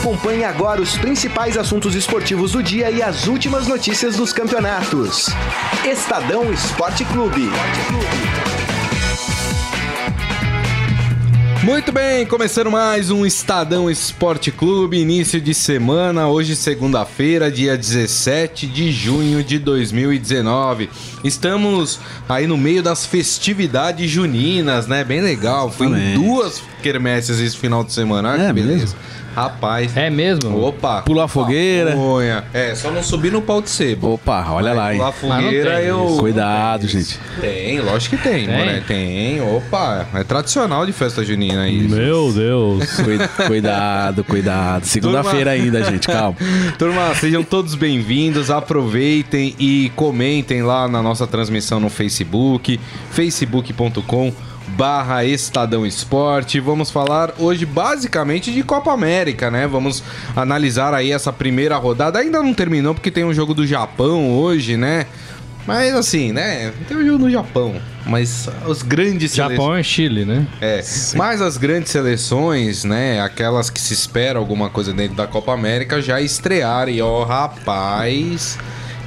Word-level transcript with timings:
Acompanhe 0.00 0.44
agora 0.44 0.80
os 0.80 0.96
principais 0.96 1.58
assuntos 1.58 1.94
esportivos 1.94 2.52
do 2.52 2.62
dia 2.62 2.90
e 2.90 3.02
as 3.02 3.26
últimas 3.26 3.66
notícias 3.66 4.16
dos 4.16 4.32
campeonatos. 4.32 5.26
Estadão 5.84 6.50
Esporte 6.50 7.04
Clube. 7.04 7.50
Muito 11.62 11.92
bem, 11.92 12.24
começando 12.24 12.70
mais 12.70 13.10
um 13.10 13.26
Estadão 13.26 13.90
Esporte 13.90 14.50
Clube, 14.50 14.96
início 14.98 15.38
de 15.38 15.52
semana, 15.52 16.26
hoje 16.28 16.56
segunda-feira, 16.56 17.50
dia 17.50 17.76
17 17.76 18.66
de 18.66 18.90
junho 18.90 19.44
de 19.44 19.58
2019. 19.58 20.88
Estamos 21.22 22.00
aí 22.26 22.46
no 22.46 22.56
meio 22.56 22.82
das 22.82 23.04
festividades 23.04 24.10
juninas, 24.10 24.86
né? 24.86 25.04
Bem 25.04 25.20
legal, 25.20 25.70
foi 25.70 25.88
em 25.88 26.14
duas 26.14 26.62
quermesses 26.82 27.38
esse 27.38 27.58
final 27.58 27.84
de 27.84 27.92
semana, 27.92 28.42
é, 28.42 28.46
que 28.46 28.52
beleza. 28.54 28.78
Mesmo? 28.78 29.19
Rapaz. 29.34 29.96
É 29.96 30.10
mesmo? 30.10 30.60
Opa. 30.60 31.02
Pular 31.02 31.28
fogueira. 31.28 31.94
É, 32.52 32.74
só 32.74 32.90
não 32.90 33.02
subir 33.02 33.32
no 33.32 33.40
pau 33.40 33.62
de 33.62 33.70
sebo. 33.70 34.14
Opa, 34.14 34.46
olha 34.50 34.72
lá, 34.72 34.92
hein. 34.92 34.98
Pular 34.98 35.12
fogueira 35.12 35.82
eu. 35.82 36.16
Cuidado, 36.18 36.86
gente. 36.86 37.18
Tem, 37.40 37.80
lógico 37.80 38.16
que 38.16 38.22
tem, 38.22 38.46
Tem? 38.46 38.66
né? 38.66 38.82
Tem, 38.86 39.40
opa. 39.40 40.06
É 40.14 40.24
tradicional 40.24 40.84
de 40.84 40.92
festa 40.92 41.24
junina 41.24 41.68
isso. 41.68 41.94
Meu 41.94 42.32
Deus. 42.32 42.88
Cuidado, 43.46 44.24
cuidado. 44.24 44.84
Segunda-feira 44.84 45.52
ainda, 45.52 45.82
gente, 45.84 46.06
calma. 46.06 46.36
Turma, 46.78 47.14
sejam 47.14 47.42
todos 47.42 47.74
bem-vindos. 47.74 48.50
Aproveitem 48.50 49.54
e 49.58 49.90
comentem 49.96 50.62
lá 50.62 50.88
na 50.88 51.02
nossa 51.02 51.26
transmissão 51.26 51.80
no 51.80 51.88
Facebook, 51.88 52.78
facebook.com 53.10 54.32
barra 54.76 55.24
Estadão 55.24 55.84
Esporte. 55.84 56.60
Vamos 56.60 56.90
falar 56.90 57.34
hoje 57.38 57.66
basicamente 57.66 58.52
de 58.52 58.62
Copa 58.62 58.92
América, 58.92 59.50
né? 59.50 59.66
Vamos 59.66 60.02
analisar 60.34 60.94
aí 60.94 61.12
essa 61.12 61.32
primeira 61.32 61.76
rodada. 61.76 62.18
Ainda 62.18 62.42
não 62.42 62.54
terminou 62.54 62.94
porque 62.94 63.10
tem 63.10 63.24
um 63.24 63.34
jogo 63.34 63.54
do 63.54 63.66
Japão 63.66 64.30
hoje, 64.30 64.76
né? 64.76 65.06
Mas 65.66 65.94
assim, 65.94 66.32
né? 66.32 66.72
Tem 66.88 66.96
um 66.96 67.04
jogo 67.04 67.24
no 67.24 67.30
Japão. 67.30 67.80
Mas 68.06 68.48
os 68.66 68.82
grandes 68.82 69.34
Japão 69.34 69.74
é 69.74 69.82
Chile, 69.82 70.24
né? 70.24 70.46
É, 70.60 70.82
mas 71.14 71.42
as 71.42 71.56
grandes 71.56 71.92
seleções, 71.92 72.82
né? 72.82 73.20
Aquelas 73.20 73.68
que 73.68 73.80
se 73.80 73.92
espera 73.92 74.38
alguma 74.38 74.70
coisa 74.70 74.92
dentro 74.92 75.16
da 75.16 75.26
Copa 75.26 75.52
América 75.52 76.00
já 76.00 76.20
estrearam. 76.20 76.90
E 76.90 77.02
ó, 77.02 77.24
rapaz. 77.24 78.58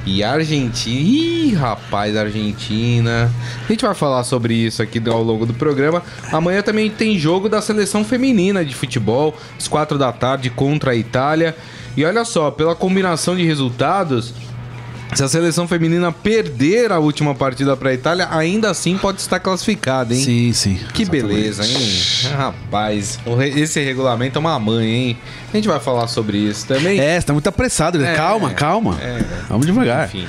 E 0.06 0.22
Argentina. 0.22 1.00
Ih, 1.00 1.54
rapaz, 1.54 2.16
Argentina. 2.16 3.30
A 3.64 3.68
gente 3.68 3.84
vai 3.84 3.94
falar 3.94 4.22
sobre 4.24 4.54
isso 4.54 4.82
aqui 4.82 5.02
ao 5.08 5.22
longo 5.22 5.46
do 5.46 5.54
programa. 5.54 6.02
Amanhã 6.30 6.62
também 6.62 6.90
tem 6.90 7.18
jogo 7.18 7.48
da 7.48 7.62
seleção 7.62 8.04
feminina 8.04 8.64
de 8.64 8.74
futebol, 8.74 9.34
às 9.58 9.66
quatro 9.66 9.96
da 9.96 10.12
tarde, 10.12 10.50
contra 10.50 10.90
a 10.92 10.94
Itália. 10.96 11.56
E 11.96 12.04
olha 12.04 12.24
só, 12.24 12.50
pela 12.50 12.74
combinação 12.74 13.34
de 13.34 13.44
resultados. 13.44 14.34
Se 15.14 15.22
a 15.22 15.28
seleção 15.28 15.68
feminina 15.68 16.10
perder 16.10 16.90
a 16.90 16.98
última 16.98 17.34
partida 17.36 17.76
para 17.76 17.90
a 17.90 17.94
Itália, 17.94 18.26
ainda 18.32 18.68
assim 18.70 18.98
pode 18.98 19.20
estar 19.20 19.38
classificada, 19.38 20.12
hein? 20.12 20.20
Sim, 20.20 20.52
sim. 20.52 20.74
Que 20.92 21.02
Exatamente. 21.02 21.10
beleza, 21.28 21.64
hein? 21.64 22.32
Rapaz, 22.36 23.18
o 23.24 23.40
esse 23.40 23.80
regulamento 23.82 24.38
é 24.38 24.40
uma 24.40 24.58
mãe, 24.58 24.86
hein? 24.86 25.16
A 25.52 25.56
gente 25.56 25.68
vai 25.68 25.78
falar 25.78 26.08
sobre 26.08 26.38
isso 26.38 26.66
também. 26.66 26.98
É, 26.98 27.20
você 27.20 27.26
tá 27.28 27.32
muito 27.32 27.48
apressado. 27.48 27.96
né? 27.98 28.12
É, 28.12 28.16
calma, 28.16 28.50
calma. 28.50 28.98
Vamos 29.48 29.66
devagar. 29.66 30.06
Enfim. 30.08 30.26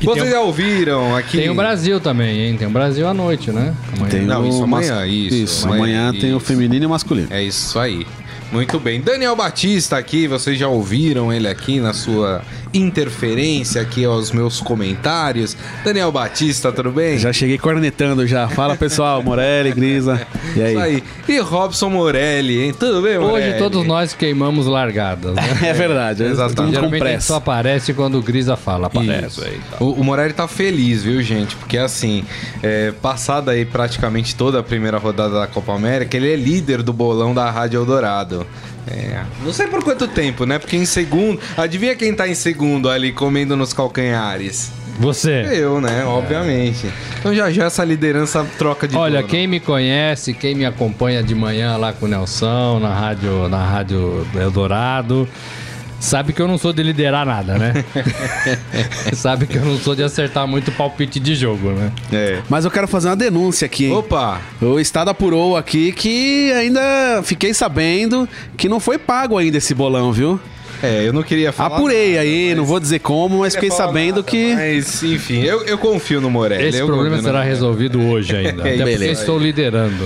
E 0.00 0.04
Vocês 0.04 0.28
o- 0.28 0.30
já 0.30 0.40
ouviram 0.42 1.16
aqui? 1.16 1.38
Tem 1.38 1.48
o 1.48 1.54
Brasil 1.54 1.98
também, 1.98 2.40
hein? 2.40 2.56
Tem 2.58 2.68
o 2.68 2.70
Brasil 2.70 3.08
à 3.08 3.14
noite, 3.14 3.50
né? 3.50 3.74
Amanhã. 3.96 4.10
Tem 4.10 4.20
Não, 4.26 4.42
o 4.44 4.48
isso 4.48 4.66
mas- 4.66 4.90
amanhã, 4.90 5.06
isso, 5.06 5.34
Isso, 5.34 5.66
amanhã, 5.66 6.08
amanhã 6.08 6.20
tem 6.20 6.34
o 6.34 6.36
isso. 6.36 6.46
feminino 6.46 6.84
e 6.84 6.86
o 6.86 6.90
masculino. 6.90 7.28
É 7.30 7.42
isso 7.42 7.78
aí. 7.78 8.06
Muito 8.52 8.78
bem. 8.80 9.00
Daniel 9.00 9.36
Batista 9.36 9.98
aqui, 9.98 10.26
vocês 10.26 10.58
já 10.58 10.68
ouviram 10.68 11.30
ele 11.32 11.46
aqui 11.48 11.80
na 11.80 11.92
sua 11.92 12.40
interferência 12.72 13.80
aqui 13.80 14.04
aos 14.04 14.30
meus 14.30 14.60
comentários. 14.60 15.56
Daniel 15.84 16.12
Batista, 16.12 16.70
tudo 16.72 16.90
bem? 16.90 17.18
Já 17.18 17.32
cheguei 17.32 17.58
cornetando 17.58 18.26
já. 18.26 18.48
Fala, 18.48 18.76
pessoal. 18.76 19.22
Morelli, 19.22 19.72
Grisa. 19.72 20.26
E 20.56 20.62
aí? 20.62 20.72
Isso 20.72 20.82
aí. 20.82 21.04
E 21.28 21.38
Robson 21.40 21.90
Morelli, 21.90 22.62
hein? 22.62 22.74
Tudo 22.78 23.02
bem, 23.02 23.18
Morelli? 23.18 23.50
Hoje 23.50 23.58
todos 23.58 23.86
nós 23.86 24.14
queimamos 24.14 24.66
largadas, 24.66 25.34
né? 25.34 25.42
É 25.68 25.72
verdade. 25.72 26.22
Exatamente. 26.22 26.50
Estamos 26.50 26.78
com 26.78 26.96
Geralmente 26.96 27.24
só 27.24 27.36
aparece 27.36 27.92
quando 27.94 28.18
o 28.18 28.22
Grisa 28.22 28.56
fala. 28.56 28.86
Aparece 28.86 29.40
Isso. 29.40 29.44
aí. 29.44 29.60
tá. 29.70 29.76
O, 29.80 29.92
o 29.92 30.04
Morelli 30.04 30.32
tá 30.32 30.48
feliz, 30.48 31.02
viu, 31.02 31.22
gente? 31.22 31.56
Porque 31.56 31.76
assim, 31.78 32.24
é, 32.62 32.92
passada 33.02 33.52
aí 33.52 33.64
praticamente 33.64 34.34
toda 34.34 34.60
a 34.60 34.62
primeira 34.62 34.98
rodada 34.98 35.34
da 35.40 35.46
Copa 35.46 35.74
América, 35.74 36.16
ele 36.16 36.32
é 36.32 36.36
líder 36.36 36.82
do 36.82 36.92
bolão 36.92 37.34
da 37.34 37.50
Rádio 37.50 37.78
Eldorado. 37.80 38.46
É, 38.90 39.22
não 39.44 39.52
sei 39.52 39.66
por 39.66 39.82
quanto 39.82 40.08
tempo, 40.08 40.44
né? 40.44 40.58
Porque 40.58 40.76
em 40.76 40.84
segundo. 40.84 41.40
Adivinha 41.56 41.94
quem 41.94 42.14
tá 42.14 42.28
em 42.28 42.34
segundo 42.34 42.88
ali 42.88 43.12
comendo 43.12 43.56
nos 43.56 43.72
calcanhares? 43.72 44.70
Você. 44.98 45.46
Eu, 45.52 45.80
né? 45.80 46.04
Obviamente. 46.04 46.90
Então 47.20 47.32
já 47.32 47.50
já 47.50 47.66
essa 47.66 47.84
liderança 47.84 48.44
troca 48.58 48.88
de 48.88 48.96
Olha, 48.96 49.18
dono. 49.18 49.28
quem 49.28 49.46
me 49.46 49.60
conhece, 49.60 50.34
quem 50.34 50.54
me 50.54 50.64
acompanha 50.64 51.22
de 51.22 51.34
manhã 51.34 51.76
lá 51.76 51.92
com 51.92 52.06
o 52.06 52.08
Nelson, 52.08 52.80
na 52.80 52.92
rádio, 52.92 53.48
na 53.48 53.64
rádio 53.64 54.26
Eldorado, 54.34 55.28
sabe 56.00 56.32
que 56.32 56.40
eu 56.40 56.48
não 56.48 56.58
sou 56.58 56.72
de 56.72 56.82
liderar 56.82 57.26
nada, 57.26 57.58
né? 57.58 57.84
sabe 59.14 59.46
que 59.46 59.56
eu 59.56 59.64
não 59.64 59.78
sou 59.78 59.94
de 59.94 60.02
acertar 60.02 60.46
muito 60.46 60.70
palpite 60.72 61.18
de 61.18 61.34
jogo, 61.34 61.70
né? 61.70 61.92
É. 62.12 62.42
Mas 62.48 62.64
eu 62.64 62.70
quero 62.70 62.88
fazer 62.88 63.08
uma 63.08 63.16
denúncia 63.16 63.66
aqui, 63.66 63.86
hein? 63.86 63.92
Opa! 63.92 64.40
O 64.60 64.78
Estado 64.78 65.10
apurou 65.10 65.56
aqui 65.56 65.92
que 65.92 66.52
ainda 66.52 67.22
fiquei 67.22 67.52
sabendo 67.52 68.28
que 68.56 68.68
não 68.68 68.80
foi 68.80 68.98
pago 68.98 69.36
ainda 69.36 69.58
esse 69.58 69.74
bolão, 69.74 70.12
viu? 70.12 70.40
É, 70.82 71.06
eu 71.06 71.12
não 71.12 71.22
queria 71.22 71.52
falar. 71.52 71.76
Apurei 71.76 72.10
nada, 72.12 72.20
aí, 72.22 72.48
mas- 72.48 72.56
não 72.56 72.64
vou 72.64 72.78
dizer 72.80 72.98
como, 73.00 73.38
mas 73.40 73.54
fiquei 73.54 73.70
sabendo 73.70 74.16
nada, 74.16 74.22
que. 74.24 74.54
Mas, 74.54 75.02
enfim, 75.02 75.42
eu, 75.42 75.62
eu 75.64 75.78
confio 75.78 76.20
no 76.20 76.30
Morelli. 76.30 76.68
Esse 76.68 76.78
problema 76.84 77.10
confio 77.16 77.22
será 77.24 77.42
resolvido 77.42 78.00
hoje 78.00 78.34
ainda. 78.36 78.68
É, 78.68 78.74
até 78.74 78.90
porque 78.90 79.04
estou 79.06 79.38
liderando. 79.38 80.04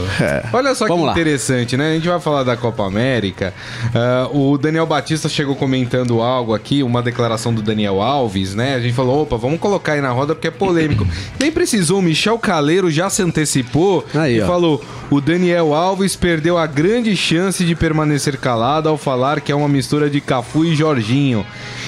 Olha 0.52 0.74
só 0.74 0.86
Vamos 0.86 1.02
que 1.02 1.06
lá. 1.06 1.12
interessante, 1.12 1.76
né? 1.76 1.90
A 1.90 1.94
gente 1.94 2.08
vai 2.08 2.20
falar 2.20 2.42
da 2.42 2.56
Copa 2.56 2.84
América. 2.86 3.52
Ah, 3.94 4.28
o 4.32 4.56
Daniel 4.58 4.86
Batista 4.86 5.28
chegou 5.28 5.54
comentando 5.56 6.20
algo 6.20 6.54
aqui, 6.54 6.82
uma 6.82 7.02
declaração 7.02 7.52
do 7.52 7.62
Daniel 7.62 8.00
Alves, 8.00 8.54
né? 8.54 8.74
A 8.74 8.80
gente 8.80 8.94
falou, 8.94 9.22
opa, 9.22 9.36
vamos 9.36 9.58
colocar 9.60 9.92
aí 9.92 10.00
na 10.00 10.10
roda 10.10 10.34
porque 10.34 10.48
é 10.48 10.50
polêmico. 10.50 11.06
Nem 11.38 11.50
precisou, 11.50 11.98
o 11.98 12.02
Michel 12.02 12.38
Caleiro 12.38 12.90
já 12.90 13.08
se 13.10 13.22
antecipou 13.22 14.04
Aí, 14.14 14.36
e 14.36 14.40
ó. 14.42 14.46
falou: 14.46 14.84
o 15.10 15.20
Daniel 15.20 15.74
Alves 15.74 16.16
perdeu 16.16 16.56
a 16.58 16.66
grande 16.66 17.16
chance 17.16 17.64
de 17.64 17.74
permanecer 17.74 18.36
calado 18.38 18.88
ao 18.88 18.96
falar 18.96 19.40
que 19.40 19.50
é 19.52 19.54
uma 19.54 19.68
mistura 19.68 20.08
de 20.08 20.20
Cafu 20.20 20.61
e 20.64 20.74
Jorginho. 20.74 21.46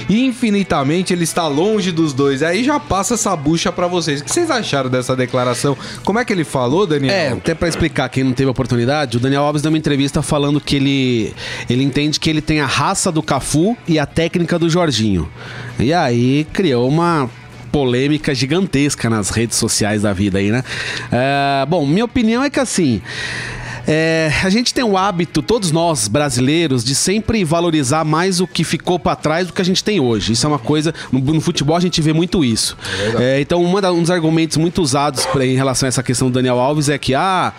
Infinitamente 0.09 1.13
ele 1.13 1.25
está 1.25 1.47
longe 1.47 1.91
dos 1.93 2.13
dois. 2.13 2.43
Aí 2.43 2.63
já 2.65 2.79
passa 2.79 3.15
essa 3.15 3.35
bucha 3.37 3.73
pra 3.73 3.87
vocês. 3.87 4.21
O 4.21 4.25
que 4.25 4.31
vocês 4.31 4.51
acharam 4.51 4.91
dessa 4.91 5.17
declaração? 5.17 5.77
Como 6.05 6.19
é 6.19 6.25
que 6.25 6.33
ele 6.33 6.45
falou, 6.45 6.87
Daniel? 6.87 7.15
É, 7.15 7.29
até 7.31 7.55
pra 7.55 7.69
explicar 7.69 8.09
quem 8.09 8.25
não 8.25 8.33
teve 8.33 8.51
oportunidade, 8.51 9.17
o 9.17 9.21
Daniel 9.21 9.43
Alves 9.43 9.63
deu 9.63 9.71
uma 9.71 9.79
entrevista 9.79 10.23
falando 10.23 10.61
que 10.61 10.77
ele, 10.77 11.35
ele 11.69 11.83
entende 11.83 12.21
que 12.21 12.29
ele 12.29 12.41
tem 12.41 12.61
a 12.61 12.67
raça 12.67 13.11
do 13.11 13.23
Cafu 13.23 13.77
e 13.87 13.99
a 13.99 14.07
técnica 14.07 14.59
do 14.59 14.69
Jorginho. 14.69 15.29
E 15.79 15.93
aí 15.93 16.47
criou 16.53 16.89
uma 16.89 17.29
polêmica 17.75 18.33
gigantesca 18.33 19.11
nas 19.11 19.31
redes 19.31 19.57
sociais 19.57 20.03
da 20.03 20.13
vida 20.13 20.39
aí, 20.39 20.49
né? 20.51 20.63
É, 21.11 21.67
bom, 21.67 21.85
minha 21.85 22.05
opinião 22.05 22.45
é 22.45 22.49
que 22.49 22.61
assim. 22.61 23.03
É, 23.87 24.31
a 24.43 24.49
gente 24.51 24.73
tem 24.73 24.83
o 24.85 24.97
hábito, 24.97 25.43
todos 25.43 25.71
nós 25.71 26.09
brasileiros, 26.09 26.83
de 26.85 26.95
sempre 26.95 27.45
valorizar 27.45 28.05
mais 28.05 28.41
o 28.41 28.47
que 28.47 28.65
ficou 28.65 28.99
pra 28.99 29.15
trás 29.17 29.47
do 29.47 29.53
que 29.53 29.61
a 29.61 29.65
gente 29.65 29.83
tem 29.85 30.01
hoje. 30.01 30.33
Isso 30.33 30.47
é 30.47 30.49
uma 30.49 30.59
coisa. 30.59 30.95
No, 31.13 31.21
no 31.21 31.41
futebol 31.41 31.77
a 31.77 31.81
gente 31.81 32.01
vê 32.01 32.13
muito 32.13 32.45
isso. 32.45 32.77
É, 33.19 33.41
então, 33.41 33.63
uma 33.63 33.81
da- 33.81 33.93
um 33.93 34.01
dos 34.01 34.11
argumentos 34.11 34.57
muito 34.57 34.81
usados 34.83 35.27
pra- 35.27 35.45
em 35.45 35.55
relação 35.55 35.87
a 35.87 35.89
essa 35.89 36.03
questão 36.03 36.29
do 36.29 36.35
Daniel 36.35 36.59
Alves 36.59 36.89
é 36.89 36.99
que, 36.99 37.15
ah. 37.15 37.53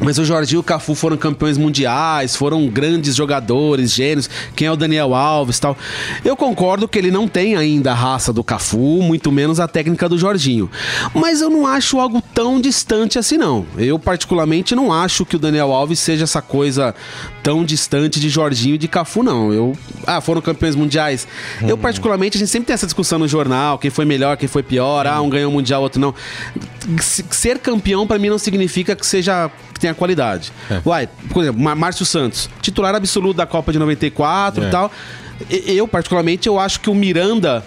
Mas 0.00 0.18
o 0.18 0.24
Jorginho 0.24 0.58
e 0.58 0.60
o 0.60 0.62
Cafu 0.62 0.94
foram 0.94 1.16
campeões 1.16 1.56
mundiais, 1.56 2.34
foram 2.36 2.66
grandes 2.66 3.14
jogadores, 3.14 3.92
gênios. 3.92 4.28
Quem 4.56 4.66
é 4.66 4.72
o 4.72 4.76
Daniel 4.76 5.14
Alves 5.14 5.58
tal? 5.58 5.76
Eu 6.24 6.36
concordo 6.36 6.88
que 6.88 6.98
ele 6.98 7.10
não 7.10 7.28
tem 7.28 7.56
ainda 7.56 7.92
a 7.92 7.94
raça 7.94 8.32
do 8.32 8.42
Cafu, 8.42 9.02
muito 9.02 9.30
menos 9.30 9.60
a 9.60 9.68
técnica 9.68 10.08
do 10.08 10.18
Jorginho. 10.18 10.70
Mas 11.14 11.40
eu 11.40 11.48
não 11.48 11.66
acho 11.66 11.98
algo 12.00 12.20
tão 12.34 12.60
distante 12.60 13.18
assim, 13.18 13.36
não. 13.36 13.64
Eu, 13.78 13.98
particularmente, 13.98 14.74
não 14.74 14.92
acho 14.92 15.24
que 15.24 15.36
o 15.36 15.38
Daniel 15.38 15.72
Alves 15.72 16.00
seja 16.00 16.24
essa 16.24 16.42
coisa 16.42 16.94
tão 17.42 17.64
distante 17.64 18.18
de 18.18 18.28
Jorginho 18.28 18.74
e 18.74 18.78
de 18.78 18.88
Cafu, 18.88 19.22
não. 19.22 19.52
Eu. 19.52 19.76
Ah, 20.06 20.20
foram 20.20 20.40
campeões 20.40 20.74
mundiais. 20.74 21.26
Eu, 21.62 21.78
particularmente, 21.78 22.36
a 22.36 22.40
gente 22.40 22.50
sempre 22.50 22.66
tem 22.66 22.74
essa 22.74 22.86
discussão 22.86 23.18
no 23.18 23.28
jornal: 23.28 23.78
quem 23.78 23.90
foi 23.90 24.04
melhor, 24.04 24.36
quem 24.36 24.48
foi 24.48 24.62
pior, 24.62 25.06
ah, 25.06 25.20
um 25.20 25.28
ganhou 25.30 25.50
o 25.50 25.54
mundial, 25.54 25.82
outro 25.82 26.00
não. 26.00 26.14
Se- 27.00 27.24
Ser 27.30 27.58
campeão, 27.58 28.06
pra 28.06 28.18
mim, 28.18 28.28
não 28.28 28.38
significa 28.38 28.94
que 28.96 29.06
seja. 29.06 29.50
Que 29.84 29.88
tenha 29.88 29.94
qualidade. 29.94 30.50
Uai, 30.84 31.08
por 31.30 31.42
exemplo, 31.42 31.60
Márcio 31.76 32.06
Santos, 32.06 32.48
titular 32.62 32.94
absoluto 32.94 33.36
da 33.36 33.46
Copa 33.46 33.70
de 33.72 33.78
94 33.78 34.64
É. 34.64 34.68
e 34.68 34.70
tal. 34.70 34.90
Eu, 35.66 35.86
particularmente, 35.86 36.48
eu 36.48 36.58
acho 36.58 36.80
que 36.80 36.88
o 36.88 36.94
Miranda. 36.94 37.62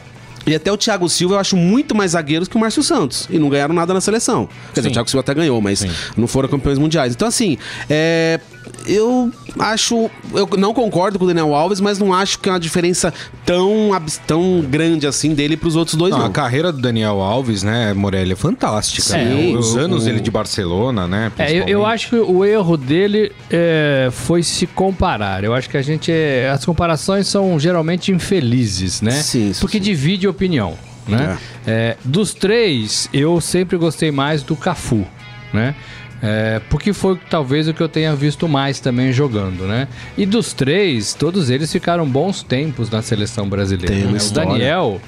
E 0.46 0.56
até 0.56 0.72
o 0.72 0.78
Thiago 0.78 1.10
Silva 1.10 1.36
eu 1.36 1.40
acho 1.40 1.58
muito 1.58 1.94
mais 1.94 2.12
zagueiros 2.12 2.48
que 2.48 2.56
o 2.56 2.60
Márcio 2.60 2.82
Santos. 2.82 3.28
E 3.30 3.38
não 3.38 3.50
ganharam 3.50 3.76
nada 3.76 3.94
na 3.94 4.00
seleção. 4.00 4.48
Quer 4.74 4.80
dizer, 4.80 4.84
Sim. 4.84 4.88
o 4.90 4.94
Thiago 4.94 5.10
Silva 5.10 5.20
até 5.22 5.34
ganhou, 5.34 5.60
mas 5.62 5.80
Sim. 5.80 5.92
não 6.16 6.26
foram 6.26 6.48
campeões 6.48 6.78
mundiais. 6.80 7.14
Então, 7.14 7.28
assim, 7.28 7.58
é, 7.90 8.40
eu 8.86 9.32
acho. 9.60 10.10
Eu 10.34 10.48
não 10.58 10.74
concordo 10.74 11.18
com 11.20 11.26
o 11.26 11.28
Daniel 11.28 11.54
Alves, 11.54 11.80
mas 11.80 12.00
não 12.00 12.14
acho 12.14 12.40
que 12.40 12.50
é 12.50 12.52
uma 12.52 12.60
diferença 12.60 13.14
tão, 13.46 13.90
tão 14.26 14.62
grande 14.62 15.06
assim 15.08 15.34
dele 15.34 15.56
pros 15.58 15.76
outros 15.76 15.96
dois, 15.96 16.12
Não, 16.12 16.20
não. 16.20 16.26
a 16.28 16.30
carreira 16.30 16.72
do 16.72 16.80
Daniel 16.82 17.20
Alves, 17.22 17.64
né, 17.64 17.94
Morelli, 17.94 18.34
é 18.34 18.36
fantástica. 18.36 19.02
Sim, 19.02 19.52
né? 19.52 19.58
Os 19.58 19.76
o- 19.76 19.80
anos 19.80 20.04
o- 20.04 20.06
dele 20.06 20.20
de 20.20 20.32
Barcelona, 20.32 21.08
né? 21.08 21.32
É, 21.38 21.52
eu, 21.54 21.68
eu 21.68 21.86
acho 21.86 22.10
que 22.10 22.16
o 22.16 22.44
erro 22.46 22.78
dele 22.78 23.32
é, 23.50 24.10
foi 24.12 24.44
se 24.44 24.68
comparar. 24.68 25.44
Eu 25.44 25.54
acho 25.54 25.70
que 25.70 25.78
a 25.78 25.82
gente. 25.82 26.12
é- 26.12 26.50
as 26.50 26.64
comparações 26.66 27.28
são 27.28 27.60
geralmente 27.60 28.12
infelizes, 28.12 29.02
né? 29.02 29.12
Sim, 29.12 29.54
sim, 29.54 29.60
Porque 29.62 29.78
sim. 29.78 29.84
divide 29.84 30.28
opinião, 30.28 30.76
né? 31.08 31.38
É, 31.66 31.98
dos 32.04 32.34
três, 32.34 33.10
eu 33.14 33.40
sempre 33.42 33.78
gostei 33.78 34.12
mais 34.12 34.44
do 34.44 34.56
Cafu, 34.56 35.06
né? 35.54 35.76
É, 36.22 36.60
porque 36.70 36.94
foi 36.94 37.20
talvez 37.30 37.68
o 37.68 37.74
que 37.74 37.82
eu 37.82 37.88
tenha 37.88 38.16
visto 38.16 38.48
mais 38.48 38.80
também 38.80 39.12
jogando, 39.14 39.68
né? 39.68 39.88
E 40.18 40.26
dos 40.26 40.52
três, 40.52 41.14
todos 41.14 41.50
eles 41.52 41.72
ficaram 41.72 42.08
bons 42.08 42.42
tempos 42.42 42.90
na 42.90 43.02
seleção 43.04 43.48
brasileira. 43.48 43.94
Tem 43.94 44.06
né? 44.06 44.18
O. 44.20 44.32
Daniel, 44.34 45.02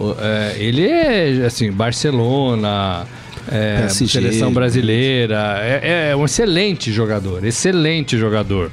o- 0.00 0.14
é, 0.18 0.54
ele 0.58 0.86
é 0.88 1.44
assim, 1.46 1.70
Barcelona, 1.70 3.06
é, 3.52 3.80
PSG, 3.82 4.06
seleção 4.08 4.52
brasileira, 4.52 5.58
é, 5.60 6.10
é 6.12 6.16
um 6.16 6.24
excelente 6.24 6.90
jogador, 6.92 7.44
excelente 7.44 8.16
jogador. 8.16 8.70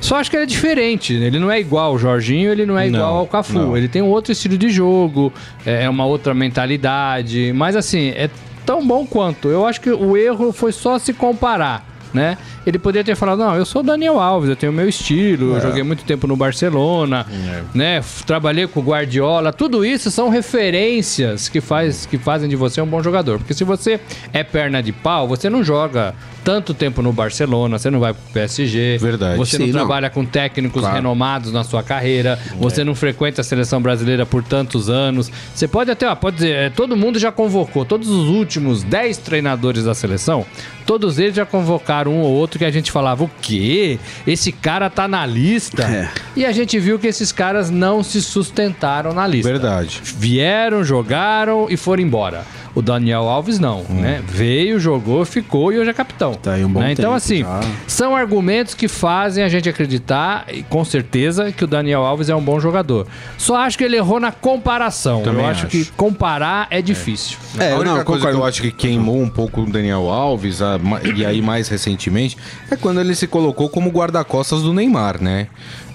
Só 0.00 0.16
acho 0.16 0.30
que 0.30 0.36
ele 0.36 0.44
é 0.44 0.46
diferente, 0.46 1.12
ele 1.14 1.38
não 1.38 1.50
é 1.50 1.60
igual 1.60 1.92
ao 1.92 1.98
Jorginho, 1.98 2.50
ele 2.50 2.64
não 2.64 2.78
é 2.78 2.86
igual 2.88 3.12
Não, 3.12 3.18
ao 3.18 3.26
Cafu. 3.26 3.52
não. 3.58 3.76
Ele 3.76 3.86
tem 3.88 4.00
um 4.00 4.08
outro 4.08 4.32
estilo 4.32 4.56
de 4.56 4.70
jogo, 4.70 5.30
é 5.64 5.88
uma 5.88 6.06
outra 6.06 6.32
mentalidade, 6.34 7.52
mas 7.54 7.76
assim, 7.76 8.08
é 8.10 8.28
tão 8.70 8.86
bom 8.86 9.04
quanto. 9.04 9.48
Eu 9.48 9.66
acho 9.66 9.80
que 9.80 9.90
o 9.90 10.16
erro 10.16 10.52
foi 10.52 10.70
só 10.70 10.96
se 10.96 11.12
comparar, 11.12 11.84
né? 12.14 12.38
Ele 12.70 12.78
poderia 12.78 13.02
ter 13.04 13.16
falado, 13.16 13.38
não, 13.40 13.56
eu 13.56 13.64
sou 13.66 13.82
o 13.82 13.84
Daniel 13.84 14.20
Alves, 14.20 14.48
eu 14.48 14.54
tenho 14.54 14.70
o 14.70 14.74
meu 14.74 14.88
estilo, 14.88 15.54
É. 15.54 15.56
eu 15.56 15.60
joguei 15.60 15.82
muito 15.82 16.04
tempo 16.04 16.28
no 16.28 16.36
Barcelona, 16.36 17.26
né? 17.74 17.96
F- 17.96 18.22
Trabalhei 18.22 18.64
com 18.68 18.78
o 18.78 18.82
Guardiola, 18.82 19.52
tudo 19.52 19.84
isso 19.84 20.08
são 20.08 20.28
referências 20.28 21.48
que, 21.48 21.60
faz, 21.60 22.06
que 22.06 22.16
fazem 22.16 22.48
de 22.48 22.54
você 22.54 22.80
um 22.80 22.86
bom 22.86 23.02
jogador. 23.02 23.38
Porque 23.38 23.52
se 23.54 23.64
você 23.64 23.98
é 24.32 24.44
perna 24.44 24.80
de 24.80 24.92
pau, 24.92 25.26
você 25.26 25.50
não 25.50 25.64
joga 25.64 26.14
tanto 26.44 26.72
tempo 26.72 27.02
no 27.02 27.12
Barcelona, 27.12 27.76
você 27.76 27.90
não 27.90 27.98
vai 27.98 28.14
pro 28.14 28.22
PSG, 28.32 28.98
Verdade. 28.98 29.36
você 29.36 29.56
Sim, 29.56 29.62
não, 29.64 29.66
não. 29.66 29.72
trabalha 29.80 30.08
com 30.08 30.24
técnicos 30.24 30.80
Claro. 30.82 30.94
renomados 30.94 31.52
na 31.52 31.64
sua 31.64 31.82
carreira, 31.82 32.38
você 32.58 32.84
não 32.84 32.94
frequenta 32.94 33.40
a 33.40 33.44
seleção 33.44 33.82
brasileira 33.82 34.24
por 34.24 34.44
tantos 34.44 34.88
anos. 34.88 35.28
Você 35.52 35.66
pode 35.66 35.90
até, 35.90 36.08
ó, 36.08 36.14
pode 36.14 36.36
dizer, 36.36 36.54
é, 36.54 36.70
todo 36.70 36.96
mundo 36.96 37.18
já 37.18 37.32
convocou, 37.32 37.84
todos 37.84 38.08
os 38.08 38.28
últimos 38.28 38.84
10 38.84 39.18
treinadores 39.18 39.84
da 39.84 39.92
seleção, 39.94 40.46
todos 40.86 41.18
eles 41.18 41.34
já 41.34 41.44
convocaram 41.44 42.12
um 42.12 42.20
ou 42.20 42.32
outro 42.32 42.58
que 42.60 42.64
a 42.66 42.70
gente 42.70 42.92
falava, 42.92 43.24
o 43.24 43.30
quê? 43.42 43.98
Esse 44.26 44.52
cara 44.52 44.88
tá 44.88 45.08
na 45.08 45.26
lista? 45.26 45.82
É. 45.82 46.08
E 46.36 46.44
a 46.46 46.52
gente 46.52 46.78
viu 46.78 46.98
que 46.98 47.06
esses 47.08 47.32
caras 47.32 47.70
não 47.70 48.02
se 48.02 48.22
sustentaram 48.22 49.12
na 49.12 49.26
lista. 49.26 49.50
Verdade. 49.50 50.00
Vieram, 50.02 50.84
jogaram 50.84 51.66
e 51.68 51.76
foram 51.76 52.02
embora. 52.02 52.44
O 52.72 52.80
Daniel 52.80 53.28
Alves 53.28 53.58
não, 53.58 53.82
né? 53.88 54.22
Veio, 54.28 54.78
jogou, 54.78 55.24
ficou 55.24 55.72
e 55.72 55.78
hoje 55.80 55.90
é 55.90 55.92
capitão. 55.92 56.32
Hum. 56.32 56.38
Tá 56.40 56.52
aí 56.52 56.64
um 56.64 56.68
bom 56.72 56.78
né? 56.78 56.92
Então, 56.92 57.06
tempo 57.06 57.16
assim, 57.16 57.40
já. 57.42 57.60
são 57.88 58.14
argumentos 58.14 58.74
que 58.74 58.86
fazem 58.86 59.42
a 59.42 59.48
gente 59.48 59.68
acreditar, 59.68 60.44
e 60.52 60.62
com 60.62 60.84
certeza, 60.84 61.50
que 61.50 61.64
o 61.64 61.66
Daniel 61.66 62.02
Alves 62.04 62.28
é 62.28 62.34
um 62.34 62.40
bom 62.40 62.60
jogador. 62.60 63.08
Só 63.36 63.56
acho 63.56 63.76
que 63.76 63.82
ele 63.82 63.96
errou 63.96 64.20
na 64.20 64.30
comparação. 64.30 65.20
Também 65.22 65.42
eu 65.44 65.50
acho, 65.50 65.66
acho. 65.66 65.84
que 65.84 65.84
comparar 65.96 66.68
é 66.70 66.80
difícil. 66.80 67.38
É, 67.58 67.72
a 67.72 67.74
única 67.74 67.96
não, 67.96 68.04
coisa 68.04 68.20
concordo. 68.20 68.36
que 68.38 68.42
eu 68.42 68.46
acho 68.46 68.62
que 68.62 68.70
queimou 68.70 69.20
um 69.20 69.28
pouco 69.28 69.62
o 69.62 69.66
Daniel 69.66 70.08
Alves, 70.08 70.62
a- 70.62 70.78
e 71.16 71.26
aí 71.26 71.42
mais 71.42 71.66
recentemente, 71.66 72.36
é 72.70 72.76
quando 72.76 73.00
ele 73.00 73.14
se 73.14 73.26
colocou 73.26 73.68
como 73.68 73.90
guarda-costas 73.90 74.62
do 74.62 74.72
Neymar, 74.72 75.22
né? 75.22 75.48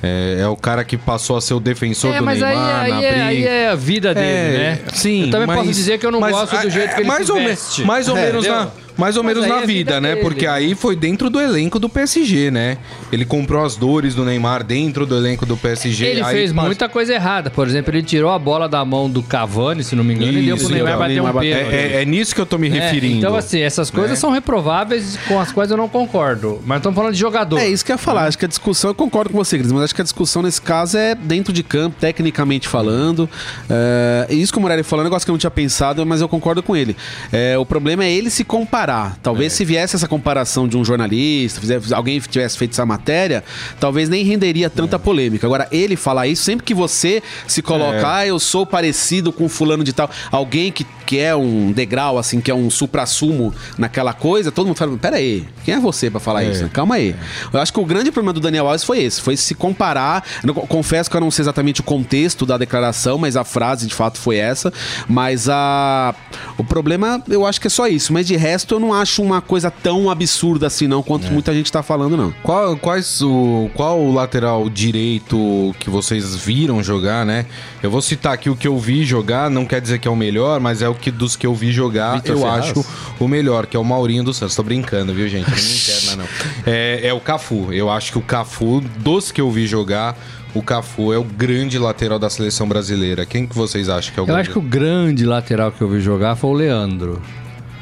É, 0.04 0.38
é 0.42 0.48
o 0.48 0.56
cara 0.56 0.84
que 0.84 0.98
passou 0.98 1.36
a 1.38 1.42
ser 1.42 1.54
o 1.56 1.60
defensor 1.60 2.14
É, 2.14 2.20
do 2.20 2.26
mas 2.26 2.42
aí, 2.44 2.56
Neymar 2.56 2.82
aí, 2.84 2.92
na 2.92 3.02
é, 3.02 3.10
briga. 3.12 3.26
aí 3.26 3.44
é 3.48 3.68
a 3.70 3.76
vida 3.76 4.14
dele, 4.14 4.28
É, 4.28 4.58
né? 4.58 4.80
Sim, 4.94 5.26
Eu 5.26 5.32
também 5.32 5.48
mas- 5.48 5.58
posso 5.60 5.72
dizer 5.72 5.98
que 6.00 6.06
eu 6.06 6.12
não 6.12 6.20
gosto 6.20 6.52
do 6.52 6.68
é, 6.68 6.70
jeito 6.70 6.94
que 6.96 7.02
ele 7.02 7.08
mais 7.08 7.26
se 7.26 7.32
ou 7.32 7.38
veste. 7.40 7.84
Mais 7.84 8.08
ou 8.10 8.18
É, 8.18 8.26
menos 8.28 8.46
na, 8.48 8.68
mais 8.98 9.18
ou 9.18 9.24
Mas 9.24 9.36
menos 9.36 9.50
na 9.50 9.58
é 9.58 9.66
vida 9.66 9.74
vida, 9.76 10.02
né? 10.02 10.10
dele. 10.10 10.22
Porque 10.22 10.48
aí 10.48 10.74
foi 10.76 10.96
dentro 10.96 11.30
do 11.30 11.40
elenco 11.40 11.80
do 11.80 11.90
PSG, 11.90 12.50
né? 12.52 12.78
Ele 13.12 13.26
comprou 13.26 13.64
as 13.66 13.76
dores 13.76 14.16
do 14.16 14.24
Neymar 14.24 14.64
dentro 14.64 15.06
do 15.06 15.16
elenco 15.16 15.46
do 15.46 15.56
PSG. 15.58 16.06
Ele 16.06 16.22
aí 16.24 16.34
fez 16.36 16.52
muita 16.52 16.88
coisa 16.90 17.14
errada. 17.14 17.50
Por 17.50 17.68
exemplo, 17.68 17.92
ele 17.94 18.04
tirou 18.04 18.32
a 18.32 18.40
bola 18.40 18.68
da 18.70 18.84
mão 18.86 19.10
do 19.10 19.22
Cavani, 19.22 19.84
se 19.84 19.96
não 19.96 20.04
me 20.04 20.14
engano, 20.14 20.32
e 20.38 20.46
deu 20.46 20.56
pro 20.56 20.66
Isso, 20.66 20.74
Neymar 20.74 20.92
então, 20.92 21.00
bater 21.00 21.14
Neymar 21.14 21.36
um 21.36 21.40
pênalti. 21.40 21.76
É, 21.76 21.98
é- 21.98 22.02
é 22.02 22.06
nisso 22.06 22.34
que 22.36 22.42
eu 22.42 22.46
tô 22.46 22.58
me 22.58 22.68
É, 22.68 22.72
referindo. 22.72 23.18
então, 23.18 23.36
assim, 23.36 23.60
essas 23.60 23.90
coisas 23.90 24.12
né? 24.12 24.16
são 24.16 24.32
reprováveis 24.32 25.18
com 25.28 25.40
as 25.40 25.52
quais 25.52 25.70
eu 25.72 25.78
não 25.78 25.88
concordo. 25.90 26.62
Mas 26.66 26.78
estamos 26.78 26.96
falando 26.96 27.14
de 27.14 27.20
jogador. 27.20 27.58
É 27.60 27.68
isso 27.68 27.84
que 27.84 27.92
eu 27.92 27.96
ia 27.96 27.98
falar. 27.98 28.26
Acho 28.26 28.38
que 28.38 28.46
a 28.46 28.48
discussão, 28.48 28.90
eu 28.92 28.96
concordo 28.96 29.32
com 29.32 29.38
você, 29.38 29.58
Cris, 29.58 29.72
mas 29.72 29.84
acho 29.84 29.96
que 29.96 30.02
a 30.02 30.04
discussão 30.04 30.42
nesse 30.42 30.62
caso 30.62 30.98
é 30.98 31.16
dentro 31.16 31.52
de 31.54 31.64
campo, 31.64 31.96
tecnicamente 32.00 32.68
falando. 32.68 33.30
É, 33.70 34.28
e 34.30 34.42
isso 34.42 34.52
que 34.52 34.58
o 34.58 34.62
Morelli 34.62 34.84
falou 34.84 35.02
é 35.02 35.06
um 35.06 35.10
negócio 35.10 35.26
que 35.26 35.32
eu 35.32 35.34
não 35.34 35.40
tinha 35.40 35.52
pensado, 35.52 36.06
mas 36.06 36.22
eu 36.22 36.30
concordo 36.30 36.62
com 36.64 36.76
ele. 36.76 36.96
É, 37.32 37.58
o 37.58 37.66
problema 37.66 38.04
é 38.06 38.12
ele 38.12 38.30
se 38.30 38.44
comparar. 38.44 38.85
Talvez 39.22 39.54
se 39.54 39.66
viesse 39.66 39.96
essa 39.96 40.08
comparação 40.08 40.68
de 40.68 40.78
um 40.78 40.84
jornalista, 40.86 41.60
fizesse, 41.60 41.94
alguém 41.94 42.20
tivesse 42.20 42.58
feito 42.58 42.72
essa 42.72 42.86
matéria, 42.86 43.44
talvez 43.80 44.10
nem 44.10 44.24
renderia 44.24 44.70
tanta 44.70 44.98
polêmica. 45.00 45.46
Agora, 45.46 45.68
ele 45.72 45.96
falar 45.96 46.28
isso, 46.28 46.44
sempre 46.44 46.66
que 46.66 46.74
você 46.74 47.22
se 47.48 47.62
colocar, 47.62 48.18
ah, 48.18 48.28
eu 48.28 48.40
sou 48.40 48.66
parecido 48.66 49.32
com 49.32 49.50
fulano 49.50 49.84
de 49.84 49.94
tal, 49.94 50.10
alguém 50.32 50.72
que, 50.72 50.86
que 51.06 51.20
é 51.20 51.36
um 51.36 51.72
degrau, 51.72 52.18
assim, 52.18 52.40
que 52.40 52.52
é 52.52 52.56
um 52.56 52.70
supra-sumo 52.70 53.54
naquela 53.78 54.14
coisa, 54.14 54.52
todo 54.52 54.68
mundo 54.68 54.78
fala, 54.78 54.98
pera 54.98 55.18
aí, 55.18 55.46
quem 55.64 55.74
é 55.74 55.80
você 55.80 56.10
pra 56.10 56.20
falar 56.20 56.44
isso? 56.44 56.70
Calma 56.70 56.96
aí. 56.96 57.16
Eu 57.52 57.60
acho 57.60 57.74
que 57.74 57.80
o 57.80 57.86
grande 57.86 58.12
problema 58.12 58.34
do 58.34 58.40
Daniel 58.40 58.68
Alves 58.68 58.84
foi 58.84 59.04
esse, 59.04 59.22
foi 59.22 59.36
se 59.36 59.56
comparar, 59.56 60.24
eu 60.44 60.54
confesso 60.54 61.10
que 61.10 61.18
eu 61.18 61.22
não 61.22 61.32
sei 61.32 61.44
exatamente 61.44 61.82
o 61.82 61.84
contexto 61.84 62.46
da 62.46 62.58
declaração, 62.58 63.18
mas 63.18 63.36
a 63.36 63.44
frase 63.44 63.88
de 63.88 63.94
fato 63.94 64.18
foi 64.18 64.38
essa, 64.38 64.72
mas 65.08 65.50
a 65.50 66.14
o 66.58 66.64
problema 66.64 67.22
eu 67.28 67.46
acho 67.46 67.60
que 67.60 67.68
é 67.68 67.70
só 67.70 67.88
isso, 67.88 68.14
mas 68.14 68.28
de 68.28 68.36
resto 68.36 68.75
eu 68.76 68.80
não 68.80 68.94
acho 68.94 69.22
uma 69.22 69.42
coisa 69.42 69.70
tão 69.72 70.10
absurda 70.10 70.68
assim 70.68 70.88
não, 70.88 71.02
quanto 71.02 71.32
muita 71.32 71.54
gente 71.54 71.72
tá 71.72 71.82
falando 71.84 72.16
não. 72.16 72.34
Qual, 72.44 72.76
quais 72.78 73.22
o, 73.22 73.70
qual 73.74 74.00
o 74.00 74.14
lateral 74.14 74.70
direito 74.70 75.74
que 75.80 75.90
vocês 75.90 76.36
viram 76.36 76.84
jogar, 76.84 77.26
né? 77.26 77.46
Eu 77.82 77.90
vou 77.92 78.02
citar 78.02 78.34
aqui 78.34 78.50
o 78.50 78.56
que 78.56 78.68
eu 78.68 78.78
vi 78.78 79.04
jogar, 79.04 79.50
não 79.50 79.66
quer 79.66 79.82
dizer 79.82 80.00
que 80.00 80.08
é 80.08 80.12
o 80.12 80.16
melhor, 80.16 80.60
mas 80.60 80.82
é 80.82 80.90
o 80.90 80.96
que 80.96 81.12
dos 81.12 81.36
que 81.36 81.46
eu 81.46 81.54
vi 81.54 81.72
jogar, 81.72 82.16
Vitor 82.16 82.36
eu 82.36 82.42
Ferraz? 82.42 82.66
acho 82.70 82.86
o 83.20 83.28
melhor, 83.28 83.66
que 83.66 83.76
é 83.78 83.80
o 83.80 83.84
Maurinho 83.84 84.24
dos 84.24 84.38
Santos. 84.38 84.56
Tô 84.56 84.64
brincando, 84.64 85.14
viu, 85.14 85.28
gente? 85.28 85.50
Não 85.50 85.56
me 85.58 85.62
interna, 85.76 86.16
não. 86.18 86.26
É, 86.66 87.08
é 87.08 87.14
o 87.14 87.20
Cafu. 87.20 87.72
Eu 87.72 87.90
acho 87.90 88.12
que 88.12 88.18
o 88.18 88.22
Cafu, 88.22 88.82
dos 89.00 89.32
que 89.32 89.40
eu 89.42 89.50
vi 89.52 89.68
jogar, 89.68 90.18
o 90.54 90.62
Cafu 90.62 91.12
é 91.14 91.18
o 91.18 91.24
grande 91.24 91.78
lateral 91.78 92.18
da 92.18 92.30
seleção 92.30 92.68
brasileira. 92.68 93.26
Quem 93.26 93.46
que 93.46 93.56
vocês 93.56 93.90
acham 93.90 94.14
que 94.14 94.20
é 94.20 94.22
o 94.22 94.24
Eu 94.24 94.28
grande? 94.28 94.42
acho 94.42 94.52
que 94.52 94.58
o 94.58 94.62
grande 94.62 95.26
lateral 95.26 95.72
que 95.72 95.82
eu 95.82 95.90
vi 95.90 96.00
jogar 96.00 96.36
foi 96.36 96.50
o 96.50 96.54
Leandro, 96.54 97.22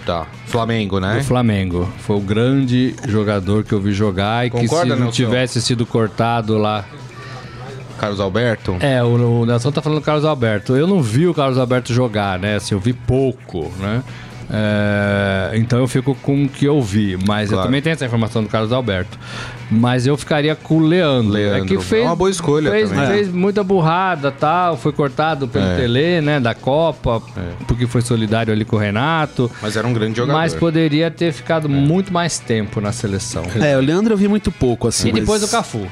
Tá. 0.06 0.28
Flamengo, 0.48 1.00
né? 1.00 1.18
do 1.20 1.24
Flamengo. 1.24 1.90
Foi 2.00 2.18
o 2.18 2.20
grande 2.22 2.94
jogador 3.08 3.64
que 3.64 3.74
eu 3.74 3.80
vi 3.80 3.94
jogar 3.94 4.46
e 4.46 4.50
que 4.50 4.58
Concorda, 4.58 4.84
se 4.84 4.90
não 4.90 5.06
Nelson? 5.06 5.12
tivesse 5.16 5.62
sido 5.62 5.86
cortado 5.86 6.58
lá. 6.58 6.84
Carlos 7.98 8.20
Alberto? 8.20 8.76
É, 8.82 9.02
o, 9.02 9.42
o 9.42 9.46
Nelson 9.46 9.72
tá 9.72 9.82
falando 9.82 10.00
do 10.00 10.04
Carlos 10.04 10.26
Alberto. 10.26 10.76
Eu 10.76 10.86
não 10.88 11.02
vi 11.02 11.26
o 11.28 11.34
Carlos 11.34 11.58
Alberto 11.58 11.94
jogar, 11.94 12.38
né? 12.38 12.56
Assim, 12.58 12.76
eu 12.76 12.80
vi 12.80 12.92
pouco, 12.92 13.72
né? 13.80 14.04
É, 14.52 15.52
então 15.56 15.80
eu 15.80 15.88
fico 15.88 16.16
com 16.16 16.44
o 16.46 16.50
que 16.50 16.66
eu 16.66 16.82
vi, 16.82 17.18
mas 17.28 17.50
eu 17.50 17.56
Claro. 17.58 17.68
também 17.68 17.82
tenho 17.82 17.94
essa 17.94 18.06
informação 18.06 18.44
do 18.44 18.50
Carlos 18.50 18.72
Alberto. 18.72 19.18
Mas 19.72 20.06
eu 20.06 20.16
ficaria 20.16 20.56
com 20.56 20.78
o 20.78 20.80
Leandro. 20.86 21.32
Leandro. 21.34 21.64
É 21.64 21.68
que 21.68 21.80
fez, 21.84 22.04
É 22.04 22.06
uma 22.08 22.16
boa 22.16 22.30
escolha 22.30 22.70
fez, 22.70 22.90
também. 22.90 23.08
fez 23.08 23.30
muita 23.34 23.64
burrada 23.64 24.32
tal, 24.32 24.78
foi 24.78 24.92
cortado 24.92 25.48
pelo 25.48 25.66
É. 25.66 25.76
Tele, 25.78 26.22
né? 26.22 26.40
Da 26.40 26.54
Copa, 26.54 27.22
porque 27.68 27.88
foi 27.88 28.02
solidário 28.02 28.54
ali 28.54 28.66
com 28.66 28.76
o 28.76 28.80
Renato. 28.80 29.50
Mas 29.62 29.76
era 29.76 29.88
um 29.88 29.94
grande 29.94 30.18
jogador. 30.18 30.38
Mas 30.38 30.54
poderia 30.54 31.10
ter 31.10 31.32
ficado 31.32 31.68
muito 31.68 32.14
mais 32.14 32.38
tempo 32.38 32.80
na 32.80 32.92
seleção. 32.92 33.44
É, 33.60 33.76
o 33.76 33.82
Leandro 33.82 34.14
eu 34.14 34.18
vi 34.18 34.28
muito 34.28 34.52
pouco 34.52 34.88
assim, 34.88 35.10
E 35.10 35.12
depois 35.14 35.42
mas- 35.42 35.50
o 35.50 35.56
Cafu. 35.56 35.88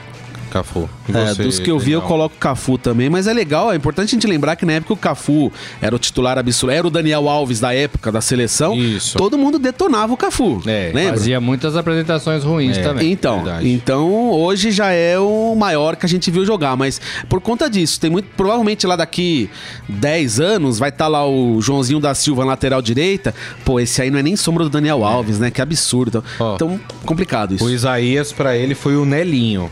Cafu. 0.52 0.90
É, 1.10 1.34
você, 1.34 1.44
dos 1.44 1.60
que 1.60 1.72
eu 1.72 1.80
vi, 1.80 1.92
eu 1.92 2.00
Daniel? 2.00 2.08
coloco 2.08 2.36
o 2.36 2.38
Cafu 2.38 2.78
também, 2.78 3.10
mas 3.10 3.26
é 3.28 3.34
legal, 3.34 3.72
é 3.72 3.76
importante 3.76 4.10
a 4.10 4.12
gente 4.12 4.28
lembrar 4.28 4.56
que 4.56 4.66
na 4.66 4.74
época 4.74 4.94
o 4.94 4.98
Cafu 4.98 5.52
era 5.82 5.96
o 5.96 6.00
titular 6.00 6.38
absoluto, 6.38 6.76
era 6.76 6.86
o 6.86 6.90
Daniel 6.90 7.28
Alves 7.30 7.60
da 7.60 7.74
época 7.74 8.12
da 8.12 8.22
seleção. 8.22 8.76
Isso. 8.76 9.18
Todo 9.18 9.38
mundo 9.38 9.58
detonava 9.58 10.14
o 10.14 10.18
Cafu. 10.18 10.62
É, 10.68 10.92
lembra? 10.94 11.14
Fazia 11.14 11.40
muitas 11.42 11.76
apresentações 11.76 12.44
ruins 12.44 12.78
É. 12.78 12.82
também. 12.84 13.12
Então, 13.12 13.44
Verdade. 13.44 13.70
então 13.72 14.30
hoje 14.32 14.72
já 14.72 14.92
é 14.92 15.18
o 15.18 15.56
maior 15.56 15.96
que 15.96 16.06
a 16.06 16.10
gente 16.10 16.30
viu 16.30 16.46
jogar, 16.46 16.76
mas 16.78 17.00
por 17.30 17.42
conta 17.42 17.70
disso, 17.70 18.00
tem 18.00 18.10
muito 18.10 18.28
provavelmente 18.36 18.86
lá 18.86 18.96
daqui 18.96 19.50
10 19.90 20.40
anos 20.40 20.78
vai 20.80 20.90
estar 20.90 21.08
lá 21.08 21.26
o 21.28 21.62
Joãozinho 21.62 22.00
da 22.00 22.14
Silva 22.14 22.44
na 22.44 22.52
lateral 22.52 22.82
direita. 22.82 23.34
Pô, 23.64 23.80
esse 23.80 24.02
aí 24.02 24.12
não 24.12 24.20
é 24.20 24.24
nem 24.24 24.36
sombra 24.36 24.64
do 24.64 24.70
Daniel 24.70 25.04
Alves, 25.06 25.40
né? 25.40 25.50
Que 25.50 25.62
absurdo. 25.62 26.24
Ó. 26.40 26.56
Então, 26.56 26.80
complicado 27.06 27.56
isso. 27.56 27.64
O 27.66 27.70
Isaías, 27.70 28.32
pra 28.32 28.56
ele, 28.58 28.76
foi 28.76 28.96
o 28.96 29.06
Nelinho. 29.06 29.70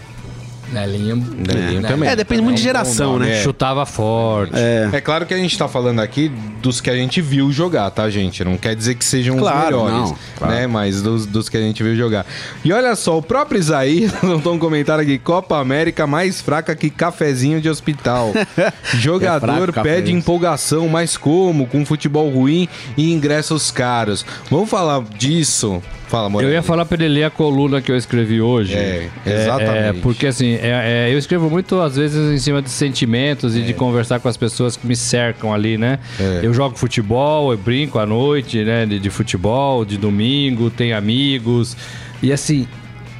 Nelinho, 0.71 1.15
Nelinho 1.15 1.81
também. 1.81 2.09
É, 2.09 2.15
depende 2.15 2.41
muito 2.41 2.57
de 2.57 2.63
geração, 2.63 3.13
bom 3.13 3.19
nome, 3.19 3.31
né? 3.31 3.39
é. 3.39 3.43
chutava 3.43 3.85
forte. 3.85 4.53
É 4.93 5.01
claro 5.01 5.25
que 5.25 5.33
a 5.33 5.37
gente 5.37 5.57
tá 5.57 5.67
falando 5.67 5.99
aqui 5.99 6.31
dos 6.61 6.79
que 6.81 6.89
a 6.89 6.95
gente 6.95 7.21
viu 7.21 7.51
jogar, 7.51 7.89
tá, 7.91 8.09
gente? 8.09 8.43
Não 8.43 8.57
quer 8.57 8.75
dizer 8.75 8.95
que 8.95 9.03
sejam 9.03 9.37
Claro, 9.37 9.77
os 9.77 9.83
melhores, 9.83 10.09
não, 10.11 10.17
claro. 10.37 10.53
né? 10.53 10.67
Mas 10.67 11.01
dos, 11.01 11.25
dos 11.25 11.49
que 11.49 11.57
a 11.57 11.61
gente 11.61 11.81
viu 11.81 11.95
jogar. 11.95 12.25
E 12.63 12.71
olha 12.71 12.95
só, 12.95 13.17
o 13.17 13.21
próprio 13.21 13.59
Isaías 13.59 14.11
botou 14.21 14.53
um 14.53 14.59
comentário 14.59 15.03
aqui: 15.03 15.17
Copa 15.17 15.57
América 15.57 16.05
mais 16.05 16.41
fraca 16.41 16.75
que 16.75 16.89
cafezinho 16.89 17.61
de 17.61 17.69
hospital. 17.69 18.33
Jogador 18.95 19.69
É 19.69 19.71
fraco, 19.71 19.83
pede 19.83 20.11
empolgação, 20.11 20.87
mas 20.87 21.17
como? 21.17 21.65
Com 21.67 21.85
futebol 21.85 22.29
ruim 22.29 22.67
e 22.97 23.11
ingressos 23.11 23.71
caros. 23.71 24.25
Vamos 24.49 24.69
falar 24.69 25.01
disso? 25.17 25.81
Fala, 26.09 26.41
Eu 26.41 26.49
ia 26.51 26.63
falar 26.63 26.85
pra 26.85 26.97
ele 26.97 27.07
ler 27.13 27.23
a 27.25 27.29
coluna 27.29 27.81
que 27.81 27.91
eu 27.91 27.95
escrevi 27.95 28.41
hoje. 28.41 28.73
É, 28.73 29.09
exatamente. 29.25 29.99
porque 30.01 30.25
assim, 30.25 30.55
é- 30.55 31.07
é, 31.07 31.13
eu 31.13 31.19
escrevo 31.19 31.49
muito, 31.51 31.79
às 31.79 31.95
vezes, 31.95 32.33
em 32.33 32.37
cima 32.39 32.61
de 32.63 32.69
sentimentos 32.71 33.55
e 33.55 33.61
de 33.61 33.73
conversar 33.75 34.19
com 34.19 34.27
as 34.27 34.35
pessoas 34.35 34.75
que 34.75 34.87
me 34.87 34.95
cercam 34.95 35.53
ali, 35.53 35.77
né? 35.77 35.99
É. 36.19 36.39
Eu 36.41 36.51
jogo 36.51 36.75
futebol, 36.75 37.51
eu 37.51 37.57
brinco 37.59 37.99
à 37.99 38.07
noite, 38.07 38.63
né? 38.63 38.87
De, 38.87 38.97
de 38.99 39.09
futebol, 39.11 39.85
de 39.85 39.97
domingo, 39.97 40.71
tenho 40.71 40.97
amigos. 40.97 41.77
E 42.23 42.33
assim, 42.33 42.67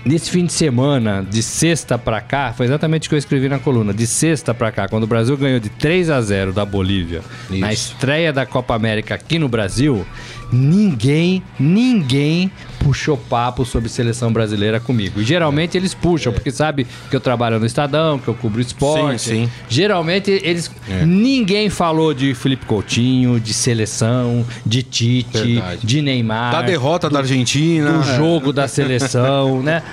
nesse 0.04 0.32
fim 0.32 0.46
de 0.46 0.52
semana, 0.54 1.24
de 1.30 1.44
sexta 1.44 1.96
pra 1.96 2.20
cá, 2.22 2.54
foi 2.58 2.66
exatamente 2.66 3.08
o 3.08 3.10
que 3.10 3.16
eu 3.16 3.20
escrevi 3.20 3.48
na 3.48 3.60
coluna. 3.60 3.94
De 3.94 4.08
sexta 4.08 4.52
pra 4.52 4.72
cá, 4.72 4.88
quando 4.88 5.04
o 5.04 5.08
Brasil 5.08 5.38
ganhou 5.38 5.60
de 5.60 5.70
3 5.70 6.10
a 6.10 6.20
0 6.22 6.52
da 6.54 6.66
Bolívia, 6.66 7.22
na 7.52 7.72
Isso. 7.72 7.94
estreia 7.94 8.34
da 8.34 8.48
Copa 8.48 8.74
América 8.74 9.14
aqui 9.14 9.38
no 9.38 9.48
Brasil, 9.48 10.04
ninguém, 10.52 11.44
ninguém 11.60 12.52
puxou 12.80 13.18
papo 13.18 13.66
sobre 13.66 13.90
seleção 13.90 14.32
brasileira 14.32 14.80
comigo. 14.80 15.20
E 15.22 15.24
geralmente 15.24 15.78
eles 15.78 15.94
puxam, 15.94 16.32
porque 16.34 16.52
sabe 16.52 16.88
que 17.10 17.16
eu 17.16 17.20
trabalho 17.20 17.60
no 17.60 17.66
Estadão, 17.66 18.18
que 18.18 18.28
eu 18.28 18.34
cubro 18.34 18.62
esporte. 18.62 19.22
Sim, 19.22 19.46
sim. 19.46 19.52
Geralmente 19.70 20.32
eles. 20.44 20.72
É. 20.90 21.06
Ninguém 21.06 21.70
falou 21.70 22.14
de 22.14 22.34
Felipe 22.34 22.66
Coutinho, 22.66 23.40
de 23.40 23.54
seleção, 23.54 24.46
de 24.66 24.82
Tite, 24.84 25.38
Verdade. 25.56 25.86
de 25.86 26.02
Neymar. 26.02 26.52
Da 26.52 26.62
derrota 26.62 27.10
da 27.10 27.20
Argentina. 27.20 27.92
do 27.92 28.04
jogo 28.16 28.52
da 28.54 28.68
seleção, 28.68 29.62
né? 29.62 29.84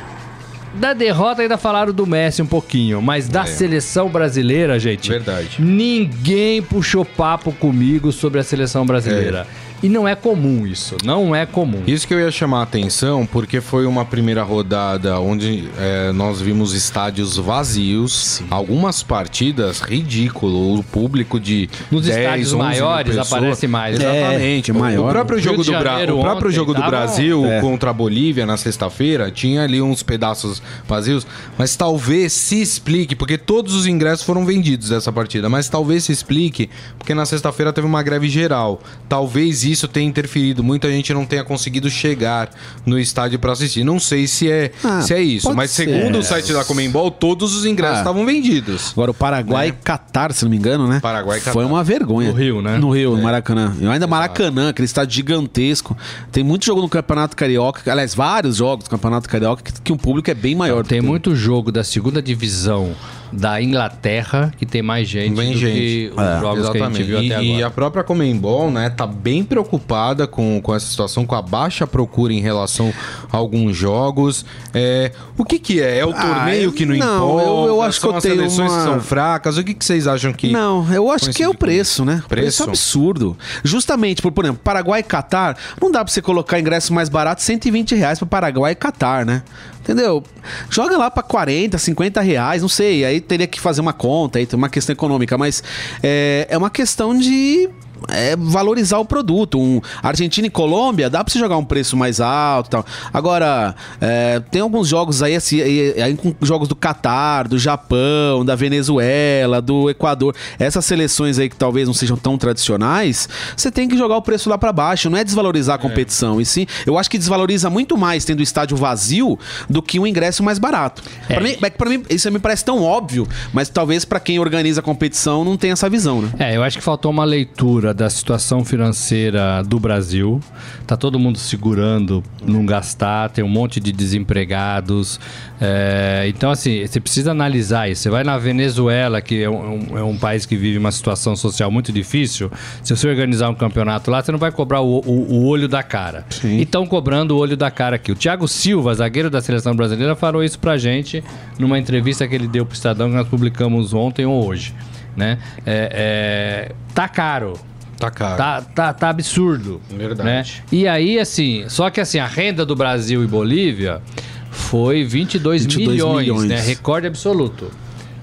Da 0.75 0.93
derrota 0.93 1.41
ainda 1.41 1.57
falaram 1.57 1.91
do 1.93 2.07
Messi 2.07 2.43
um 2.43 2.47
pouquinho, 2.47 3.01
mas 3.01 3.29
da 3.29 3.43
É. 3.43 3.47
seleção 3.47 4.09
brasileira, 4.11 4.79
gente. 4.79 5.09
Verdade. 5.09 5.57
Ninguém 5.59 6.61
puxou 6.63 7.03
papo 7.05 7.51
comigo 7.53 8.13
sobre 8.13 8.41
a 8.41 8.43
seleção 8.45 8.85
brasileira. 8.85 9.47
E 9.83 9.89
não 9.89 10.09
é 10.09 10.15
comum 10.15 10.67
isso, 10.67 10.97
não 11.05 11.35
é 11.35 11.45
comum. 11.45 11.83
Isso 11.87 12.07
que 12.09 12.15
eu 12.15 12.19
ia 12.21 12.31
chamar 12.31 12.61
a 12.61 12.63
atenção, 12.63 13.27
porque 13.27 13.61
foi 13.61 13.85
uma 13.87 14.05
primeira 14.05 14.43
rodada 14.43 15.21
onde 15.21 15.69
é, 15.79 16.13
nós 16.13 16.41
vimos 16.41 16.73
estádios 16.73 17.37
vazios, 17.37 18.43
algumas 18.51 19.03
partidas 19.03 19.81
ridículo, 19.81 20.79
o 20.79 20.83
público 20.83 21.39
de 21.39 21.69
Nos 21.91 22.07
10, 22.07 22.17
estádios 22.19 22.49
11 22.53 22.57
mil 22.57 22.65
maiores 22.65 23.19
aparece 23.19 23.67
mais, 23.67 23.99
né? 23.99 24.19
Exatamente. 24.19 24.71
É, 24.71 24.75
O- 24.75 24.79
maior. 24.79 25.09
o 25.09 25.13
próprio 25.13 25.37
Rio 25.39 25.45
jogo 25.45 25.65
do, 25.65 25.71
Bra 25.73 26.15
o 26.15 26.21
próprio 26.21 26.51
jogo 26.51 26.73
do 26.75 26.83
Brasil 26.83 27.45
É. 27.45 27.61
contra 27.61 27.91
a 27.91 27.93
Bolívia 27.93 28.47
na 28.47 28.57
sexta-feira 28.57 29.31
tinha 29.31 29.63
ali 29.63 29.83
uns 29.83 30.03
pedaços 30.03 30.63
vazios, 30.89 31.27
mas 31.59 31.77
talvez 31.77 32.33
se 32.33 32.61
explique, 32.63 33.15
porque 33.15 33.37
todos 33.37 33.75
os 33.75 33.87
ingressos 33.87 34.25
foram 34.25 34.47
vendidos 34.47 34.89
dessa 34.89 35.13
partida, 35.13 35.49
mas 35.51 35.69
talvez 35.69 36.05
se 36.05 36.13
explique 36.13 36.71
porque 36.99 37.13
na 37.15 37.27
sexta-feira 37.27 37.73
teve 37.73 37.87
uma 37.87 38.03
greve 38.03 38.29
geral. 38.29 38.81
Talvez 39.09 39.65
isso 39.65 39.76
tenha 39.87 40.09
interferido, 40.09 40.65
muita 40.65 40.89
gente 40.91 41.13
não 41.13 41.27
tenha 41.27 41.45
conseguido 41.45 41.91
chegar 41.91 42.49
no 42.87 42.99
estádio 42.99 43.39
para 43.39 43.53
assistir. 43.53 43.85
Não 43.85 44.01
sei 44.01 44.27
se 44.27 44.51
é, 44.51 44.73
Ah, 44.83 45.03
se 45.03 45.13
é 45.13 45.21
isso, 45.21 45.53
mas 45.55 45.71
ser. 45.71 45.85
segundo 45.87 46.19
o 46.19 46.23
site 46.23 46.53
da 46.53 46.65
Comembol, 46.65 47.11
todos 47.11 47.55
os 47.55 47.67
ingressos 47.67 47.99
Ah. 47.99 48.01
estavam 48.01 48.25
vendidos. 48.25 48.93
Agora 48.93 49.11
o 49.11 49.15
Paraguai 49.15 49.69
e 49.69 49.73
Catar, 49.73 50.33
se 50.33 50.43
não 50.45 50.51
me 50.51 50.57
engano, 50.57 50.87
né? 50.87 50.95
Né? 50.97 51.01
Paraguai 51.01 51.39
e 51.39 51.41
Foi 51.43 51.53
Catar. 51.53 51.67
uma 51.67 51.85
vergonha. 51.85 52.31
No 52.31 52.35
Rio, 52.39 52.63
né? 52.63 52.79
No 52.79 52.91
Rio, 52.91 53.17
no 53.17 53.23
Maracanã. 53.23 53.77
E 53.81 53.87
ainda 53.87 54.07
Maracanã, 54.07 54.69
aquele 54.71 54.87
estádio 54.87 55.15
gigantesco. 55.17 55.97
Tem 56.33 56.43
muito 56.45 56.65
jogo 56.65 56.81
no 56.81 56.89
Campeonato 56.89 57.37
Carioca, 57.37 57.91
aliás, 57.91 58.15
vários 58.15 58.57
jogos 58.57 58.85
do 58.85 58.91
Campeonato 58.91 59.29
Carioca 59.29 59.63
que, 59.63 59.73
que 59.83 59.93
o 59.93 59.97
público 59.97 60.31
é 60.31 60.35
bem 60.35 60.55
maior. 60.55 60.87
Tem 60.87 61.01
do 61.01 61.05
que- 61.05 61.09
muito 61.11 61.35
jogo 61.35 61.71
da 61.73 61.83
segunda 61.85 62.23
divisão 62.23 62.95
da 63.37 63.61
Inglaterra 63.61 64.53
que 64.57 64.65
tem 64.65 64.83
mais 64.83 65.07
gente 65.09 65.35
Vem 65.35 65.53
do 65.53 65.59
gente. 65.59 65.73
que 65.75 66.11
os 66.17 66.23
É, 66.23 66.41
jogos 66.41 66.71
que 66.71 66.79
a 66.83 66.87
gente 66.89 67.03
viu 67.03 67.23
e, 67.23 67.33
até 67.33 67.45
e 67.45 67.51
agora. 67.53 67.67
a 67.67 67.71
própria 67.71 68.05
Comembol, 68.05 68.71
né, 68.71 68.89
tá 68.91 69.07
bem 69.07 69.45
preocupada 69.45 70.27
com, 70.27 70.61
com 70.63 70.75
essa 70.75 70.87
situação, 70.87 71.27
com 71.27 71.35
a 71.35 71.43
baixa 71.43 71.87
procura 71.87 72.33
em 72.33 72.41
relação 72.41 72.93
a 73.33 73.37
alguns 73.37 73.77
jogos. 73.77 74.45
É, 74.73 75.13
o 75.37 75.45
que 75.45 75.59
que 75.59 75.81
é? 75.81 75.99
É 75.99 76.07
o 76.07 76.11
Ah, 76.11 76.21
torneio 76.23 76.73
que 76.73 76.87
não, 76.87 76.97
não, 76.97 77.07
importa? 77.29 77.47
eu- 77.49 77.67
eu 77.67 77.83
acho 77.83 78.01
São 78.01 78.11
que 78.11 78.15
eu 78.15 78.19
as 78.19 78.23
tenho 78.23 78.35
seleções 78.37 78.73
uma- 78.73 78.79
que 78.79 78.85
são 78.85 79.01
fracas? 79.01 79.57
O 79.59 79.65
que 79.65 79.75
que 79.75 79.85
vocês 79.85 80.07
acham 80.07 80.33
que... 80.33 80.51
Não, 80.51 80.91
eu 80.93 81.11
acho 81.11 81.31
que 81.31 81.43
é 81.43 81.49
o 81.49 81.53
com 81.53 81.59
preço, 81.59 82.05
né? 82.05 82.23
O 82.25 82.29
preço 82.29 82.47
Preço? 82.47 82.63
é 82.63 82.67
absurdo. 82.69 83.37
Justamente, 83.63 84.23
por, 84.23 84.33
por 84.33 84.45
exemplo, 84.45 84.61
Paraguai 84.65 85.01
e 85.01 85.03
Catar, 85.03 85.57
não 85.81 85.91
dá 85.91 86.05
pra 86.05 86.13
você 86.13 86.23
colocar 86.23 86.59
ingresso 86.59 86.93
mais 86.95 87.09
barato 87.09 87.43
120 87.43 87.95
reais 87.95 88.19
pra 88.19 88.27
Paraguai 88.27 88.73
e 88.73 88.75
Catar, 88.75 89.25
né? 89.27 89.43
Entendeu? 89.87 90.21
Joga 90.69 90.99
lá 90.99 91.09
pra 91.09 91.23
40, 91.23 91.79
50 91.79 92.21
reais, 92.21 92.61
não 92.61 92.69
sei. 92.69 93.05
Aí 93.05 93.21
teria 93.21 93.47
que 93.47 93.61
fazer 93.61 93.81
uma 93.81 93.93
conta, 93.93 94.41
aí 94.41 94.45
tem 94.45 94.59
uma 94.59 94.69
questão 94.69 94.93
econômica, 94.93 95.39
mas 95.39 95.63
é, 96.03 96.45
é 96.51 96.59
uma 96.59 96.71
questão 96.71 97.17
de 97.17 97.71
é, 98.09 98.37
valorizar 98.37 98.99
o 98.99 99.05
produto. 99.05 99.59
Um 99.59 99.81
Argentina 100.03 100.47
e 100.47 100.51
Colômbia, 100.51 101.09
dá 101.11 101.23
pra 101.23 101.33
você 101.33 101.39
jogar 101.39 101.57
um 101.57 101.65
preço 101.65 101.97
mais 101.97 102.21
alto 102.21 102.71
tal. 102.71 102.87
Agora, 103.13 103.75
é, 104.01 104.41
tem 104.51 104.61
alguns 104.61 104.89
jogos 104.89 105.23
aí, 105.23 105.35
assim, 105.35 105.61
aí, 105.61 106.17
com 106.17 106.35
jogos 106.43 106.69
do 106.69 106.77
Catar, 106.77 107.49
do 107.49 107.59
Japão, 107.59 108.45
da 108.45 108.55
Venezuela, 108.55 109.61
do 109.61 109.91
Equador. 109.91 110.35
Essas 110.59 110.85
seleções 110.85 111.39
aí 111.39 111.49
que 111.49 111.57
talvez 111.57 111.87
não 111.87 111.95
sejam 111.95 112.17
tão 112.17 112.37
tradicionais, 112.39 113.29
você 113.57 113.71
tem 113.71 113.89
que 113.89 113.97
jogar 113.97 114.17
o 114.17 114.23
preço 114.23 114.49
lá 114.49 114.59
pra 114.59 114.73
baixo. 114.73 115.11
Não 115.11 115.19
é 115.19 115.25
desvalorizar 115.25 115.77
a 115.77 115.79
competição. 115.79 116.41
E 116.41 116.47
sim, 116.47 116.67
eu 116.87 116.99
acho 116.99 117.11
que 117.11 117.19
desvaloriza 117.19 117.71
muito 117.71 117.97
mais 117.97 118.25
tendo 118.25 118.41
o 118.41 118.43
estádio 118.43 118.77
vazio 118.77 119.39
do 119.69 119.83
que 119.83 119.99
um 119.99 120.07
ingresso 120.07 120.43
mais 120.43 120.59
barato. 120.59 121.03
É. 121.29 121.35
Pra, 121.35 121.43
mim, 121.43 121.57
é 121.61 121.71
pra 121.71 121.91
mim, 121.91 122.03
isso 122.11 122.31
me 122.31 122.39
parece 122.39 122.65
tão 122.65 122.83
óbvio, 122.83 123.27
mas 123.53 123.69
talvez 123.69 124.05
pra 124.05 124.21
quem 124.21 124.39
organiza 124.39 124.81
a 124.81 124.83
competição 124.83 125.45
não 125.45 125.57
tenha 125.57 125.73
essa 125.73 125.89
visão, 125.89 126.23
né? 126.23 126.31
É, 126.39 126.57
eu 126.57 126.63
acho 126.63 126.79
que 126.79 126.85
faltou 126.85 127.11
uma 127.11 127.25
leitura 127.25 127.86
da 127.95 128.09
situação 128.11 128.65
financeira 128.65 129.63
do 129.63 129.79
Brasil. 129.81 130.41
Tá 130.87 130.97
todo 130.97 131.19
mundo 131.19 131.39
segurando, 131.39 132.23
não 132.45 132.65
gastar, 132.65 133.31
tem 133.31 133.45
um 133.45 133.49
monte 133.49 133.81
de 133.81 133.93
desempregados. 133.93 135.19
É, 135.61 136.25
então, 136.29 136.51
assim, 136.51 136.87
você 136.87 137.01
precisa 137.01 137.31
analisar 137.31 137.89
isso. 137.91 138.03
Você 138.03 138.11
vai 138.11 138.23
na 138.25 138.39
Venezuela, 138.39 139.21
que 139.21 139.43
é 139.43 139.51
um, 139.51 139.99
é 139.99 140.03
um 140.03 140.17
país 140.17 140.47
que 140.47 140.57
vive 140.57 140.79
uma 140.79 140.93
situação 140.93 141.35
social 141.35 141.71
muito 141.71 141.93
difícil. 141.93 142.51
Se 142.83 142.95
você 142.95 143.09
organizar 143.09 143.49
um 143.49 143.55
campeonato 143.55 144.11
lá, 144.11 144.23
você 144.23 144.31
não 144.31 144.39
vai 144.39 144.53
cobrar 144.53 144.81
o, 144.81 144.99
o- 145.01 145.35
o 145.35 145.47
olho 145.47 145.69
da 145.69 145.83
cara. 145.83 146.25
Sim. 146.31 146.59
E 146.59 146.63
estão 146.63 146.87
cobrando 146.87 147.35
o 147.35 147.39
olho 147.39 147.57
da 147.57 147.71
cara 147.71 147.97
aqui. 147.97 148.13
O 148.13 148.15
Thiago 148.17 148.47
Silva, 148.47 148.95
zagueiro 148.95 149.31
da 149.31 149.41
seleção 149.41 149.75
brasileira, 149.75 150.15
falou 150.15 150.45
isso 150.45 150.59
pra 150.59 150.77
gente 150.77 151.23
numa 151.59 151.79
entrevista 151.79 152.27
que 152.29 152.35
ele 152.35 152.47
deu 152.49 152.65
pro 152.67 152.75
Estadão 152.75 153.09
que 153.09 153.17
nós 153.17 153.29
publicamos 153.29 153.93
ontem 153.95 154.27
ou 154.27 154.47
hoje. 154.47 154.75
Né? 155.17 155.39
É, 155.65 156.69
é, 156.71 156.73
tá 156.95 157.09
caro. 157.09 157.55
Tá 157.99 158.11
caro. 158.11 158.37
Tá, 158.37 158.61
tá, 158.61 158.93
tá 158.93 159.09
absurdo. 159.09 159.81
Verdade. 159.91 160.25
Né? 160.25 160.45
E 160.71 160.87
aí, 160.87 161.19
assim, 161.19 161.65
só 161.69 161.89
que 161.91 162.01
assim, 162.01 162.19
a 162.19 162.27
renda 162.27 162.65
do 162.67 162.77
Brasil 162.77 163.25
e 163.25 163.27
Bolívia 163.27 164.03
foi 164.51 165.05
22, 165.05 165.63
22 165.65 165.89
milhões, 165.89 166.21
milhões. 166.27 166.49
né? 166.49 166.61
Recorde 166.61 167.07
absoluto. 167.07 167.71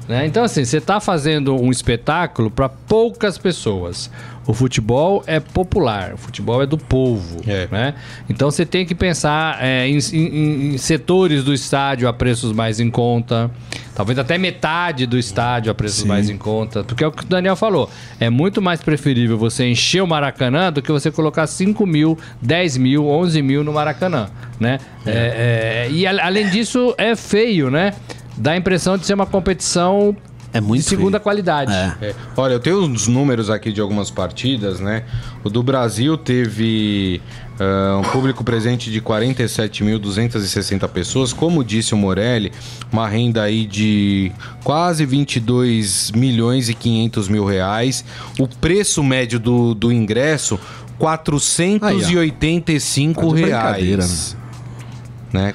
Né? 0.07 0.25
Então, 0.25 0.43
assim, 0.43 0.65
você 0.65 0.81
tá 0.81 0.99
fazendo 0.99 1.55
um 1.55 1.71
espetáculo 1.71 2.51
para 2.51 2.67
poucas 2.67 3.37
pessoas. 3.37 4.09
O 4.45 4.53
futebol 4.53 5.23
é 5.25 5.39
popular, 5.39 6.15
o 6.15 6.17
futebol 6.17 6.61
é 6.61 6.65
do 6.65 6.77
povo. 6.77 7.39
É. 7.47 7.65
Né? 7.71 7.93
Então 8.29 8.51
você 8.51 8.65
tem 8.65 8.85
que 8.85 8.93
pensar 8.93 9.57
é, 9.63 9.87
em, 9.87 9.97
em- 10.11 10.73
em 10.73 10.77
setores 10.77 11.45
do 11.45 11.53
estádio 11.53 12.09
a 12.09 12.11
preços 12.13 12.51
mais 12.51 12.81
em 12.81 12.89
conta. 12.91 13.49
Talvez 13.95 14.19
até 14.19 14.37
metade 14.37 15.05
do 15.05 15.17
estádio 15.17 15.71
a 15.71 15.75
preços 15.75 16.03
mais 16.03 16.29
em 16.29 16.37
conta. 16.37 16.83
Porque 16.83 17.05
é 17.05 17.07
o 17.07 17.11
que 17.13 17.23
o 17.23 17.25
Daniel 17.27 17.55
falou. 17.55 17.89
É 18.19 18.29
muito 18.29 18.61
mais 18.61 18.81
preferível 18.81 19.37
você 19.37 19.65
encher 19.65 20.01
o 20.03 20.07
Maracanã 20.07 20.73
do 20.73 20.81
que 20.81 20.91
você 20.91 21.09
colocar 21.09 21.47
5 21.47 21.85
mil, 21.87 22.17
10 22.41 22.75
mil, 22.75 23.07
11 23.07 23.41
mil 23.41 23.63
no 23.63 23.71
Maracanã. 23.71 24.27
Né? 24.59 24.77
É, 25.05 25.85
é, 25.87 25.91
e 25.91 26.05
a- 26.05 26.25
além 26.25 26.49
disso, 26.49 26.93
é 26.97 27.15
feio, 27.15 27.71
né? 27.71 27.93
Dá 28.37 28.51
a 28.51 28.57
impressão 28.57 28.97
de 28.97 29.05
ser 29.05 29.13
uma 29.13 29.25
competição 29.25 30.15
É 30.51 30.59
muito 30.61 30.83
de 30.83 30.89
segunda 30.89 31.11
feio. 31.17 31.21
qualidade. 31.23 31.71
É. 31.71 31.95
É. 32.01 32.15
Olha, 32.35 32.53
eu 32.53 32.59
tenho 32.59 32.81
uns 32.83 33.07
números 33.07 33.49
aqui 33.49 33.71
de 33.71 33.79
algumas 33.81 34.11
partidas, 34.11 34.79
né? 34.79 35.03
O 35.43 35.49
do 35.49 35.63
Brasil 35.63 36.17
teve 36.17 37.21
ah, 37.59 37.99
um 37.99 38.03
público 38.11 38.43
presente 38.43 38.91
de 38.91 39.01
47.260 39.01 40.87
pessoas. 40.89 41.33
Como 41.33 41.63
disse 41.63 41.93
o 41.93 41.97
Morelli, 41.97 42.51
uma 42.91 43.07
renda 43.07 43.41
aí 43.43 43.65
de 43.65 44.31
quase 44.63 45.05
22 45.05 46.11
milhões 46.11 46.69
e 46.69 46.73
500 46.73 47.27
mil 47.27 47.45
reais. 47.45 48.03
O 48.39 48.47
preço 48.47 49.03
médio 49.03 49.39
do, 49.39 49.73
do 49.73 49.91
ingresso, 49.91 50.59
485 50.97 53.21
Tá 53.21 53.27
de 53.27 53.33
brincadeira, 53.41 54.03
reais. 54.03 54.33
né? 54.35 54.42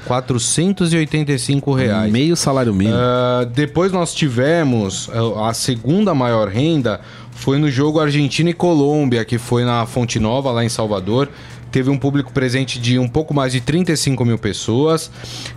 485 0.04 1.72
reais. 1.72 2.12
Meio 2.12 2.36
salário 2.36 2.74
mínimo. 2.74 2.96
Ah, 2.98 3.44
depois 3.44 3.92
nós 3.92 4.12
tivemos 4.12 5.08
ah, 5.12 5.48
a 5.48 5.54
segunda 5.54 6.12
maior 6.12 6.48
renda 6.48 7.00
foi 7.30 7.58
no 7.58 7.70
jogo 7.70 8.00
Argentina 8.00 8.50
e 8.50 8.52
Colômbia, 8.52 9.24
que 9.24 9.38
foi 9.38 9.64
na 9.64 9.86
Fonte 9.86 10.18
Nova, 10.18 10.50
lá 10.50 10.64
em 10.64 10.68
Salvador. 10.68 11.28
Teve 11.70 11.90
um 11.90 11.98
público 11.98 12.32
presente 12.32 12.80
de 12.80 12.98
um 12.98 13.06
pouco 13.06 13.32
mais 13.32 13.52
de 13.52 13.60
35 13.60 14.24
mil 14.24 14.38
pessoas 14.38 15.10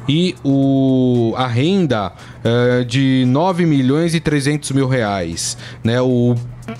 e 0.07 0.35
o, 0.43 1.33
a 1.35 1.47
renda 1.47 2.11
ah, 2.45 2.83
de 2.85 3.23
9 3.27 3.65
milhões 3.65 4.13
e 4.13 4.19
300 4.19 4.71
mil 4.71 4.87
reais. 4.87 5.57
Né? 5.83 5.99
O 5.99 6.35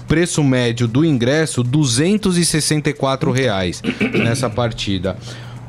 preço 0.07 0.43
médio 0.43 0.87
do 0.87 1.03
ingresso, 1.03 1.63
264 1.63 3.31
reais 3.31 3.81
nessa 4.13 4.49
partida. 4.49 5.17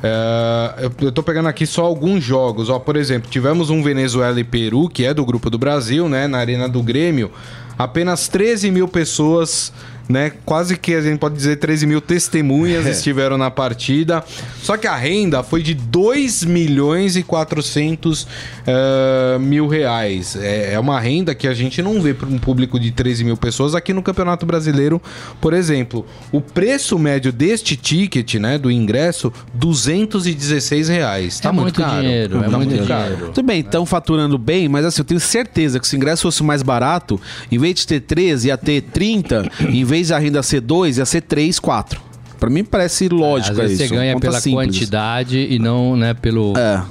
É, 0.03 0.91
eu, 1.01 1.13
tô 1.13 1.23
pegando 1.23 1.49
aqui 1.49 1.65
só 1.65 1.85
alguns 1.85 2.25
jogos. 2.25 2.69
Ó, 2.69 2.79
por 2.79 2.97
exemplo, 2.97 3.31
tivemos 3.31 3.71
um 3.71 3.83
Venezuela 3.83 4.39
e 4.41 4.45
Peru, 4.45 4.89
que 4.89 5.05
é 5.05 5.15
do 5.15 5.25
grupo 5.25 5.49
do 5.49 5.59
Brasil, 5.59 6.09
né? 6.09 6.27
Na 6.27 6.39
Arena 6.39 6.69
do 6.69 6.83
Grêmio. 6.83 7.31
Apenas 7.79 8.29
13 8.29 8.71
mil 8.71 8.89
pessoas, 8.89 9.73
né? 10.09 10.33
Quase 10.45 10.77
que 10.77 10.95
a 10.95 11.01
gente 11.01 11.19
pode 11.19 11.35
dizer 11.35 11.57
13 11.57 11.87
mil 11.87 12.01
testemunhas 12.01 12.87
estiveram 12.89 13.37
na 13.39 13.51
partida. 13.51 14.23
Só 14.63 14.77
que 14.77 14.87
a 14.87 14.97
renda 14.97 15.43
foi 15.43 15.63
de 15.63 15.75
2 15.75 16.45
milhões 16.45 17.17
e 17.17 17.23
400 17.23 18.27
eh, 18.67 19.39
mil 19.41 19.67
reais. 19.67 20.37
É, 20.37 20.75
é 20.75 20.79
uma 20.81 20.99
renda 21.01 21.35
que 21.35 21.47
a 21.49 21.55
gente 21.55 21.83
não 21.83 22.01
vê 22.01 22.15
para 22.15 22.29
um 22.29 22.39
público 22.39 22.79
de 22.79 22.91
13 22.91 23.25
mil 23.25 23.37
pessoas 23.37 23.75
aqui 23.75 23.93
no 23.93 24.03
Campeonato 24.03 24.45
Brasileiro, 24.47 25.01
por 25.41 25.53
exemplo. 25.53 26.07
O 26.31 26.41
preço 26.41 26.99
médio 26.99 27.33
deste 27.33 27.77
ticket, 27.77 28.35
né? 28.35 28.59
Do 28.59 28.71
ingresso, 28.71 29.33
216 29.55 30.89
reais. 30.89 31.41
Tá 31.41 31.49
É 31.49 31.53
muito, 31.53 31.65
muito 31.65 31.81
caro. 31.81 32.03
dinheiro, 32.03 32.39
é 32.45 32.49
Tá 32.49 32.57
muito 32.59 32.87
caro. 32.87 33.15
dinheiro. 33.15 33.33
Tudo 33.33 33.47
bem, 33.47 33.61
estão 33.61 33.85
faturando 33.87 34.39
bem, 34.39 34.69
mas 34.69 34.85
assim, 34.85 35.01
eu 35.01 35.05
tenho 35.05 35.21
certeza 35.21 35.79
que 35.81 35.87
se 35.87 35.95
o 35.95 35.99
ingresso 35.99 36.23
fosse 36.23 36.43
mais 36.43 36.63
barato, 36.63 37.21
em 37.51 37.59
vez 37.59 37.75
de 37.77 37.87
ter 37.87 38.01
13, 38.01 38.49
ia 38.49 38.57
ter 38.57 38.83
30, 38.83 39.49
em 39.69 39.85
vez 39.93 40.07
de 40.09 40.15
a 40.15 40.19
renda 40.19 40.43
ser 40.43 40.61
2, 40.61 40.99
ia 40.99 41.05
ser 41.07 41.21
3, 41.21 41.59
4. 41.59 42.01
Pra 42.41 42.49
mim 42.51 42.65
parece 42.65 43.09
lógico 43.09 43.53
Às 43.53 43.59
vezes 43.59 43.81
isso. 43.81 43.89
você 43.91 43.95
ganha 43.95 44.19
pela 44.19 44.41
simples. 44.41 44.67
quantidade 44.67 45.39
e 45.39 45.59
não 45.59 45.95
né, 45.95 46.13
pelo, 46.15 46.55
É. 46.57 46.83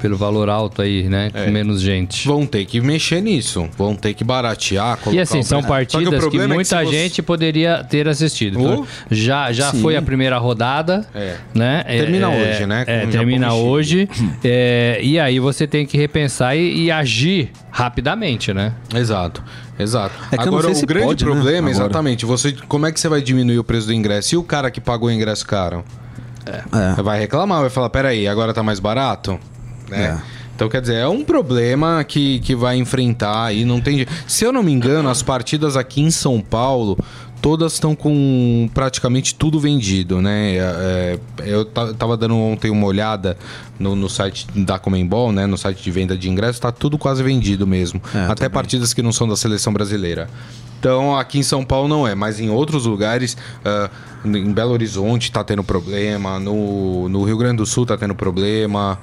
pelo 0.00 0.16
valor 0.16 0.48
alto 0.48 0.80
aí, 0.82 1.08
né? 1.08 1.30
Com 1.30 1.50
menos 1.50 1.80
gente. 1.80 2.28
Vão 2.28 2.46
ter 2.46 2.64
que 2.64 2.80
mexer 2.80 3.20
nisso. 3.20 3.68
Vão 3.76 3.96
ter 3.96 4.14
que 4.14 4.22
baratear, 4.22 4.98
colocar 4.98 5.18
E 5.18 5.20
assim, 5.20 5.40
o 5.40 5.42
são 5.42 5.60
que 5.60 5.66
partidas 5.66 6.28
que, 6.28 6.38
é 6.38 6.46
muita 6.46 6.78
se 6.78 6.84
você- 6.84 6.92
gente 6.92 7.22
poderia 7.22 7.82
ter 7.82 8.06
assistido. 8.06 8.60
Então, 8.60 8.82
Oh. 8.82 8.86
já 9.10 9.50
já 9.52 9.72
Sim. 9.72 9.82
foi 9.82 9.96
a 9.96 10.02
primeira 10.02 10.38
rodada, 10.38 11.04
É. 11.12 11.36
né? 11.52 11.82
Termina 11.88 12.28
hoje, 12.28 12.64
né, 12.66 12.84
É, 12.86 13.00
com 13.00 13.08
o 13.08 13.10
termina 13.10 13.54
hoje. 13.54 14.08
é, 14.44 15.00
e 15.02 15.18
aí 15.18 15.40
você 15.40 15.66
tem 15.66 15.84
que 15.84 15.96
repensar 15.98 16.54
e, 16.56 16.84
e 16.84 16.90
agir 16.92 17.50
rapidamente, 17.72 18.52
né? 18.54 18.74
Exato, 18.94 19.42
exato. 19.82 20.14
É 20.30 20.40
Agora, 20.40 20.70
o 20.70 20.86
grande 20.86 21.06
pode, 21.06 21.24
né, 21.24 21.30
problema, 21.30 21.68
agora. 21.68 21.84
exatamente, 21.84 22.24
você, 22.24 22.52
como 22.68 22.86
é 22.86 22.92
que 22.92 22.98
você 22.98 23.08
vai 23.08 23.20
diminuir 23.20 23.58
o 23.58 23.64
preço 23.64 23.86
do 23.86 23.92
ingresso? 23.92 24.34
E 24.34 24.38
o 24.38 24.42
cara 24.42 24.70
que 24.70 24.80
pagou 24.80 25.08
o 25.08 25.12
ingresso 25.12 25.46
caro? 25.46 25.84
É. 26.46 27.02
Vai 27.02 27.20
reclamar, 27.20 27.60
vai 27.60 27.70
falar, 27.70 27.90
peraí, 27.90 28.26
agora 28.26 28.54
tá 28.54 28.62
mais 28.62 28.80
barato? 28.80 29.38
Né? 29.88 30.04
É. 30.04 30.16
Então, 30.54 30.68
quer 30.68 30.80
dizer, 30.80 30.96
é 30.96 31.08
um 31.08 31.24
problema 31.24 32.04
que, 32.04 32.40
que 32.40 32.54
vai 32.54 32.76
enfrentar 32.76 33.52
e 33.52 33.64
não 33.64 33.80
tem... 33.80 34.06
Se 34.26 34.44
eu 34.44 34.52
não 34.52 34.62
me 34.62 34.72
engano, 34.72 35.08
as 35.08 35.22
partidas 35.22 35.76
aqui 35.76 36.00
em 36.00 36.10
São 36.10 36.40
Paulo... 36.40 36.96
Todas 37.42 37.72
estão 37.72 37.92
com 37.96 38.70
praticamente 38.72 39.34
tudo 39.34 39.58
vendido, 39.58 40.22
né? 40.22 40.54
É, 40.56 41.18
eu 41.44 41.64
ta- 41.64 41.92
tava 41.92 42.16
dando 42.16 42.36
ontem 42.36 42.70
uma 42.70 42.86
olhada 42.86 43.36
no, 43.80 43.96
no 43.96 44.08
site 44.08 44.46
da 44.54 44.78
Comembol, 44.78 45.32
né? 45.32 45.44
No 45.44 45.58
site 45.58 45.82
de 45.82 45.90
venda 45.90 46.16
de 46.16 46.30
ingressos, 46.30 46.60
tá 46.60 46.70
tudo 46.70 46.96
quase 46.96 47.20
vendido 47.20 47.66
mesmo. 47.66 48.00
É, 48.14 48.26
Até 48.30 48.48
partidas 48.48 48.94
que 48.94 49.02
não 49.02 49.10
são 49.10 49.26
da 49.26 49.34
seleção 49.36 49.72
brasileira. 49.72 50.28
Então, 50.78 51.16
aqui 51.16 51.38
em 51.38 51.42
São 51.42 51.64
Paulo 51.64 51.88
não 51.88 52.06
é, 52.08 52.14
mas 52.14 52.40
em 52.40 52.48
outros 52.50 52.86
lugares, 52.86 53.36
ah, 53.64 53.88
em 54.24 54.52
Belo 54.52 54.72
Horizonte 54.72 55.30
tá 55.30 55.42
tendo 55.44 55.62
problema, 55.62 56.38
no, 56.40 57.08
no 57.08 57.22
Rio 57.24 57.36
Grande 57.36 57.58
do 57.58 57.66
Sul 57.66 57.86
tá 57.86 57.96
tendo 57.96 58.14
problema, 58.16 58.98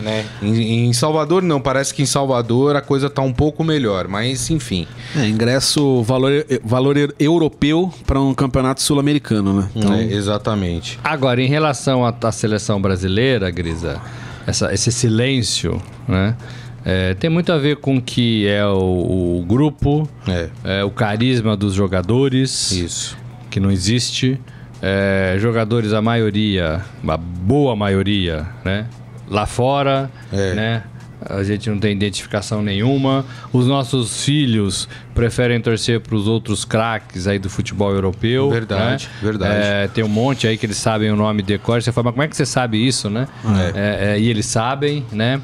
né? 0.00 0.24
Em, 0.42 0.86
em 0.88 0.92
Salvador 0.92 1.42
não, 1.42 1.60
parece 1.60 1.92
que 1.94 2.02
em 2.02 2.06
Salvador 2.06 2.76
a 2.76 2.80
coisa 2.80 3.08
tá 3.10 3.22
um 3.22 3.32
pouco 3.32 3.62
melhor, 3.64 4.08
mas 4.08 4.50
enfim. 4.50 4.86
É, 5.16 5.26
ingresso 5.28 6.02
valor, 6.02 6.32
valor 6.64 6.96
eu- 6.96 7.12
europeu 7.18 7.92
para 8.06 8.20
um 8.20 8.34
campeonato 8.34 8.82
sul-americano, 8.82 9.52
né? 9.60 9.68
Então, 9.74 9.90
né? 9.90 10.08
Exatamente. 10.10 10.98
Agora, 11.02 11.40
em 11.42 11.46
relação 11.48 12.04
à, 12.04 12.14
à 12.22 12.32
seleção 12.32 12.80
brasileira, 12.80 13.50
Grisa, 13.50 14.00
essa- 14.46 14.72
esse 14.72 14.90
silêncio, 14.92 15.80
né? 16.08 16.36
é, 16.84 17.14
tem 17.14 17.30
muito 17.30 17.50
a 17.52 17.56
ver 17.56 17.76
com 17.76 17.96
o 17.96 18.02
que 18.02 18.46
é 18.46 18.64
o, 18.66 19.38
o 19.40 19.44
grupo, 19.46 20.08
É. 20.28 20.48
é, 20.64 20.84
o 20.84 20.90
carisma 20.90 21.56
dos 21.56 21.72
jogadores, 21.74 22.70
Isso. 22.72 23.16
que 23.50 23.58
não 23.58 23.70
existe. 23.70 24.38
É, 24.82 25.36
jogadores, 25.38 25.94
a 25.94 26.02
maioria, 26.02 26.82
a 27.08 27.16
boa 27.16 27.74
maioria, 27.74 28.46
né? 28.62 28.84
Lá 29.28 29.46
fora, 29.46 30.10
É. 30.32 30.54
né? 30.54 30.82
A 31.26 31.42
gente 31.42 31.70
não 31.70 31.78
tem 31.78 31.92
identificação 31.92 32.62
nenhuma. 32.62 33.24
Os 33.50 33.66
nossos 33.66 34.22
filhos 34.24 34.86
preferem 35.14 35.58
torcer 35.58 36.00
para 36.00 36.14
os 36.14 36.26
outros 36.28 36.66
craques 36.66 37.26
aí 37.26 37.38
do 37.38 37.48
futebol 37.48 37.90
europeu. 37.92 38.50
Verdade, 38.50 39.06
né? 39.06 39.12
verdade. 39.22 39.54
É, 39.64 39.88
tem 39.88 40.04
um 40.04 40.08
monte 40.08 40.46
aí 40.46 40.58
que 40.58 40.66
eles 40.66 40.76
sabem 40.76 41.10
o 41.10 41.16
nome 41.16 41.42
de 41.42 41.56
cor. 41.56 41.80
Você 41.82 41.90
fala, 41.92 42.06
mas 42.06 42.12
como 42.12 42.22
é 42.24 42.28
que 42.28 42.36
você 42.36 42.44
sabe 42.44 42.86
isso, 42.86 43.08
né? 43.08 43.26
É, 43.74 44.16
é, 44.16 44.20
e 44.20 44.28
eles 44.28 44.44
sabem, 44.44 45.02
né? 45.10 45.40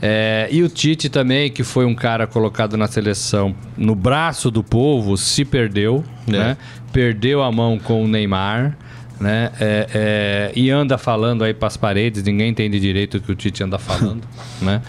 É, 0.00 0.46
e 0.52 0.62
o 0.62 0.68
Tite 0.68 1.08
também, 1.08 1.50
que 1.50 1.64
foi 1.64 1.84
um 1.84 1.94
cara 1.94 2.26
colocado 2.28 2.76
na 2.76 2.86
seleção 2.86 3.54
no 3.76 3.94
braço 3.94 4.50
do 4.52 4.62
povo, 4.62 5.16
se 5.16 5.44
perdeu, 5.44 6.04
É. 6.28 6.30
né? 6.30 6.56
Perdeu 6.92 7.42
a 7.42 7.50
mão 7.50 7.76
com 7.78 8.04
o 8.04 8.06
Neymar, 8.06 8.76
né? 9.20 9.50
É, 9.60 9.88
é, 9.94 10.52
e 10.54 10.70
anda 10.70 10.98
falando 10.98 11.44
aí 11.44 11.54
para 11.54 11.68
as 11.68 11.76
paredes, 11.76 12.22
ninguém 12.22 12.50
entende 12.50 12.78
direito 12.80 13.18
o 13.18 13.20
que 13.20 13.32
o 13.32 13.34
Tite 13.34 13.62
anda 13.62 13.78
falando, 13.78 14.22
né? 14.60 14.82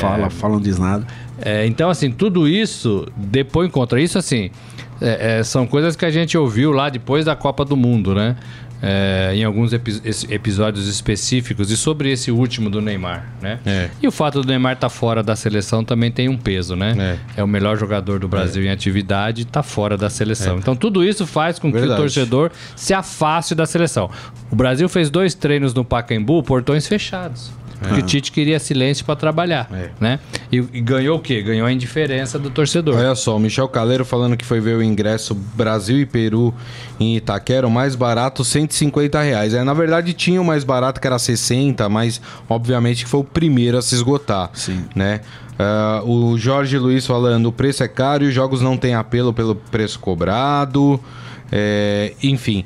Fala, 0.00 0.28
fala, 0.28 0.54
não 0.54 0.60
diz 0.60 0.78
nada. 0.78 1.06
É, 1.40 1.66
então, 1.66 1.88
assim, 1.88 2.10
tudo 2.10 2.46
isso 2.46 3.06
depõe 3.16 3.70
contra. 3.70 4.00
Isso, 4.00 4.18
assim, 4.18 4.50
é, 5.00 5.38
é, 5.38 5.42
são 5.42 5.66
coisas 5.66 5.96
que 5.96 6.04
a 6.04 6.10
gente 6.10 6.38
ouviu 6.38 6.70
lá 6.70 6.88
depois 6.88 7.24
da 7.24 7.34
Copa 7.34 7.64
do 7.64 7.76
Mundo, 7.76 8.14
né? 8.14 8.36
É, 8.84 9.30
em 9.34 9.44
alguns 9.44 9.72
epi- 9.72 10.00
episódios 10.28 10.88
específicos 10.88 11.70
e 11.70 11.76
sobre 11.76 12.10
esse 12.10 12.32
último 12.32 12.68
do 12.68 12.80
Neymar, 12.80 13.28
né? 13.40 13.60
É. 13.64 13.90
E 14.02 14.08
o 14.08 14.10
fato 14.10 14.42
do 14.42 14.48
Neymar 14.48 14.72
estar 14.72 14.88
fora 14.88 15.22
da 15.22 15.36
seleção 15.36 15.84
também 15.84 16.10
tem 16.10 16.28
um 16.28 16.36
peso, 16.36 16.74
né? 16.74 17.18
É, 17.36 17.44
o 17.44 17.46
melhor 17.46 17.78
jogador 17.78 18.18
do 18.18 18.26
Brasil 18.26 18.62
em 18.64 18.70
atividade 18.70 19.42
e 19.42 19.44
está 19.44 19.62
fora 19.62 19.96
da 19.96 20.10
seleção. 20.10 20.58
Então 20.58 20.74
tudo 20.74 21.04
isso 21.04 21.24
faz 21.26 21.60
com 21.60 21.70
que 21.70 21.78
Verdade. 21.78 22.00
o 22.00 22.02
torcedor 22.02 22.50
se 22.74 22.92
afaste 22.92 23.54
da 23.54 23.66
seleção. 23.66 24.10
O 24.50 24.56
Brasil 24.56 24.88
fez 24.88 25.08
dois 25.10 25.32
treinos 25.34 25.72
no 25.72 25.84
Pacaembu, 25.84 26.42
portões 26.42 26.86
fechados. 26.88 27.52
Porque 27.82 28.00
o 28.00 28.02
Tite 28.02 28.30
queria 28.32 28.58
silêncio 28.58 29.04
para 29.04 29.16
trabalhar, 29.16 29.68
É. 29.72 29.90
né? 30.00 30.18
E, 30.50 30.56
e 30.56 30.80
ganhou 30.80 31.18
o 31.18 31.20
quê? 31.20 31.42
Ganhou 31.42 31.66
a 31.66 31.72
indiferença 31.72 32.38
do 32.38 32.48
torcedor. 32.50 32.96
Olha 32.96 33.14
só, 33.14 33.36
o 33.36 33.40
Michel 33.40 33.68
Caleiro 33.68 34.04
falando 34.04 34.36
que 34.36 34.44
foi 34.44 34.60
ver 34.60 34.76
o 34.76 34.82
ingresso 34.82 35.34
Brasil 35.34 35.98
e 36.00 36.06
Peru 36.06 36.54
em 37.00 37.16
Itaquera, 37.16 37.66
o 37.66 37.70
mais 37.70 37.94
barato, 37.94 38.44
150 38.44 39.20
reais. 39.20 39.54
É, 39.54 39.64
na 39.64 39.74
verdade, 39.74 40.12
tinha 40.12 40.40
o 40.40 40.44
mais 40.44 40.64
barato 40.64 41.00
que 41.00 41.06
era 41.06 41.18
60, 41.18 41.88
mas 41.88 42.20
obviamente 42.48 43.04
que 43.04 43.10
foi 43.10 43.20
o 43.20 43.24
primeiro 43.24 43.76
a 43.78 43.82
se 43.82 43.94
esgotar. 43.94 44.50
Sim. 44.54 44.84
Né? 44.94 45.20
Ah, 45.58 46.02
o 46.04 46.36
Jorge 46.38 46.78
Luiz 46.78 47.06
falando, 47.06 47.46
o 47.46 47.52
preço 47.52 47.82
é 47.82 47.88
caro 47.88 48.24
e 48.24 48.28
os 48.28 48.34
jogos 48.34 48.60
não 48.62 48.76
têm 48.76 48.94
apelo 48.94 49.32
pelo 49.32 49.54
preço 49.54 49.98
cobrado. 49.98 50.98
É, 51.50 52.14
enfim. 52.22 52.64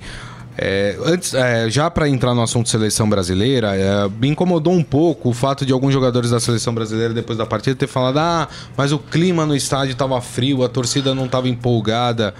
É, 0.59 0.97
antes, 1.05 1.35
é, 1.35 1.69
já 1.69 1.91
para 1.91 2.09
entrar 2.09 2.35
no 2.35 2.43
assunto 2.43 2.69
seleção 2.69 3.09
brasileira, 3.09 3.77
é, 3.77 4.09
me 4.09 4.29
incomodou 4.29 4.73
um 4.73 4.83
pouco 4.83 5.29
o 5.29 5.33
fato 5.35 5.67
de 5.67 5.73
alguns 5.73 5.93
jogadores 5.93 6.31
da 6.31 6.41
seleção 6.41 6.75
brasileira 6.75 7.13
depois 7.13 7.37
da 7.37 7.45
partida 7.45 7.77
ter 7.77 7.87
falado: 7.87 8.19
ah, 8.19 8.49
mas 8.77 8.91
o 8.91 8.99
clima 8.99 9.45
no 9.45 9.55
estádio 9.55 9.93
estava 9.93 10.21
frio, 10.21 10.65
a 10.65 10.69
torcida 10.69 11.15
não 11.15 11.27
estava 11.27 11.49
empolgada. 11.49 12.35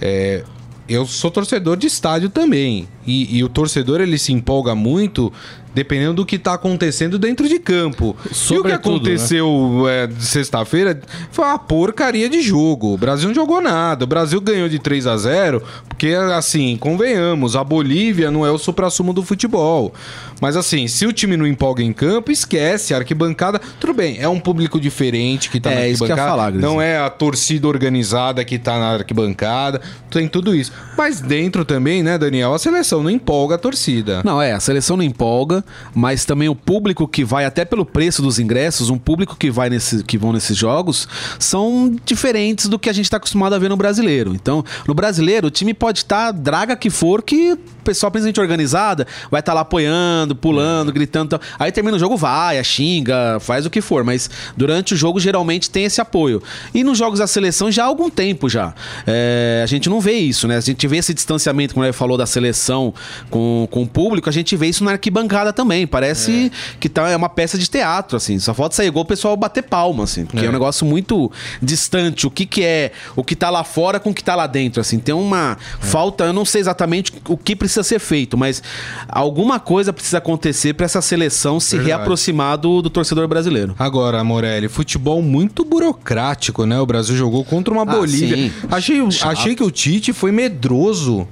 É, 0.00 0.44
eu 0.88 1.06
sou 1.06 1.30
torcedor 1.30 1.76
de 1.76 1.86
estádio 1.86 2.28
também. 2.28 2.88
E, 3.06 3.38
e 3.38 3.42
o 3.42 3.48
torcedor 3.48 4.00
ele 4.00 4.18
se 4.18 4.32
empolga 4.32 4.74
muito 4.74 5.32
dependendo 5.74 6.14
do 6.14 6.26
que 6.26 6.36
está 6.36 6.54
acontecendo 6.54 7.18
dentro 7.18 7.48
de 7.48 7.58
campo. 7.58 8.16
e 8.24 8.26
o 8.26 8.28
que 8.30 8.34
Sobretudo, 8.34 8.96
aconteceu 8.96 9.84
é, 9.88 10.06
de 10.06 10.24
sexta-feira 10.24 11.00
foi 11.30 11.44
uma 11.44 11.58
porcaria 11.58 12.28
de 12.28 12.42
jogo. 12.42 12.94
O 12.94 12.98
Brasil 12.98 13.28
não 13.28 13.34
jogou 13.34 13.60
nada. 13.60 14.04
O 14.04 14.06
Brasil 14.06 14.40
ganhou 14.40 14.68
de 14.68 14.78
3 14.78 15.06
a 15.06 15.16
0 15.16 15.62
porque, 15.88 16.08
assim, 16.14 16.76
convenhamos, 16.78 17.54
a 17.56 17.62
Bolívia 17.62 18.30
não 18.30 18.44
é 18.44 18.50
o 18.50 18.58
supra-sumo 18.58 19.12
do 19.12 19.22
futebol. 19.22 19.92
Mas, 20.40 20.56
assim, 20.56 20.88
se 20.88 21.06
o 21.06 21.12
time 21.12 21.36
não 21.36 21.46
empolga 21.46 21.82
em 21.82 21.92
campo, 21.92 22.32
esquece. 22.32 22.92
A 22.92 22.96
arquibancada, 22.96 23.60
tudo 23.78 23.94
bem, 23.94 24.16
é 24.18 24.28
um 24.28 24.40
público 24.40 24.80
diferente 24.80 25.48
que 25.48 25.60
tá 25.60 25.70
É, 25.70 25.74
na 25.76 25.86
isso 25.88 26.04
que 26.04 26.10
arquibancada. 26.10 26.28
falar, 26.36 26.50
Gris. 26.50 26.62
não 26.62 26.82
é 26.82 26.98
a 26.98 27.08
torcida 27.08 27.68
organizada 27.68 28.44
que 28.44 28.58
tá 28.58 28.76
na 28.78 28.94
arquibancada. 28.94 29.80
Tem 30.10 30.26
tudo 30.26 30.54
isso. 30.54 30.72
Mas 30.98 31.20
dentro 31.20 31.64
também, 31.64 32.02
né, 32.02 32.18
Daniel? 32.18 32.52
A 32.54 32.58
seleção 32.58 33.02
não 33.04 33.10
empolga 33.10 33.54
a 33.54 33.58
torcida. 33.58 34.20
Não, 34.24 34.42
é, 34.42 34.52
a 34.52 34.58
seleção 34.60 34.96
não 34.96 35.04
empolga, 35.04 35.61
mas 35.94 36.24
também 36.24 36.48
o 36.48 36.54
público 36.54 37.06
que 37.06 37.24
vai, 37.24 37.44
até 37.44 37.64
pelo 37.64 37.84
preço 37.84 38.22
dos 38.22 38.38
ingressos, 38.38 38.90
um 38.90 38.98
público 38.98 39.36
que 39.36 39.50
vai 39.50 39.70
nesse, 39.70 40.02
que 40.04 40.18
vão 40.18 40.32
nesses 40.32 40.56
jogos, 40.56 41.08
são 41.38 41.94
diferentes 42.04 42.68
do 42.68 42.78
que 42.78 42.88
a 42.88 42.92
gente 42.92 43.06
está 43.06 43.16
acostumado 43.16 43.54
a 43.54 43.58
ver 43.58 43.68
no 43.68 43.76
brasileiro. 43.76 44.34
Então, 44.34 44.64
no 44.86 44.94
brasileiro, 44.94 45.48
o 45.48 45.50
time 45.50 45.74
pode 45.74 46.00
estar 46.00 46.32
tá, 46.32 46.38
draga 46.38 46.76
que 46.76 46.90
for, 46.90 47.22
que 47.22 47.56
pessoal, 47.82 48.10
principalmente 48.10 48.40
organizada, 48.40 49.06
vai 49.30 49.40
estar 49.40 49.52
tá 49.52 49.54
lá 49.54 49.60
apoiando, 49.62 50.34
pulando, 50.34 50.92
gritando. 50.92 51.30
Tal. 51.30 51.40
Aí 51.58 51.70
termina 51.72 51.96
o 51.96 52.00
jogo, 52.00 52.16
vai, 52.16 52.62
xinga, 52.64 53.38
faz 53.40 53.66
o 53.66 53.70
que 53.70 53.80
for, 53.80 54.04
mas 54.04 54.30
durante 54.56 54.94
o 54.94 54.96
jogo 54.96 55.18
geralmente 55.20 55.70
tem 55.70 55.84
esse 55.84 56.00
apoio. 56.00 56.42
E 56.74 56.84
nos 56.84 56.98
jogos 56.98 57.18
da 57.18 57.26
seleção 57.26 57.70
já 57.70 57.84
há 57.84 57.86
algum 57.86 58.10
tempo 58.10 58.48
já. 58.48 58.74
É, 59.06 59.60
a 59.62 59.66
gente 59.66 59.88
não 59.88 60.00
vê 60.00 60.14
isso, 60.14 60.46
né? 60.46 60.56
A 60.56 60.60
gente 60.60 60.86
vê 60.86 60.98
esse 60.98 61.14
distanciamento, 61.14 61.74
como 61.74 61.84
ele 61.84 61.92
falou, 61.92 62.16
da 62.16 62.26
seleção 62.26 62.94
com, 63.30 63.66
com 63.70 63.82
o 63.82 63.86
público, 63.86 64.28
a 64.28 64.32
gente 64.32 64.56
vê 64.56 64.68
isso 64.68 64.84
na 64.84 64.92
arquibancada 64.92 65.52
também. 65.52 65.86
Parece 65.86 66.46
é. 66.46 66.76
que 66.78 66.88
tá, 66.88 67.08
é 67.08 67.16
uma 67.16 67.28
peça 67.28 67.58
de 67.58 67.68
teatro, 67.68 68.16
assim. 68.16 68.38
Só 68.38 68.54
falta 68.54 68.76
sair 68.76 68.90
gol 68.90 69.02
o 69.02 69.06
pessoal 69.06 69.36
bater 69.36 69.62
palma, 69.62 70.04
assim. 70.04 70.24
Porque 70.24 70.40
é. 70.40 70.46
é, 70.46 70.48
um 70.48 70.52
negócio 70.52 70.86
muito 70.86 71.30
distante. 71.60 72.26
O 72.26 72.30
que, 72.30 72.46
que 72.46 72.62
é 72.62 72.92
o 73.16 73.24
que 73.24 73.34
tá 73.34 73.50
lá 73.50 73.64
fora 73.64 73.98
com 73.98 74.10
o 74.10 74.14
que 74.14 74.22
tá 74.22 74.34
lá 74.34 74.46
dentro, 74.46 74.80
assim. 74.80 74.98
Tem 74.98 75.14
uma 75.14 75.56
é. 75.82 75.84
falta, 75.84 76.24
eu 76.24 76.32
não 76.32 76.44
sei 76.44 76.60
exatamente 76.60 77.12
o 77.28 77.36
que 77.36 77.56
precisa 77.56 77.71
ser 77.80 77.98
feito, 77.98 78.36
mas 78.36 78.62
alguma 79.08 79.60
coisa 79.60 79.92
precisa 79.92 80.18
acontecer 80.18 80.74
para 80.74 80.86
essa 80.86 81.00
seleção 81.00 81.60
se 81.60 81.76
Verdade. 81.76 81.88
reaproximar 81.88 82.58
do, 82.58 82.82
do 82.82 82.90
torcedor 82.90 83.28
brasileiro. 83.28 83.74
Agora, 83.78 84.22
Morelli, 84.24 84.68
futebol 84.68 85.22
muito 85.22 85.64
burocrático, 85.64 86.66
né? 86.66 86.80
O 86.80 86.86
Brasil 86.86 87.16
jogou 87.16 87.44
contra 87.44 87.72
uma 87.72 87.82
ah, 87.82 87.96
Bolívia. 87.96 88.36
Sim. 88.36 88.52
Achei, 88.70 89.00
achei 89.22 89.54
que 89.54 89.62
o 89.62 89.70
Tite 89.70 90.12
foi 90.12 90.32
medroso 90.32 91.26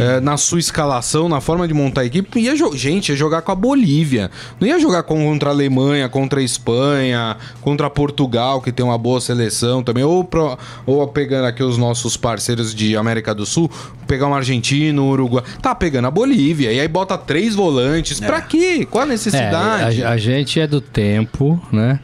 é, 0.00 0.18
na 0.20 0.36
sua 0.36 0.58
escalação, 0.58 1.28
na 1.28 1.40
forma 1.40 1.68
de 1.68 1.74
montar 1.74 2.00
a 2.00 2.04
equipe. 2.04 2.40
Ia 2.40 2.54
gente, 2.74 3.10
ia 3.10 3.16
jogar 3.16 3.42
com 3.42 3.52
a 3.52 3.54
Bolívia. 3.54 4.30
Não 4.58 4.66
ia 4.66 4.78
jogar 4.80 5.02
contra 5.02 5.50
a 5.50 5.52
Alemanha, 5.52 6.08
contra 6.08 6.40
a 6.40 6.42
Espanha, 6.42 7.36
contra 7.60 7.88
Portugal, 7.88 8.60
que 8.60 8.72
tem 8.72 8.84
uma 8.84 8.98
boa 8.98 9.20
seleção 9.20 9.82
também. 9.82 10.04
Ou, 10.04 10.24
pro, 10.24 10.58
ou 10.84 11.06
pegando 11.08 11.46
aqui 11.46 11.62
os 11.62 11.78
nossos 11.78 12.16
parceiros 12.16 12.74
de 12.74 12.96
América 12.96 13.34
do 13.34 13.46
Sul, 13.46 13.70
pegar 14.06 14.26
um 14.26 14.34
argentino, 14.34 15.02
um 15.02 15.10
Uruguai. 15.10 15.44
Tá 15.60 15.74
pegando 15.86 16.06
a 16.06 16.10
Bolívia. 16.10 16.72
E 16.72 16.80
aí 16.80 16.88
bota 16.88 17.16
três 17.16 17.54
volantes. 17.54 18.20
É. 18.20 18.26
Pra 18.26 18.40
quê? 18.40 18.84
Qual 18.90 19.04
a 19.04 19.06
necessidade? 19.06 20.02
É, 20.02 20.04
a, 20.04 20.10
a 20.10 20.16
gente 20.16 20.58
é 20.58 20.66
do 20.66 20.80
tempo, 20.80 21.60
né? 21.70 22.00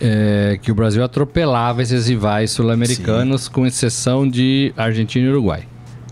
É, 0.00 0.58
que 0.60 0.72
o 0.72 0.74
Brasil 0.74 1.04
atropelava 1.04 1.80
esses 1.80 2.08
rivais 2.08 2.50
sul-americanos, 2.50 3.48
com 3.48 3.64
exceção 3.66 4.28
de 4.28 4.72
Argentina 4.76 5.26
e 5.26 5.30
Uruguai. 5.30 5.62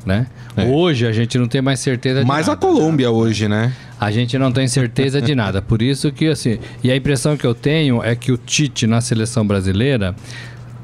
Né? 0.07 0.27
É. 0.57 0.65
Hoje 0.67 1.07
a 1.07 1.13
gente 1.13 1.37
não 1.39 1.49
tem 1.49 1.61
mais 1.61 1.81
certeza 1.81 2.21
de 2.21 2.27
mais 2.27 2.47
nada. 2.47 2.57
A 2.57 2.61
Colômbia 2.61 3.11
hoje, 3.11 3.49
né? 3.49 3.73
A 3.99 4.11
gente 4.13 4.39
não 4.39 4.53
tem 4.53 4.69
certeza 4.69 5.21
de 5.21 5.35
nada. 5.35 5.61
Por 5.61 5.83
isso 5.83 6.13
que, 6.13 6.29
assim. 6.29 6.59
E 6.85 6.91
a 6.91 6.97
impressão 6.97 7.37
que 7.37 7.45
eu 7.45 7.55
tenho 7.55 8.03
é 8.03 8.15
que 8.15 8.31
o 8.31 8.37
Tite 8.37 8.87
na 8.87 9.01
seleção 9.01 9.45
brasileira 9.45 10.15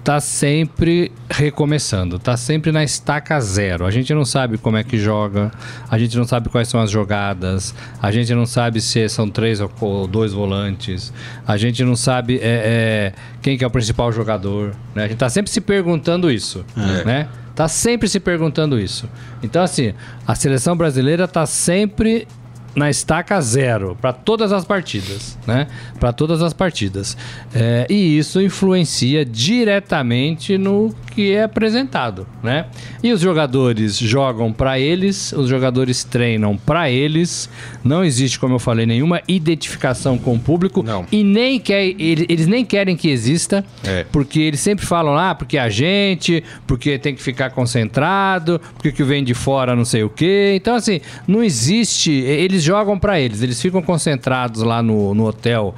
tá 0.04 0.20
sempre 0.20 1.10
recomeçando, 1.30 2.18
tá 2.18 2.36
sempre 2.36 2.70
na 2.70 2.84
estaca 2.84 3.40
zero. 3.40 3.86
A 3.86 3.90
gente 3.90 4.12
não 4.12 4.26
sabe 4.26 4.58
como 4.58 4.76
é 4.76 4.84
que 4.84 4.98
joga, 4.98 5.50
a 5.90 5.98
gente 5.98 6.14
não 6.18 6.26
sabe 6.26 6.50
quais 6.50 6.68
são 6.68 6.78
as 6.78 6.90
jogadas, 6.90 7.74
a 8.02 8.12
gente 8.12 8.34
não 8.34 8.44
sabe 8.44 8.82
se 8.82 9.08
são 9.08 9.30
três 9.30 9.60
ou 9.62 10.06
dois 10.06 10.34
volantes, 10.34 11.10
a 11.46 11.56
gente 11.56 11.82
não 11.82 11.96
sabe 11.96 12.36
é, 12.36 12.42
é, 12.42 13.12
quem 13.40 13.56
que 13.56 13.64
é 13.64 13.66
o 13.66 13.70
principal 13.70 14.12
jogador, 14.12 14.76
né? 14.94 15.04
A 15.04 15.08
gente 15.08 15.18
tá 15.18 15.30
sempre 15.30 15.50
se 15.50 15.62
perguntando 15.62 16.30
isso, 16.30 16.66
é. 16.76 17.04
né? 17.04 17.28
Tá 17.54 17.66
sempre 17.66 18.06
se 18.06 18.20
perguntando 18.20 18.78
isso. 18.78 19.08
Então, 19.42 19.62
assim, 19.62 19.94
a 20.26 20.34
seleção 20.34 20.76
brasileira 20.76 21.26
tá 21.26 21.46
sempre 21.46 22.28
na 22.74 22.90
estaca 22.90 23.40
zero 23.40 23.96
para 24.00 24.12
todas 24.12 24.52
as 24.52 24.64
partidas, 24.64 25.38
né? 25.46 25.68
Para 26.00 26.12
todas 26.12 26.42
as 26.42 26.52
partidas. 26.52 27.16
É, 27.54 27.86
e 27.88 28.18
isso 28.18 28.40
influencia 28.40 29.24
diretamente 29.24 30.58
no 30.58 30.94
que 31.14 31.32
é 31.32 31.44
apresentado, 31.44 32.26
né? 32.42 32.66
E 33.02 33.12
os 33.12 33.20
jogadores 33.20 33.96
jogam 33.96 34.52
para 34.52 34.78
eles, 34.78 35.32
os 35.32 35.48
jogadores 35.48 36.02
treinam 36.02 36.56
para 36.56 36.90
eles. 36.90 37.48
Não 37.84 38.04
existe, 38.04 38.38
como 38.38 38.56
eu 38.56 38.58
falei, 38.58 38.84
nenhuma 38.84 39.22
identificação 39.28 40.18
com 40.18 40.34
o 40.34 40.38
público 40.38 40.82
não. 40.82 41.06
e 41.12 41.22
nem 41.22 41.60
quer, 41.60 41.84
eles 41.84 42.46
nem 42.46 42.64
querem 42.64 42.96
que 42.96 43.08
exista, 43.08 43.64
é. 43.84 44.04
porque 44.10 44.40
eles 44.40 44.60
sempre 44.60 44.84
falam 44.84 45.16
ah, 45.16 45.34
porque 45.34 45.56
a 45.56 45.68
gente, 45.68 46.42
porque 46.66 46.98
tem 46.98 47.14
que 47.14 47.22
ficar 47.22 47.50
concentrado, 47.50 48.60
porque 48.74 48.90
que 48.90 49.04
vem 49.04 49.22
de 49.22 49.34
fora 49.34 49.76
não 49.76 49.84
sei 49.84 50.02
o 50.02 50.10
quê. 50.10 50.54
Então 50.56 50.74
assim, 50.74 51.00
não 51.28 51.42
existe, 51.42 52.10
eles 52.10 52.63
jogam 52.64 52.98
para 52.98 53.20
eles, 53.20 53.42
eles 53.42 53.60
ficam 53.60 53.82
concentrados 53.82 54.62
lá 54.62 54.82
no, 54.82 55.14
no 55.14 55.26
hotel. 55.26 55.74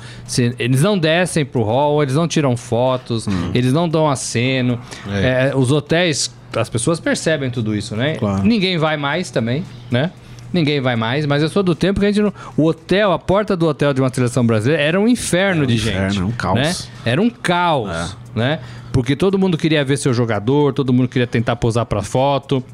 Eles 0.59 0.83
não 0.83 0.99
descem 0.99 1.44
pro 1.44 1.62
hall, 1.62 2.03
eles 2.03 2.14
não 2.14 2.29
tiram 2.29 2.57
fotos, 2.57 3.27
hum. 3.27 3.51
eles 3.55 3.72
não 3.72 3.88
dão 3.88 4.09
aceno. 4.09 4.79
É. 5.09 5.51
É, 5.51 5.57
os 5.57 5.70
hotéis, 5.70 6.35
as 6.55 6.68
pessoas 6.68 7.01
percebem 7.01 7.51
tudo 7.51 7.75
isso, 7.75 7.96
né? 7.96 8.16
Claro. 8.16 8.44
Ninguém 8.44 8.79
vai 8.79 8.96
mais 8.96 9.31
também, 9.31 9.64
né? 9.90 10.11
Ninguém 10.53 10.81
vai 10.81 10.96
mais, 10.96 11.27
mas 11.27 11.42
eu 11.42 11.49
sou 11.49 11.62
do 11.62 11.75
tempo 11.75 12.01
que 12.01 12.07
a 12.07 12.09
gente 12.09 12.22
não... 12.22 12.33
O 12.57 12.66
hotel, 12.66 13.12
a 13.12 13.18
porta 13.18 13.57
do 13.57 13.66
hotel 13.66 13.92
de 13.92 14.01
uma 14.01 14.09
seleção 14.09 14.46
brasileira 14.46 14.83
era 14.83 15.01
um 15.01 15.09
inferno 15.09 15.62
era 15.62 15.64
um 15.64 15.66
de 15.66 15.75
inferno, 15.75 16.11
gente. 16.11 16.22
Um 16.22 16.31
caos. 16.31 16.59
Né? 16.59 16.75
Era 17.05 17.20
um 17.20 17.29
caos, 17.29 17.90
é. 17.90 18.09
né? 18.38 18.61
Porque 18.92 19.14
todo 19.14 19.38
mundo 19.38 19.59
queria 19.59 19.85
ver 19.85 19.99
seu 19.99 20.14
jogador, 20.14 20.72
todo 20.72 20.92
mundo 20.92 21.09
queria 21.09 21.27
tentar 21.27 21.57
posar 21.57 21.85
para 21.85 22.01
foto. 22.01 22.64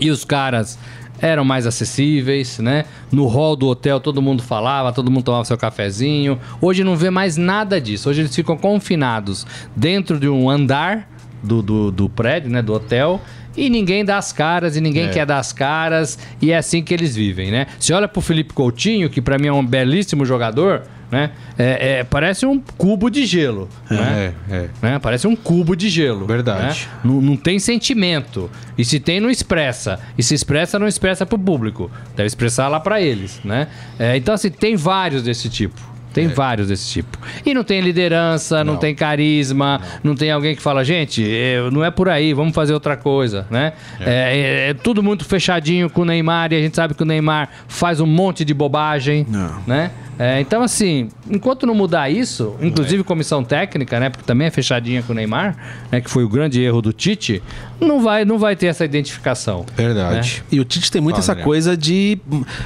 E 0.00 0.10
os 0.10 0.24
caras 0.24 0.78
eram 1.20 1.44
mais 1.44 1.66
acessíveis, 1.66 2.58
né? 2.58 2.84
No 3.10 3.26
hall 3.26 3.56
do 3.56 3.66
hotel 3.66 4.00
todo 4.00 4.20
mundo 4.20 4.42
falava, 4.42 4.92
todo 4.92 5.10
mundo 5.10 5.24
tomava 5.24 5.44
seu 5.44 5.56
cafezinho. 5.56 6.38
Hoje 6.60 6.84
não 6.84 6.96
vê 6.96 7.10
mais 7.10 7.36
nada 7.36 7.80
disso. 7.80 8.10
Hoje 8.10 8.22
eles 8.22 8.34
ficam 8.34 8.56
confinados 8.56 9.46
dentro 9.74 10.18
de 10.18 10.28
um 10.28 10.48
andar 10.50 11.08
do, 11.42 11.62
do, 11.62 11.90
do 11.90 12.08
prédio, 12.08 12.50
né? 12.50 12.62
Do 12.62 12.72
hotel. 12.72 13.20
E 13.56 13.70
ninguém 13.70 14.04
dá 14.04 14.18
as 14.18 14.32
caras, 14.32 14.76
e 14.76 14.80
ninguém 14.80 15.06
é. 15.06 15.08
quer 15.08 15.24
dar 15.24 15.38
as 15.38 15.50
caras, 15.50 16.18
e 16.42 16.52
é 16.52 16.58
assim 16.58 16.82
que 16.82 16.92
eles 16.92 17.16
vivem, 17.16 17.50
né? 17.50 17.66
Você 17.78 17.94
olha 17.94 18.06
pro 18.06 18.20
Felipe 18.20 18.52
Coutinho, 18.52 19.08
que 19.08 19.22
para 19.22 19.38
mim 19.38 19.46
é 19.46 19.52
um 19.52 19.64
belíssimo 19.64 20.26
jogador, 20.26 20.82
né? 21.10 21.30
É, 21.58 21.98
é, 21.98 22.04
parece 22.04 22.46
um 22.46 22.60
cubo 22.60 23.10
de 23.10 23.24
gelo. 23.26 23.68
É, 23.90 23.94
né? 23.94 24.34
É, 24.50 24.68
né? 24.82 24.98
Parece 24.98 25.26
um 25.26 25.36
cubo 25.36 25.76
de 25.76 25.88
gelo. 25.88 26.26
Verdade. 26.26 26.88
Né? 26.92 27.00
Não, 27.04 27.20
não, 27.20 27.36
tem 27.36 27.58
sentimento. 27.58 28.50
E 28.76 28.84
se 28.84 28.98
tem, 29.00 29.20
não 29.20 29.30
expressa. 29.30 30.00
E 30.18 30.22
se 30.22 30.34
expressa, 30.34 30.78
não 30.78 30.86
expressa 30.86 31.24
pro 31.24 31.38
público. 31.38 31.90
Deve 32.14 32.26
expressar 32.26 32.68
lá 32.68 32.80
para 32.80 33.00
eles, 33.00 33.40
né? 33.44 33.68
É, 33.98 34.16
então, 34.16 34.34
assim, 34.34 34.50
tem 34.50 34.76
vários 34.76 35.22
desse 35.22 35.48
tipo. 35.48 35.96
Tem 36.16 36.24
é. 36.24 36.28
vários 36.28 36.68
desse 36.68 36.90
tipo. 36.90 37.18
E 37.44 37.52
não 37.52 37.62
tem 37.62 37.82
liderança, 37.82 38.64
não, 38.64 38.72
não 38.72 38.80
tem 38.80 38.94
carisma, 38.94 39.82
não. 40.02 40.12
não. 40.12 40.14
tem 40.16 40.30
alguém 40.30 40.56
que 40.56 40.62
fala, 40.62 40.82
gente, 40.82 41.22
não 41.70 41.84
é 41.84 41.90
por 41.90 42.08
aí, 42.08 42.32
vamos 42.32 42.54
fazer 42.54 42.72
outra 42.72 42.96
coisa, 42.96 43.46
né? 43.50 43.74
É. 44.00 44.04
É, 44.04 44.08
é. 44.08 44.70
é, 44.70 44.74
tudo 44.74 45.02
muito 45.02 45.26
fechadinho 45.26 45.90
com 45.90 46.00
o 46.00 46.04
Neymar 46.06 46.54
e 46.54 46.56
a 46.56 46.60
gente 46.60 46.74
sabe 46.74 46.94
que 46.94 47.02
o 47.02 47.06
Neymar 47.06 47.50
faz 47.68 48.00
um 48.00 48.06
monte 48.06 48.46
de 48.46 48.54
bobagem, 48.54 49.26
não. 49.28 49.60
né? 49.66 49.90
É, 50.18 50.40
então, 50.40 50.62
assim, 50.62 51.08
enquanto 51.30 51.66
não 51.66 51.74
mudar 51.74 52.08
isso, 52.08 52.54
inclusive 52.60 53.04
comissão 53.04 53.44
técnica, 53.44 54.00
né? 54.00 54.08
Porque 54.08 54.24
também 54.24 54.46
é 54.46 54.50
fechadinha 54.50 55.02
com 55.02 55.12
o 55.12 55.16
Neymar, 55.16 55.56
né? 55.92 56.00
Que 56.00 56.08
foi 56.08 56.24
o 56.24 56.28
grande 56.28 56.60
erro 56.62 56.80
do 56.80 56.92
Tite, 56.92 57.42
não 57.78 58.00
vai, 58.00 58.24
não 58.24 58.38
vai 58.38 58.56
ter 58.56 58.66
essa 58.66 58.84
identificação. 58.84 59.66
Verdade. 59.76 60.38
Né? 60.38 60.46
E 60.52 60.60
o 60.60 60.64
Tite 60.64 60.90
tem 60.90 61.02
muito 61.02 61.16
Fala, 61.16 61.24
essa 61.24 61.34
né? 61.34 61.42
coisa 61.42 61.76
de 61.76 62.18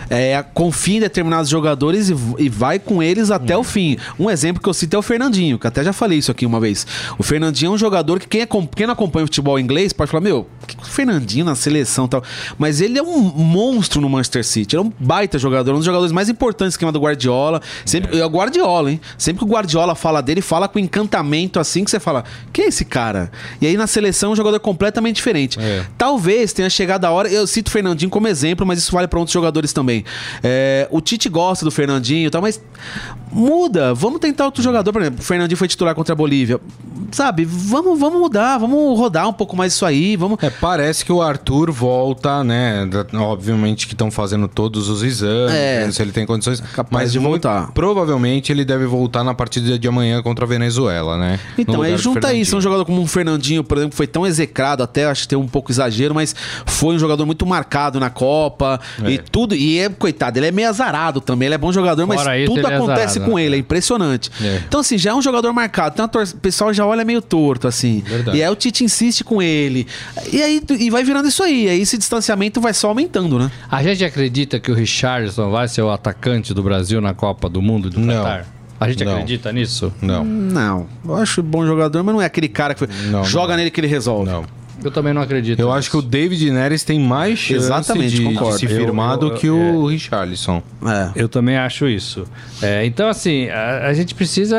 é, 0.08 0.40
confia 0.54 0.98
em 0.98 1.00
determinados 1.00 1.50
jogadores 1.50 2.08
e, 2.08 2.16
e 2.38 2.48
vai 2.48 2.78
com 2.78 3.02
eles 3.02 3.30
até 3.32 3.56
hum. 3.56 3.60
o 3.60 3.64
fim. 3.64 3.96
Um 4.18 4.30
exemplo 4.30 4.62
que 4.62 4.68
eu 4.68 4.74
cito 4.74 4.94
é 4.94 4.98
o 4.98 5.02
Fernandinho, 5.02 5.58
que 5.58 5.66
até 5.66 5.82
já 5.82 5.92
falei 5.92 6.18
isso 6.18 6.30
aqui 6.30 6.46
uma 6.46 6.60
vez. 6.60 6.86
O 7.18 7.24
Fernandinho 7.24 7.70
é 7.70 7.74
um 7.74 7.78
jogador 7.78 8.20
que 8.20 8.28
quem, 8.28 8.42
é, 8.42 8.46
quem 8.46 8.86
não 8.86 8.92
acompanha 8.92 9.24
o 9.24 9.26
futebol 9.26 9.58
inglês 9.58 9.92
pode 9.92 10.10
falar, 10.10 10.22
meu, 10.22 10.46
que 10.66 10.76
o 10.76 10.86
Fernandinho 10.86 11.44
na 11.44 11.56
seleção 11.56 12.04
e 12.04 12.08
tal. 12.08 12.22
Mas 12.56 12.80
ele 12.80 12.96
é 12.96 13.02
um 13.02 13.20
monstro 13.20 14.00
no 14.00 14.08
Manchester 14.08 14.44
City. 14.44 14.76
Ele 14.76 14.84
é 14.84 14.86
um 14.86 14.92
baita 15.00 15.36
jogador, 15.36 15.72
um 15.72 15.78
dos 15.78 15.84
jogadores 15.84 16.12
mais 16.12 16.28
importantes 16.28 16.74
esquema 16.74 16.92
do 16.92 17.00
Guardiola 17.00 17.39
Guardiola. 17.40 17.62
Sempre, 17.84 18.16
é. 18.16 18.20
é 18.20 18.26
o 18.26 18.28
Guardiola, 18.28 18.90
hein? 18.90 19.00
Sempre 19.16 19.38
que 19.40 19.44
o 19.44 19.48
Guardiola 19.48 19.94
fala 19.94 20.20
dele, 20.20 20.40
fala 20.40 20.68
com 20.68 20.78
encantamento 20.78 21.58
assim 21.58 21.84
que 21.84 21.90
você 21.90 22.00
fala: 22.00 22.24
quem 22.52 22.66
é 22.66 22.68
esse 22.68 22.84
cara? 22.84 23.30
E 23.60 23.66
aí 23.66 23.76
na 23.76 23.86
seleção 23.86 24.30
é 24.30 24.32
um 24.32 24.36
jogador 24.36 24.60
completamente 24.60 25.16
diferente. 25.16 25.58
É. 25.58 25.84
Talvez 25.96 26.52
tenha 26.52 26.68
chegado 26.68 27.04
a 27.04 27.10
hora. 27.10 27.28
Eu 27.28 27.46
cito 27.46 27.68
o 27.68 27.72
Fernandinho 27.72 28.10
como 28.10 28.28
exemplo, 28.28 28.66
mas 28.66 28.78
isso 28.78 28.92
vale 28.92 29.08
para 29.08 29.18
outros 29.18 29.32
jogadores 29.32 29.72
também. 29.72 30.04
É, 30.42 30.86
o 30.90 31.00
Tite 31.00 31.28
gosta 31.28 31.64
do 31.64 31.70
Fernandinho 31.70 32.26
e 32.26 32.30
tal, 32.30 32.42
mas 32.42 32.60
muda. 33.32 33.94
Vamos 33.94 34.20
tentar 34.20 34.44
outro 34.46 34.62
jogador. 34.62 34.92
Por 34.92 35.02
exemplo, 35.02 35.20
o 35.20 35.22
Fernandinho 35.22 35.56
foi 35.56 35.68
titular 35.68 35.94
contra 35.94 36.12
a 36.12 36.16
Bolívia 36.16 36.60
sabe, 37.12 37.44
vamos, 37.44 37.98
vamos 37.98 38.20
mudar, 38.20 38.56
vamos 38.58 38.96
rodar 38.96 39.28
um 39.28 39.32
pouco 39.32 39.56
mais 39.56 39.72
isso 39.72 39.84
aí, 39.84 40.14
vamos... 40.14 40.40
É, 40.42 40.48
parece 40.48 41.04
que 41.04 41.10
o 41.10 41.20
Arthur 41.20 41.72
volta, 41.72 42.44
né? 42.44 42.88
Obviamente 43.14 43.88
que 43.88 43.94
estão 43.94 44.12
fazendo 44.12 44.46
todos 44.46 44.88
os 44.88 45.02
exames, 45.02 45.52
É. 45.52 45.90
se 45.90 46.00
ele 46.00 46.12
tem 46.12 46.24
condições. 46.24 46.60
capaz 46.60 46.88
mas 47.04 47.12
de 47.12 47.18
muito- 47.18 47.48
voltar. 47.48 47.72
provavelmente 47.72 48.52
ele 48.52 48.64
deve 48.64 48.86
voltar 48.86 49.24
na 49.24 49.34
partida 49.34 49.76
de 49.76 49.88
amanhã 49.88 50.22
contra 50.22 50.44
a 50.44 50.48
Venezuela, 50.48 51.18
né? 51.18 51.40
Então, 51.58 51.82
aí 51.82 51.96
junta 51.96 52.32
isso, 52.32 52.56
um 52.56 52.60
Fernandinho. 52.60 52.60
jogador 52.60 52.84
como 52.84 53.02
um 53.02 53.06
Fernandinho, 53.08 53.64
por 53.64 53.78
exemplo, 53.78 53.90
que 53.90 53.96
foi 53.96 54.06
tão 54.06 54.24
execrado, 54.24 54.82
até 54.84 55.06
acho 55.06 55.22
que 55.22 55.28
tem 55.28 55.38
um 55.38 55.48
pouco 55.48 55.72
exagero, 55.72 56.14
mas 56.14 56.34
foi 56.64 56.94
um 56.94 56.98
jogador 56.98 57.26
muito 57.26 57.44
marcado 57.44 57.98
na 57.98 58.10
Copa 58.10 58.78
É. 59.02 59.10
e 59.10 59.18
tudo. 59.18 59.54
E 59.56 59.80
é, 59.80 59.88
coitado, 59.88 60.38
ele 60.38 60.46
é 60.46 60.52
meio 60.52 60.68
azarado 60.68 61.20
também, 61.20 61.46
ele 61.46 61.56
é 61.56 61.58
bom 61.58 61.72
jogador, 61.72 62.06
mas 62.06 62.20
Fora 62.22 62.38
isso, 62.38 62.54
tudo 62.54 62.68
é 62.68 62.69
acontece 62.76 63.20
com 63.20 63.38
ele, 63.38 63.56
é 63.56 63.58
impressionante. 63.58 64.30
É. 64.42 64.60
Então, 64.66 64.80
assim, 64.80 64.96
já 64.98 65.10
é 65.10 65.14
um 65.14 65.22
jogador 65.22 65.52
marcado, 65.52 65.94
então 66.02 66.22
o 66.22 66.36
pessoal 66.38 66.72
já 66.72 66.84
olha 66.86 67.04
meio 67.04 67.20
torto, 67.22 67.66
assim. 67.68 68.00
Verdade. 68.06 68.36
E 68.38 68.42
aí 68.42 68.50
o 68.50 68.54
Tite 68.56 68.84
insiste 68.84 69.22
com 69.24 69.40
ele. 69.42 69.86
E 70.32 70.42
aí 70.42 70.62
e 70.78 70.90
vai 70.90 71.02
virando 71.04 71.28
isso 71.28 71.42
aí, 71.42 71.68
aí 71.68 71.80
esse 71.80 71.96
distanciamento 71.98 72.60
vai 72.60 72.72
só 72.74 72.88
aumentando, 72.88 73.38
né? 73.38 73.50
A 73.70 73.82
gente 73.82 74.04
acredita 74.04 74.58
que 74.60 74.70
o 74.70 74.74
Richardson 74.74 75.50
vai 75.50 75.68
ser 75.68 75.82
o 75.82 75.90
atacante 75.90 76.52
do 76.54 76.62
Brasil 76.62 77.00
na 77.00 77.14
Copa 77.14 77.48
do 77.48 77.60
Mundo 77.62 77.90
do 77.90 78.00
Não. 78.00 78.14
Qatar? 78.22 78.46
A 78.78 78.88
gente 78.88 79.04
Não. 79.04 79.12
acredita 79.12 79.52
nisso? 79.52 79.92
Não, 80.00 80.24
Não, 80.24 80.86
eu 81.04 81.14
acho 81.16 81.42
bom 81.42 81.66
jogador, 81.66 82.02
mas 82.02 82.14
não 82.14 82.22
é 82.22 82.24
aquele 82.24 82.48
cara 82.48 82.74
que 82.74 82.86
Não, 83.10 83.22
joga 83.24 83.48
não. 83.48 83.56
nele 83.58 83.70
que 83.70 83.78
ele 83.78 83.86
resolve. 83.86 84.30
não. 84.30 84.44
Eu 84.82 84.90
também 84.90 85.12
não 85.12 85.20
acredito. 85.22 85.58
Eu 85.60 85.66
nisso. 85.66 85.78
acho 85.78 85.90
que 85.90 85.96
o 85.96 86.02
David 86.02 86.50
Neres 86.50 86.82
tem 86.84 86.98
mais 86.98 87.38
chance 87.38 87.64
Exatamente, 87.66 88.10
de, 88.10 88.16
de 88.18 88.24
concordo. 88.24 88.58
se 88.58 88.64
Eu- 88.66 88.70
firmar 88.70 89.12
eu- 89.12 89.18
do 89.18 89.30
que 89.34 89.48
o 89.50 89.86
Richarlison. 89.86 90.62
É. 90.86 91.10
Eu 91.14 91.28
também 91.28 91.56
acho 91.56 91.86
isso. 91.88 92.24
É, 92.62 92.84
então, 92.86 93.08
assim, 93.08 93.48
a, 93.48 93.86
a 93.88 93.92
gente 93.94 94.14
precisa 94.14 94.58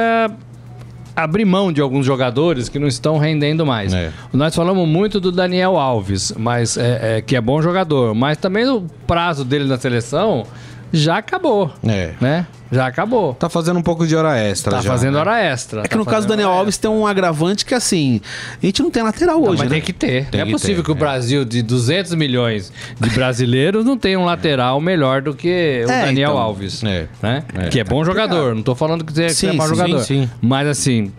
abrir 1.16 1.44
mão 1.46 1.72
de 1.74 1.82
alguns 1.82 2.06
jogadores 2.06 2.70
que 2.70 2.80
não 2.80 2.88
estão 2.88 3.18
rendendo 3.18 3.66
mais. 3.66 3.94
É. 3.94 4.12
Nós 4.32 4.56
falamos 4.56 4.88
muito 4.88 5.20
do 5.20 5.32
Daniel 5.32 5.78
Alves, 5.78 6.34
mas 6.38 6.78
é, 6.78 7.18
é, 7.18 7.22
que 7.22 7.36
é 7.36 7.42
bom 7.42 7.62
jogador, 7.62 8.16
mas 8.16 8.38
também 8.38 8.68
o 8.70 8.84
prazo 9.06 9.44
dele 9.44 9.66
na 9.66 9.78
seleção 9.78 10.46
já 10.92 11.18
acabou, 11.18 11.72
É. 11.88 12.12
né? 12.20 12.46
Já 12.74 12.88
acabou. 12.88 13.34
Tá 13.34 13.50
fazendo 13.50 13.78
um 13.80 13.82
pouco 13.84 14.08
de 14.08 14.16
hora 14.16 14.38
extra 14.40 14.72
Tá 14.72 14.82
já, 14.82 14.90
fazendo 14.90 15.16
né? 15.16 15.20
hora 15.20 15.38
extra. 15.42 15.82
É 15.84 15.88
que 15.90 15.98
no 15.98 16.06
caso 16.06 16.26
do 16.26 16.30
Daniel 16.30 16.52
Alves 16.52 16.78
tem 16.78 16.90
um 16.90 17.06
agravante 17.06 17.66
que, 17.66 17.76
assim, 17.76 18.22
a 18.64 18.66
gente 18.66 18.82
não 18.82 18.90
tem 18.90 19.04
lateral 19.04 19.42
hoje, 19.42 19.58
mas 19.60 19.70
né? 19.70 19.76
tem 19.76 19.82
que 19.82 19.92
ter. 19.92 20.28
Tem 20.28 20.40
não 20.40 20.48
é 20.48 20.52
possível 20.52 20.78
ter, 20.78 20.84
que 20.86 20.92
o 20.92 20.96
é. 20.96 20.98
Brasil, 20.98 21.44
de 21.44 21.62
200 21.62 22.14
milhões 22.16 22.72
de 22.98 23.10
brasileiros, 23.10 23.84
não 23.84 23.98
tenha 23.98 24.18
um 24.18 24.24
lateral 24.24 24.80
melhor 24.80 25.22
do 25.22 25.34
que 25.34 25.84
o 25.86 25.92
É, 25.92 26.06
Daniel 26.06 26.30
então. 26.32 26.42
Alves. 26.42 26.82
É. 26.86 27.08
Né? 27.22 27.44
É. 27.56 27.68
Que 27.68 27.82
é 27.82 27.84
bom 27.84 28.06
jogador. 28.06 28.56
Não 28.56 28.64
tô 28.64 28.74
falando 28.74 29.04
que 29.04 29.22
é, 29.22 29.28
que 29.28 29.34
Sim, 29.34 29.50
é 29.50 29.54
mau 29.54 29.68
jogador. 29.68 30.00
sim, 30.00 30.24
sim. 30.24 30.30
Mas 30.42 30.66
assim. 30.66 31.12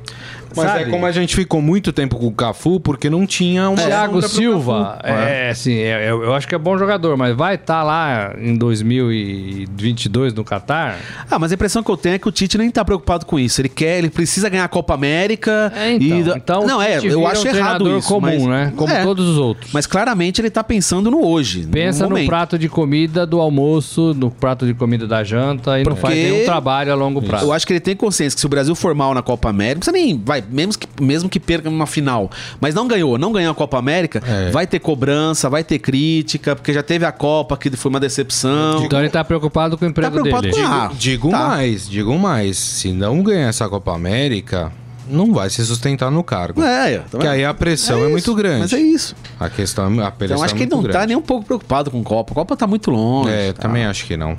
Mas 0.56 0.66
sabe? 0.66 0.84
é 0.84 0.86
como 0.86 1.06
a 1.06 1.12
gente 1.12 1.34
ficou 1.34 1.60
muito 1.62 1.92
tempo 1.92 2.16
com 2.18 2.26
o 2.26 2.32
Cafu 2.32 2.80
porque 2.80 3.08
não 3.10 3.26
tinha 3.26 3.68
um 3.70 3.74
Thiago 3.74 4.20
Silva, 4.22 4.98
é, 5.02 5.50
assim, 5.50 5.74
é- 5.76 6.10
eu, 6.10 6.22
eu 6.22 6.34
acho 6.34 6.46
que 6.48 6.54
é 6.54 6.58
bom 6.58 6.76
jogador, 6.78 7.16
mas 7.16 7.34
vai 7.36 7.54
estar 7.56 7.82
lá 7.82 8.34
em 8.38 8.56
2022 8.56 10.34
no 10.34 10.44
Catar? 10.44 10.98
Ah, 11.30 11.38
mas 11.38 11.50
a 11.52 11.54
impressão 11.54 11.82
que 11.82 11.90
eu 11.90 11.96
tenho 11.96 12.14
é 12.14 12.18
que 12.18 12.28
o 12.28 12.32
Tite 12.32 12.58
nem 12.58 12.70
tá 12.70 12.84
preocupado 12.84 13.26
com 13.26 13.38
isso. 13.38 13.60
Ele 13.60 13.68
quer, 13.68 13.98
ele 13.98 14.10
precisa 14.10 14.48
ganhar 14.48 14.64
a 14.64 14.68
Copa 14.68 14.94
América. 14.94 15.72
É, 15.76 15.92
então. 15.92 16.06
e... 16.34 16.38
então 16.38 16.66
não, 16.66 16.82
é, 16.82 16.98
eu 17.02 17.26
acho 17.26 17.46
um 17.46 17.50
errado 17.50 17.98
isso. 17.98 18.08
comum, 18.08 18.20
mas- 18.20 18.42
né? 18.46 18.72
Como 18.76 18.92
É, 18.92 19.02
todos 19.02 19.26
os 19.28 19.38
outros. 19.38 19.72
Mas 19.72 19.86
claramente 19.86 20.40
ele 20.40 20.50
tá 20.50 20.62
pensando 20.64 21.10
no 21.10 21.24
hoje. 21.26 21.66
Pensa 21.66 22.04
no, 22.04 22.10
momento. 22.10 22.28
prato 22.28 22.58
de 22.58 22.68
comida 22.68 23.26
do 23.26 23.40
almoço, 23.40 24.14
no 24.14 24.30
prato 24.30 24.66
de 24.66 24.74
comida 24.74 25.06
da 25.06 25.22
janta 25.24 25.78
e 25.78 25.84
não 25.84 25.92
Porque- 25.92 26.00
faz 26.00 26.14
nenhum 26.14 26.44
trabalho 26.44 26.92
a 26.92 26.94
longo 26.94 27.22
prazo. 27.22 27.46
Eu 27.46 27.52
acho 27.52 27.66
que 27.66 27.72
ele 27.72 27.80
tem 27.80 27.96
consciência 27.96 28.34
que 28.36 28.40
se 28.40 28.46
o 28.46 28.48
Brasil 28.48 28.74
for 28.74 28.94
mal 28.94 29.14
na 29.14 29.22
Copa 29.22 29.48
América, 29.48 29.74
não 29.74 29.92
precisa 29.92 29.92
nem, 30.06 30.20
vai, 30.22 30.41
mesmo 30.50 30.72
que, 30.78 30.86
mesmo 31.02 31.28
que 31.28 31.38
perca 31.40 31.68
numa 31.70 31.86
final, 31.86 32.30
mas 32.60 32.74
não 32.74 32.86
ganhou, 32.88 33.16
não 33.18 33.32
ganhou 33.32 33.52
a 33.52 33.54
Copa 33.54 33.78
América, 33.78 34.22
É. 34.26 34.50
vai 34.50 34.66
ter 34.66 34.78
cobrança, 34.78 35.48
vai 35.50 35.62
ter 35.64 35.78
crítica, 35.78 36.54
porque 36.56 36.72
já 36.72 36.82
teve 36.82 37.04
a 37.04 37.12
Copa 37.12 37.56
que 37.56 37.70
foi 37.76 37.90
uma 37.90 38.00
decepção. 38.00 38.84
Então 38.84 38.98
ele 38.98 39.10
tá 39.10 39.22
preocupado 39.24 39.76
com 39.78 39.84
o 39.84 39.88
emprego 39.88 40.10
preocupado 40.12 40.42
dele. 40.42 40.56
com 40.56 40.62
Ah, 40.62 40.90
digo 40.96 41.30
tá. 41.30 41.48
mais, 41.48 41.88
digo 41.88 42.18
mais. 42.18 42.56
Se 42.58 42.92
não 42.92 43.22
ganhar 43.22 43.48
essa 43.48 43.68
Copa 43.68 43.94
América, 43.94 44.72
não 45.08 45.32
vai 45.32 45.50
se 45.50 45.64
sustentar 45.66 46.10
no 46.10 46.22
cargo. 46.22 46.62
É, 46.62 47.02
Porque 47.10 47.26
aí 47.26 47.44
a 47.44 47.52
pressão 47.52 47.98
é, 47.98 48.02
isso, 48.02 48.10
muito 48.10 48.34
grande. 48.34 48.60
Mas 48.60 48.72
é 48.72 48.80
isso. 48.80 49.14
A 49.38 49.50
questão, 49.50 49.84
a 50.00 50.10
pressão 50.10 50.36
Então 50.36 50.44
acho 50.44 50.54
é 50.54 50.56
que 50.56 50.62
ele 50.64 50.70
não 50.70 50.82
tá 50.82 50.88
grande. 50.88 51.06
nem 51.08 51.16
um 51.16 51.20
pouco 51.22 51.44
preocupado 51.44 51.90
com 51.90 52.00
a 52.00 52.04
Copa. 52.04 52.32
A 52.32 52.34
Copa 52.34 52.56
tá 52.56 52.66
muito 52.66 52.90
longe. 52.90 53.30
É, 53.30 53.48
eu 53.48 53.52
tá? 53.54 53.62
também 53.62 53.84
acho 53.84 54.06
que 54.06 54.16
não. 54.16 54.36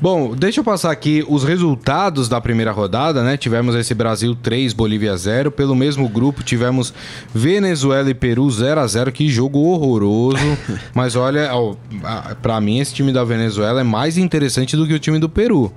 Bom, 0.00 0.34
deixa 0.34 0.60
eu 0.60 0.64
passar 0.64 0.90
aqui 0.90 1.22
os 1.28 1.44
resultados 1.44 2.26
da 2.26 2.40
primeira 2.40 2.72
rodada, 2.72 3.22
né? 3.22 3.36
Tivemos 3.36 3.74
esse 3.74 3.92
Brasil 3.94 4.34
3, 4.34 4.72
Bolívia 4.72 5.14
0. 5.14 5.50
Pelo 5.50 5.74
mesmo 5.74 6.08
grupo, 6.08 6.42
tivemos 6.42 6.94
Venezuela 7.34 8.08
e 8.08 8.14
Peru 8.14 8.50
0 8.50 8.80
a 8.80 8.86
0 8.86 9.12
Que 9.12 9.28
jogo 9.28 9.58
horroroso. 9.58 10.38
Mas 10.94 11.16
olha, 11.16 11.50
ó, 11.54 11.74
a- 12.02 12.34
pra 12.40 12.58
mim, 12.62 12.78
esse 12.78 12.94
time 12.94 13.12
da 13.12 13.22
Venezuela 13.24 13.80
é 13.80 13.84
mais 13.84 14.16
interessante 14.16 14.74
do 14.74 14.86
que 14.86 14.94
o 14.94 14.98
time 14.98 15.18
do 15.18 15.28
Peru. 15.28 15.70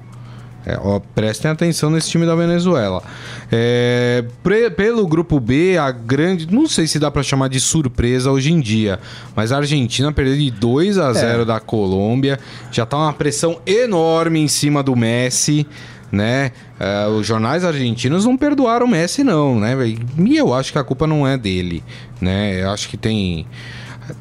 É, 0.66 0.80
ó, 0.82 1.00
prestem 1.14 1.52
atenção 1.52 1.90
nesse 1.90 2.10
time 2.10 2.26
da 2.26 2.36
Venezuela. 2.36 3.04
É, 3.52 4.24
pre- 4.42 4.70
pelo 4.70 5.06
grupo 5.08 5.40
B, 5.40 5.78
a 5.78 5.92
grande. 5.92 6.48
Não 6.54 6.68
sei 6.68 6.88
se 6.88 6.98
dá 7.00 7.12
pra 7.12 7.22
chamar 7.22 7.50
de 7.50 7.60
surpresa 7.60 8.32
hoje 8.32 8.52
em 8.52 8.60
dia, 8.60 9.00
mas 9.36 9.52
a 9.52 9.58
Argentina 9.58 10.12
perdeu 10.12 10.38
de 10.38 10.50
2 10.52 10.98
a 10.98 11.12
0 11.14 11.46
da 11.46 11.60
Colômbia. 11.60 12.40
Já 12.72 12.86
tá 12.86 12.98
uma 12.98 13.14
pressão 13.14 13.60
enorme 13.66 14.40
em 14.40 14.48
cima 14.48 14.82
do 14.82 14.96
Messi. 14.96 15.68
Né? 16.12 16.52
É, 16.80 17.08
os 17.08 17.26
jornais 17.26 17.66
argentinos 17.66 18.24
não 18.26 18.38
perdoaram 18.38 18.86
o 18.86 18.90
Messi, 18.90 19.24
não, 19.24 19.60
né? 19.60 19.76
E 20.24 20.38
eu 20.38 20.54
acho 20.54 20.72
que 20.72 20.78
a 20.78 20.84
culpa 20.84 21.08
não 21.08 21.28
é 21.28 21.36
dele, 21.36 21.84
né? 22.22 22.62
Eu 22.62 22.70
acho 22.70 22.88
que 22.88 22.96
tem. 22.96 23.48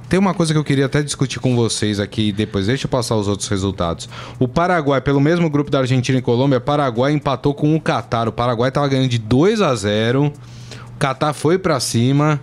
Tem 0.09 0.19
uma 0.19 0.35
coisa 0.35 0.53
que 0.53 0.59
eu 0.59 0.65
queria 0.65 0.87
até 0.87 1.03
discutir 1.03 1.41
com 1.41 1.57
vocês 1.57 1.99
aqui 1.99 2.33
depois, 2.33 2.67
deixa 2.67 2.87
eu 2.87 2.91
passar 2.91 3.17
os 3.17 3.29
outros 3.29 3.49
resultados. 3.49 4.09
O 4.39 4.47
Paraguai, 4.47 5.01
pelo 5.01 5.21
mesmo 5.21 5.49
grupo 5.49 5.71
da 5.71 5.79
Argentina 5.79 6.19
e 6.19 6.23
Colômbia, 6.23 6.61
Paraguai 6.61 7.13
empatou 7.13 7.55
com 7.55 7.75
o 7.75 7.81
Catar. 7.81 8.29
O 8.29 8.33
Paraguai 8.33 8.71
tava 8.71 8.89
ganhando 8.89 9.09
de 9.09 9.19
2 9.19 9.61
a 9.61 9.75
0. 9.75 10.27
O 10.27 10.99
Catar 10.99 11.33
foi 11.33 11.59
pra 11.59 11.81
cima 11.81 12.41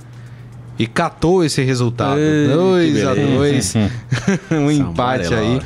e 0.78 0.88
catou 0.88 1.44
esse 1.44 1.62
resultado. 1.62 2.20
Ei, 2.20 2.48
2 2.48 2.94
que 2.94 3.02
a 3.04 3.14
beleza. 3.14 3.80
2. 3.80 4.52
um 4.52 4.72
empate 4.72 5.34
aí. 5.34 5.62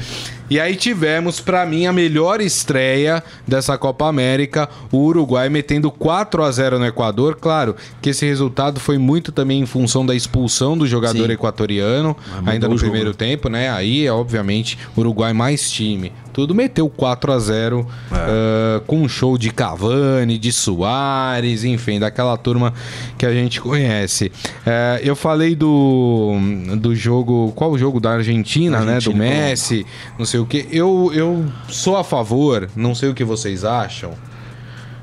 E 0.54 0.60
aí 0.60 0.76
tivemos, 0.76 1.40
pra 1.40 1.66
mim, 1.66 1.88
a 1.88 1.92
melhor 1.92 2.40
estreia 2.40 3.24
dessa 3.48 3.76
Copa 3.76 4.06
América, 4.06 4.70
o 4.92 4.98
Uruguai 4.98 5.50
metendo 5.50 5.90
4 5.90 6.44
a 6.44 6.52
0 6.52 6.78
no 6.78 6.86
Equador. 6.86 7.38
Claro 7.42 7.76
que 8.00 8.12
esse 8.12 8.24
resultado 8.24 8.80
foi 8.80 9.00
muito 9.00 9.32
também 9.32 9.62
em 9.62 9.66
função 9.66 10.06
da 10.06 10.14
expulsão 10.14 10.78
do 10.78 10.86
jogador 10.86 11.26
Sim. 11.26 11.34
equatoriano, 11.34 12.16
ainda 12.46 12.68
no 12.68 12.76
primeiro 12.76 13.16
tempo, 13.16 13.50
né? 13.50 13.72
Aí, 13.72 14.08
obviamente, 14.08 14.78
Uruguai 14.96 15.34
mais 15.34 15.72
time. 15.72 16.14
Tudo 16.34 16.56
meteu 16.56 16.90
4 16.90 17.32
a 17.32 17.40
0 17.40 17.88
ah, 18.12 18.82
com 18.88 19.02
um 19.02 19.08
show 19.08 19.38
de 19.38 19.52
Cavani, 19.52 20.38
de 20.38 20.52
Soares, 20.52 21.64
enfim, 21.64 22.00
daquela 22.00 22.36
turma 22.38 22.74
que 23.18 23.26
a 23.26 23.32
gente 23.32 23.62
conhece. 23.62 24.32
Eh, 24.66 25.02
eu 25.04 25.16
falei 25.16 25.56
do, 25.56 26.36
do 26.78 26.96
jogo. 26.96 27.54
Qual 27.56 27.72
o 27.72 27.78
jogo 27.78 28.00
da 28.00 28.12
Argentina, 28.14 28.80
né? 28.80 28.86
Do 28.86 28.92
Argentina 28.92 29.26
e 29.26 29.28
Colômbia. 29.30 29.50
Messi, 29.50 29.86
não 30.18 30.26
sei 30.26 30.40
o 30.40 30.46
que. 30.46 30.68
Eu, 30.72 31.12
eu 31.14 31.46
sou 31.70 31.96
a 31.96 32.04
favor, 32.04 32.68
não 32.76 32.96
sei 32.96 33.10
o 33.10 33.14
que 33.14 33.24
vocês 33.24 33.64
acham. 33.64 34.14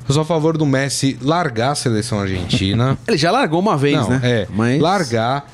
Eu 0.08 0.14
sou 0.14 0.22
a 0.22 0.26
favor 0.26 0.58
do 0.58 0.66
Messi 0.66 1.16
largar 1.22 1.70
a 1.70 1.74
seleção 1.76 2.18
argentina. 2.18 2.98
Ele 3.06 3.16
já 3.16 3.30
largou 3.30 3.60
uma 3.60 3.76
vez, 3.76 3.96
Não, 3.96 4.10
né? 4.10 4.20
É, 4.24 4.48
Mas... 4.50 4.80
largar 4.80 5.46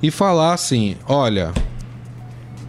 e 0.00 0.12
falar 0.12 0.54
assim: 0.54 0.96
olha, 1.08 1.52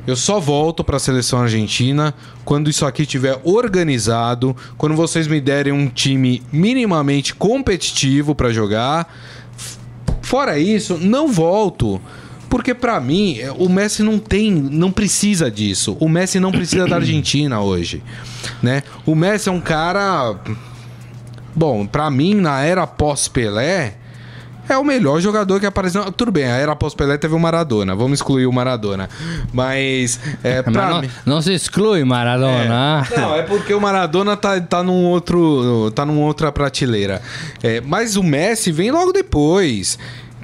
eu 0.08 0.15
só 0.15 0.39
volto 0.39 0.84
para 0.84 0.98
a 0.98 1.00
seleção 1.00 1.39
argentina 1.39 2.13
quando 2.48 2.70
isso 2.70 2.86
aqui 2.86 3.02
estiver 3.02 3.38
organizado, 3.44 4.56
quando 4.78 4.96
vocês 4.96 5.28
me 5.28 5.42
derem 5.42 5.74
um 5.74 5.90
time 5.90 6.42
minimamente 6.50 7.36
competitivo 7.36 8.34
para 8.34 8.54
jogar. 8.54 9.14
Fora 10.22 10.58
isso, 10.58 10.98
não 10.98 11.28
volto. 11.28 12.02
Porque 12.50 12.74
pra 12.74 13.02
mim, 13.02 13.38
é, 13.38 13.52
o 13.52 13.68
Messi 13.68 14.02
não 14.02 14.18
tem, 14.18 14.50
não 14.50 14.94
precisa 14.94 15.52
disso. 15.52 15.98
O 16.00 16.08
Messi 16.08 16.40
não 16.40 16.54
precisa 16.54 16.88
da 16.88 16.96
Argentina 16.96 17.60
hoje, 17.60 18.02
né? 18.64 18.82
O 19.06 19.14
Messi 19.14 19.50
é 19.50 19.52
um 19.52 19.60
cara 19.60 20.40
Bom, 21.54 21.86
pra 21.86 22.10
mim, 22.10 22.34
na 22.34 22.62
era 22.62 22.88
pós-Pelé, 22.88 23.96
é 24.70 24.78
o 24.78 24.84
melhor 24.84 25.20
jogador 25.20 25.60
que 25.60 25.66
apareceu. 25.66 26.12
Tudo 26.12 26.32
bem, 26.32 26.46
a 26.46 26.56
era 26.56 26.76
pós-Pelé 26.76 27.18
teve 27.18 27.34
o 27.34 27.40
Maradona. 27.40 27.96
Vamos 27.96 28.20
excluir 28.20 28.46
o 28.46 28.52
Maradona. 28.52 29.10
Mas, 29.54 30.20
é, 30.44 30.64
Mas 30.66 30.74
não, 30.74 31.02
mim... 31.02 31.10
não 31.26 31.42
se 31.42 31.54
exclui 31.54 32.04
Maradona. 32.04 33.08
Não, 33.16 33.36
é 33.36 33.44
porque 33.44 33.74
o 33.74 33.82
Maradona 33.82 34.36
tá, 34.36 34.60
tá 34.60 34.84
num 34.84 35.06
outro. 35.06 35.92
tá 35.92 36.06
numa 36.06 36.22
outra 36.26 36.52
prateleira. 36.52 37.22
É, 37.62 37.82
mas 37.82 38.16
o 38.16 38.24
Messi 38.24 38.72
vem 38.72 38.92
logo 38.92 39.12
depois. 39.12 39.98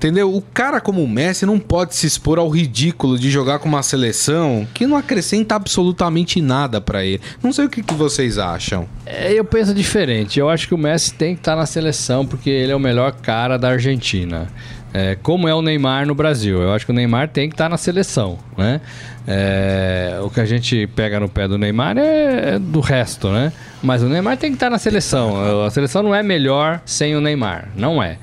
Entendeu? 0.04 0.36
O 0.36 0.42
cara 0.42 0.82
como 0.82 1.02
o 1.02 1.08
Messi 1.08 1.46
não 1.46 1.58
pode 1.58 1.96
se 1.96 2.06
expor 2.06 2.38
ao 2.38 2.50
ridículo 2.50 3.18
de 3.18 3.32
jogar 3.32 3.60
com 3.60 3.70
uma 3.70 3.82
seleção 3.82 4.68
que 4.74 4.86
não 4.86 4.98
acrescenta 4.98 5.56
absolutamente 5.56 6.42
nada 6.42 6.82
pra 6.82 7.06
ele. 7.06 7.22
Não 7.42 7.54
sei 7.54 7.64
o 7.64 7.70
que, 7.70 7.82
que 7.82 7.94
vocês 7.94 8.38
acham. 8.38 8.86
É, 9.06 9.32
eu 9.32 9.46
penso 9.46 9.74
diferente. 9.74 10.38
Eu 10.38 10.50
acho 10.50 10.68
que 10.68 10.74
o 10.74 10.78
Messi 10.78 11.14
tem 11.14 11.36
que 11.36 11.40
estar 11.40 11.56
na 11.56 11.66
seleção 11.66 12.26
porque 12.26 12.50
ele 12.50 12.74
é 12.74 12.76
o 12.76 12.80
melhor 12.80 13.14
cara 13.14 13.56
da 13.56 13.70
Argentina. 13.70 14.50
É, 14.94 15.16
como 15.24 15.48
é 15.48 15.56
o 15.56 15.62
Neymar 15.62 16.06
no 16.06 16.14
Brasil. 16.14 16.62
Eu 16.62 16.74
acho 16.74 16.86
que 16.86 16.92
o 16.92 16.96
Neymar 16.96 17.30
tem 17.30 17.48
que 17.48 17.56
estar 17.56 17.70
na 17.70 17.78
seleção, 17.78 18.38
né? 18.58 18.82
É, 19.26 20.20
o 20.22 20.30
que 20.30 20.42
a 20.42 20.46
gente 20.46 20.86
pega 20.88 21.18
no 21.18 21.30
pé 21.30 21.48
do 21.48 21.58
Neymar 21.58 21.98
é, 21.98 22.56
é 22.56 22.60
do 22.60 22.82
resto, 22.82 23.30
né? 23.30 23.54
Mas 23.82 24.04
o 24.04 24.10
Neymar 24.10 24.36
tem 24.36 24.52
que 24.52 24.58
estar 24.58 24.70
na 24.70 24.78
seleção. 24.78 25.64
A 25.64 25.70
seleção 25.72 26.04
não 26.04 26.14
é 26.14 26.22
melhor 26.22 26.82
sem 26.86 27.16
o 27.16 27.22
Neymar, 27.22 27.70
não 27.74 28.04
é. 28.04 28.18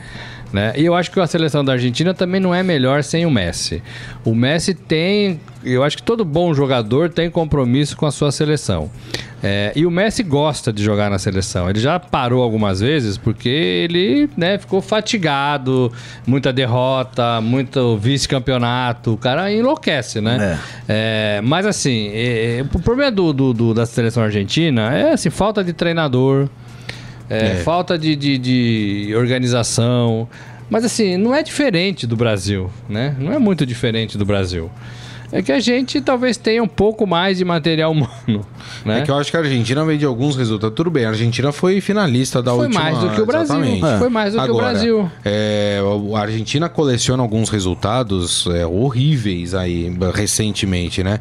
Né? 0.52 0.72
E 0.76 0.84
eu 0.84 0.94
acho 0.96 1.10
que 1.12 1.20
a 1.20 1.26
seleção 1.28 1.64
da 1.64 1.72
Argentina 1.74 2.12
também 2.12 2.40
não 2.40 2.52
é 2.54 2.62
melhor 2.62 3.04
sem 3.04 3.24
o 3.24 3.30
Messi. 3.30 3.80
O 4.24 4.34
Messi 4.34 4.74
tem. 4.74 5.40
Eu 5.62 5.84
acho 5.84 5.96
que 5.98 6.02
todo 6.02 6.24
bom 6.24 6.52
jogador 6.54 7.08
tem 7.10 7.30
compromisso 7.30 7.96
com 7.96 8.04
a 8.06 8.10
sua 8.10 8.32
seleção. 8.32 8.90
É, 9.42 9.72
e 9.76 9.86
o 9.86 9.90
Messi 9.90 10.22
gosta 10.22 10.72
de 10.72 10.82
jogar 10.82 11.08
na 11.08 11.18
seleção. 11.18 11.70
Ele 11.70 11.78
já 11.78 11.98
parou 12.00 12.42
algumas 12.42 12.80
vezes 12.80 13.16
porque 13.16 13.48
ele 13.48 14.28
né, 14.36 14.58
ficou 14.58 14.80
fatigado, 14.82 15.92
muita 16.26 16.52
derrota, 16.52 17.40
muito 17.40 17.96
vice-campeonato. 17.98 19.12
O 19.12 19.16
cara 19.16 19.52
enlouquece, 19.52 20.20
né? 20.20 20.58
É, 20.88 21.40
mas 21.44 21.64
assim, 21.64 22.08
é, 22.12 22.58
é, 22.58 22.62
o 22.62 22.80
problema 22.80 23.10
do, 23.12 23.32
do- 23.32 23.52
do- 23.54 23.74
da 23.74 23.86
seleção 23.86 24.22
argentina 24.22 24.92
é 24.96 25.12
assim, 25.12 25.30
falta 25.30 25.62
de 25.62 25.72
treinador. 25.72 26.48
É, 27.30 27.56
Falta 27.62 27.96
de, 27.96 28.16
de, 28.16 28.36
de 28.38 29.14
organização. 29.14 30.28
Mas 30.68 30.84
assim, 30.84 31.16
não 31.16 31.34
é 31.34 31.42
diferente 31.42 32.06
do 32.06 32.16
Brasil, 32.16 32.70
né? 32.88 33.14
Não 33.18 33.32
é 33.32 33.38
muito 33.38 33.64
diferente 33.64 34.18
do 34.18 34.24
Brasil. 34.26 34.70
É 35.32 35.40
que 35.42 35.52
a 35.52 35.60
gente 35.60 36.00
talvez 36.00 36.36
tenha 36.36 36.62
um 36.62 36.68
pouco 36.68 37.06
mais 37.06 37.38
de 37.38 37.44
material 37.44 37.90
humano, 37.92 38.44
né? 38.84 38.98
É 38.98 39.02
que 39.02 39.10
eu 39.10 39.16
acho 39.16 39.30
que 39.30 39.36
a 39.36 39.40
Argentina 39.40 39.84
veio 39.84 39.98
de 39.98 40.04
alguns 40.04 40.36
resultados. 40.36 40.74
Tudo 40.74 40.90
bem, 40.90 41.04
a 41.04 41.10
Argentina 41.10 41.52
foi 41.52 41.80
finalista 41.80 42.42
da 42.42 42.52
Foi 42.52 42.66
última... 42.66 42.82
mais 42.82 42.98
do 42.98 43.10
que 43.10 43.20
o 43.20 43.26
Brasil. 43.26 43.86
É. 43.86 43.98
Foi 43.98 44.08
mais 44.08 44.32
do 44.32 44.40
que 44.40 44.46
o 44.46 44.50
Agora, 44.50 44.70
Brasil. 44.70 45.10
é, 45.24 45.80
a 46.14 46.20
Argentina 46.20 46.68
coleciona 46.68 47.22
alguns 47.22 47.48
resultados 47.48 48.46
é, 48.48 48.66
horríveis 48.66 49.54
aí 49.54 49.96
recentemente, 50.12 51.04
né? 51.04 51.20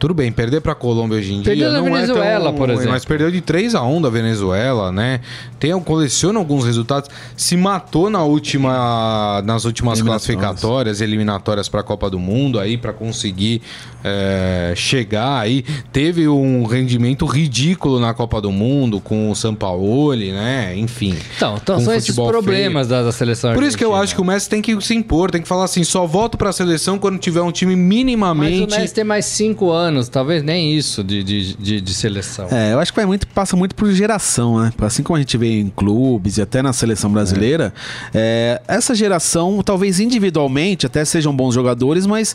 Tudo 0.00 0.14
bem, 0.14 0.32
perder 0.32 0.62
pra 0.62 0.74
Colômbia 0.74 1.18
hoje 1.18 1.34
em 1.34 1.42
Perdeu 1.42 1.68
dia 1.68 1.78
não 1.78 1.84
Venezuela, 1.84 2.48
é 2.48 2.48
tão... 2.48 2.54
por 2.54 2.70
exemplo. 2.70 2.90
Mas 2.90 3.04
perdeu 3.04 3.30
de 3.30 3.42
3 3.42 3.74
a 3.74 3.82
1 3.82 4.00
da 4.00 4.08
Venezuela, 4.08 4.90
né? 4.90 5.20
Tem, 5.58 5.78
coleciona 5.82 6.38
alguns 6.38 6.64
resultados. 6.64 7.10
Se 7.36 7.54
matou 7.54 8.08
na 8.08 8.24
última, 8.24 9.42
nas 9.44 9.66
últimas 9.66 10.00
classificatórias, 10.00 11.02
eliminatórias 11.02 11.68
pra 11.68 11.82
Copa 11.82 12.08
do 12.08 12.18
Mundo 12.18 12.58
aí 12.58 12.78
pra 12.78 12.94
conseguir 12.94 13.60
é, 14.02 14.72
chegar 14.74 15.38
aí. 15.38 15.64
Teve 15.92 16.26
um 16.28 16.64
rendimento 16.64 17.26
ridículo 17.26 18.00
na 18.00 18.14
Copa 18.14 18.40
do 18.40 18.50
Mundo 18.50 19.00
com 19.00 19.30
o 19.30 19.34
Sampaoli, 19.34 20.32
né? 20.32 20.74
Enfim. 20.76 21.14
Então, 21.36 21.58
então 21.62 21.80
são 21.80 21.94
esses 21.94 22.14
problemas 22.14 22.88
da, 22.88 23.02
da 23.02 23.12
seleção 23.12 23.52
Por 23.52 23.62
isso 23.62 23.76
que 23.76 23.84
eu 23.84 23.94
acho 23.94 24.14
que 24.14 24.20
o 24.20 24.24
Messi 24.24 24.48
tem 24.48 24.62
que 24.62 24.80
se 24.80 24.94
impor, 24.94 25.30
tem 25.30 25.42
que 25.42 25.48
falar 25.48 25.64
assim, 25.64 25.84
só 25.84 26.06
volto 26.06 26.38
pra 26.38 26.52
seleção 26.52 26.98
quando 26.98 27.18
tiver 27.18 27.42
um 27.42 27.52
time 27.52 27.76
Mas 27.76 27.84
minimamente... 27.84 28.74
o 28.74 28.78
Messi 28.78 28.94
tem 28.94 29.04
mais 29.04 29.26
cinco 29.26 29.70
anos, 29.70 29.89
talvez 30.10 30.42
nem 30.42 30.76
isso 30.76 31.02
de, 31.02 31.22
de, 31.22 31.54
de, 31.54 31.80
de 31.80 31.94
seleção. 31.94 32.48
É, 32.50 32.72
eu 32.72 32.80
acho 32.80 32.92
que 32.92 32.96
vai 32.96 33.06
muito, 33.06 33.26
passa 33.28 33.56
muito 33.56 33.74
por 33.74 33.90
geração, 33.92 34.60
né? 34.60 34.72
Assim 34.80 35.02
como 35.02 35.16
a 35.16 35.20
gente 35.20 35.36
vê 35.36 35.60
em 35.60 35.68
clubes 35.68 36.38
e 36.38 36.42
até 36.42 36.62
na 36.62 36.72
seleção 36.72 37.10
brasileira, 37.10 37.72
é, 38.14 38.60
essa 38.66 38.94
geração, 38.94 39.62
talvez 39.64 40.00
individualmente, 40.00 40.86
até 40.86 41.04
sejam 41.04 41.34
bons 41.34 41.54
jogadores, 41.54 42.06
mas 42.06 42.34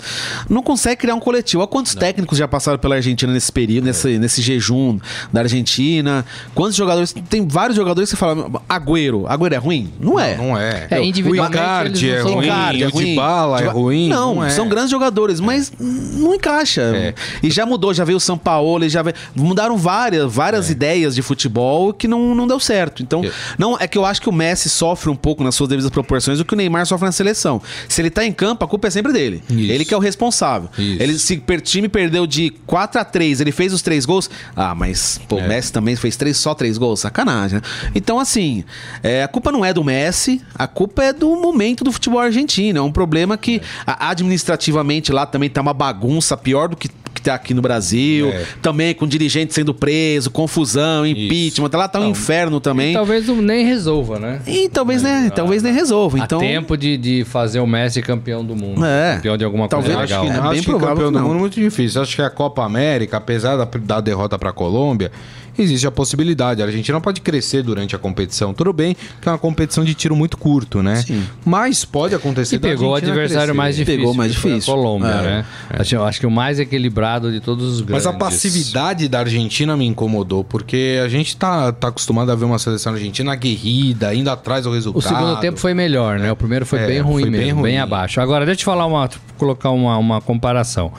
não 0.50 0.62
consegue 0.62 1.02
criar 1.02 1.16
um 1.16 1.20
coletivo. 1.20 1.62
Olha 1.62 1.68
quantos 1.68 1.96
técnicos 1.96 2.38
já 2.38 2.48
passaram 2.48 2.78
pela 2.78 2.96
Argentina 2.96 3.32
nesse 3.32 3.52
período, 3.52 3.86
nesse, 3.86 4.18
nesse 4.18 4.42
jejum 4.42 5.00
da 5.32 5.42
Argentina. 5.42 6.26
Quantos 6.54 6.76
jogadores. 6.76 7.14
Tem 7.30 7.48
vários 7.48 7.76
jogadores 7.76 8.10
que 8.10 8.16
falam, 8.16 8.62
Agüero, 8.68 9.26
Agüero 9.28 9.54
é 9.54 9.58
ruim? 9.58 9.92
Não 10.00 10.20
é. 10.20 10.38
Não 10.38 10.58
é. 10.58 10.88
É, 10.90 11.00
o 11.00 11.04
individualmente 11.04 11.56
Icardi 11.56 12.10
é 12.10 12.20
não 12.20 12.24
são 12.24 12.36
ruim, 12.36 12.48
é 12.82 12.88
o 12.88 12.92
Dybala 12.92 13.62
é 13.62 13.68
ruim. 13.68 14.10
Não, 14.10 14.44
é. 14.44 14.50
são 14.50 14.68
grandes 14.68 14.92
jogadores, 14.92 15.40
mas 15.40 15.72
não 15.80 16.34
encaixa. 16.34 16.82
É. 16.82 17.14
E 17.46 17.52
já 17.52 17.66
mudou, 17.66 17.94
já 17.94 18.04
veio 18.04 18.18
o 18.18 18.20
São 18.20 18.38
Paulo, 18.38 18.88
já 18.90 19.02
veio, 19.02 19.16
mudaram 19.36 19.78
várias, 19.78 20.32
várias 20.34 20.70
ideias 20.70 21.14
de 21.16 21.22
futebol 21.22 21.94
que 21.94 22.08
não, 22.08 22.34
não 22.34 22.48
deu 22.48 22.60
certo. 22.60 23.04
Então, 23.04 23.24
É. 23.24 23.32
não 23.58 23.78
é 23.80 23.88
que 23.88 23.98
eu 23.98 24.06
acho 24.06 24.22
que 24.22 24.30
o 24.30 24.34
Messi 24.34 24.70
sofre 24.70 25.10
um 25.10 25.16
pouco 25.16 25.44
nas 25.44 25.54
suas 25.56 25.70
devidas 25.70 25.90
proporções 25.92 26.38
do 26.40 26.46
que 26.46 26.54
o 26.54 26.58
Neymar 26.58 26.86
sofre 26.86 27.06
na 27.06 27.12
seleção. 27.12 27.62
Se 27.88 28.02
ele 28.02 28.10
tá 28.10 28.26
em 28.26 28.32
campo, 28.34 28.66
a 28.66 28.68
culpa 28.68 28.88
é 28.88 28.92
sempre 28.92 29.14
dele. 29.14 29.44
Isso. 29.50 29.72
Ele 29.72 29.86
que 29.86 29.94
é 29.94 29.98
o 29.98 30.00
responsável. 30.00 30.70
Isso. 30.78 31.02
Ele 31.02 31.20
se 31.20 31.44
o 31.48 31.62
time 31.62 31.88
perdeu 31.88 32.26
de 32.26 32.50
4 32.66 33.00
a 33.00 33.06
3, 33.06 33.40
ele 33.42 33.52
fez 33.52 33.72
os 33.74 33.82
três 33.82 34.06
gols. 34.06 34.30
Ah, 34.56 34.74
mas 34.74 35.20
pô, 35.28 35.40
É. 35.40 35.46
o 35.46 35.48
Messi 35.48 35.72
também 35.72 35.96
fez 35.96 36.16
três, 36.16 36.38
só 36.38 36.54
três 36.54 36.78
gols, 36.78 37.00
sacanagem. 37.02 37.60
né? 37.60 37.62
Então, 37.94 38.20
assim, 38.20 38.64
é, 39.04 39.24
a 39.24 39.28
culpa 39.28 39.52
não 39.52 39.64
é 39.64 39.72
do 39.74 39.84
Messi, 39.84 40.42
a 40.56 40.68
culpa 40.68 41.04
é 41.04 41.14
do 41.14 41.36
momento 41.36 41.84
do 41.84 41.92
futebol 41.92 42.20
argentino. 42.20 42.80
É 42.80 42.82
um 42.82 42.92
problema 42.92 43.38
que 43.38 43.62
a- 43.86 44.10
administrativamente 44.10 45.12
lá 45.12 45.26
também 45.26 45.50
tá 45.50 45.62
uma 45.62 45.74
bagunça 45.74 46.36
pior 46.38 46.70
do 46.70 46.76
que 46.76 46.90
que 47.26 47.30
tá 47.32 47.36
aqui 47.36 47.54
no 47.56 47.62
Brasil, 47.62 48.28
É. 48.30 48.46
também 48.62 48.94
com 48.94 49.08
dirigente 49.08 49.54
sendo 49.54 49.74
preso, 49.74 50.30
confusão, 50.30 51.06
impeachment, 51.06 51.70
lá 51.74 51.88
tá 51.88 52.00
um 52.00 52.10
inferno 52.10 52.60
também. 52.60 52.94
Talvez 52.94 53.28
não 53.28 53.42
nem 53.42 53.66
resolva, 53.66 54.20
né? 54.20 54.42
E 54.46 54.70
talvez, 54.70 55.02
né, 55.02 55.32
talvez 55.36 55.64
nem 55.64 55.74
resolva. 55.74 56.20
Então, 56.20 56.38
Há 56.38 56.42
tempo 56.42 56.78
de, 56.78 56.98
de 56.98 57.24
fazer 57.26 57.60
o 57.60 57.68
Messi 57.68 58.02
campeão 58.02 58.46
do 58.46 58.56
mundo. 58.56 58.86
É. 58.86 59.16
Campeão 59.16 59.38
de 59.38 59.44
alguma 59.44 59.68
Talvez- 59.68 59.96
coisa 59.96 60.04
Acho 60.16 60.24
legal. 60.24 60.26
que, 60.26 60.32
É 60.40 60.42
não, 60.44 60.50
bem 60.52 60.60
acho 60.60 60.68
que 60.68 60.74
campeão 60.74 60.96
que 61.12 61.18
do 61.18 61.20
mundo 61.24 61.36
é 61.36 61.40
muito 61.40 61.60
difícil. 61.60 62.02
Acho 62.02 62.16
que 62.16 62.22
a 62.22 62.30
Copa 62.30 62.64
América, 62.64 63.18
apesar 63.18 63.56
da, 63.58 63.66
da 63.80 64.02
derrota 64.02 64.38
para 64.38 64.52
a 64.52 64.54
Colômbia, 64.54 65.12
existe 65.58 65.86
a 65.88 65.92
possibilidade. 65.92 66.62
A 66.62 66.66
Argentina 66.66 67.00
pode 67.02 67.22
crescer 67.22 67.62
durante 67.64 67.96
a 67.96 68.00
competição. 68.00 68.54
Tudo 68.54 68.72
bem 68.74 68.96
que 69.22 69.28
é 69.28 69.32
uma 69.32 69.38
competição 69.38 69.84
de 69.84 69.94
tiro 69.94 70.16
muito 70.16 70.38
curto, 70.38 70.82
né? 70.84 70.98
Sim. 70.98 71.24
Mas 71.46 71.84
pode 71.86 72.14
acontecer 72.16 72.56
E 72.56 72.60
pegou 72.60 72.92
o 72.92 72.96
adversário 72.96 73.30
crescer. 73.48 73.54
mais 73.54 73.76
difícil. 73.76 73.98
Pegou 74.00 74.14
o 74.14 74.18
mais 74.18 74.32
difícil. 74.32 74.74
A 74.74 74.76
Colômbia, 74.76 75.08
É. 75.08 75.22
né? 75.22 75.46
Acho, 75.72 76.02
acho 76.02 76.20
que 76.20 76.26
o 76.28 76.32
mais 76.32 76.60
equilibrado 76.60 77.32
de 77.32 77.40
todos 77.40 77.66
os 77.66 77.82
Mas 77.82 77.88
grandes. 78.04 78.06
a 78.08 78.14
passividade 78.14 79.08
da 79.08 79.20
Argentina 79.20 79.76
me 79.76 79.86
incomodou, 79.86 80.44
porque 80.44 81.00
a 81.04 81.08
gente 81.08 81.36
tá, 81.38 81.72
tá 81.72 81.88
acostumado 81.90 82.32
a 82.32 82.36
ver 82.36 82.46
uma 82.46 82.60
seleção 82.60 82.94
argentina 82.94 83.32
aguerrida, 83.34 84.14
indo 84.14 84.30
atrás 84.30 84.64
do 84.64 84.70
O 84.70 84.74
resultado. 84.74 85.14
segundo 85.14 85.40
tempo 85.40 85.60
foi 85.60 85.74
melhor, 85.74 86.20
né? 86.20 86.32
O 86.32 86.36
primeiro 86.36 86.66
foi 86.66 86.80
É, 86.80 86.88
bem 86.88 87.00
ruim 87.02 87.24
foi 87.24 87.32
bem 87.32 87.40
mesmo, 87.46 87.62
bem, 87.64 87.74
ruim. 87.76 87.82
abaixo. 87.82 88.20
Agora, 88.22 88.46
deixa 88.46 88.56
eu 88.56 88.60
te 88.60 88.66
falar 88.66 88.86
uma, 88.86 89.10
colocar 89.38 89.72
uma, 89.72 89.98
uma 89.98 90.22
comparação. 90.22 90.92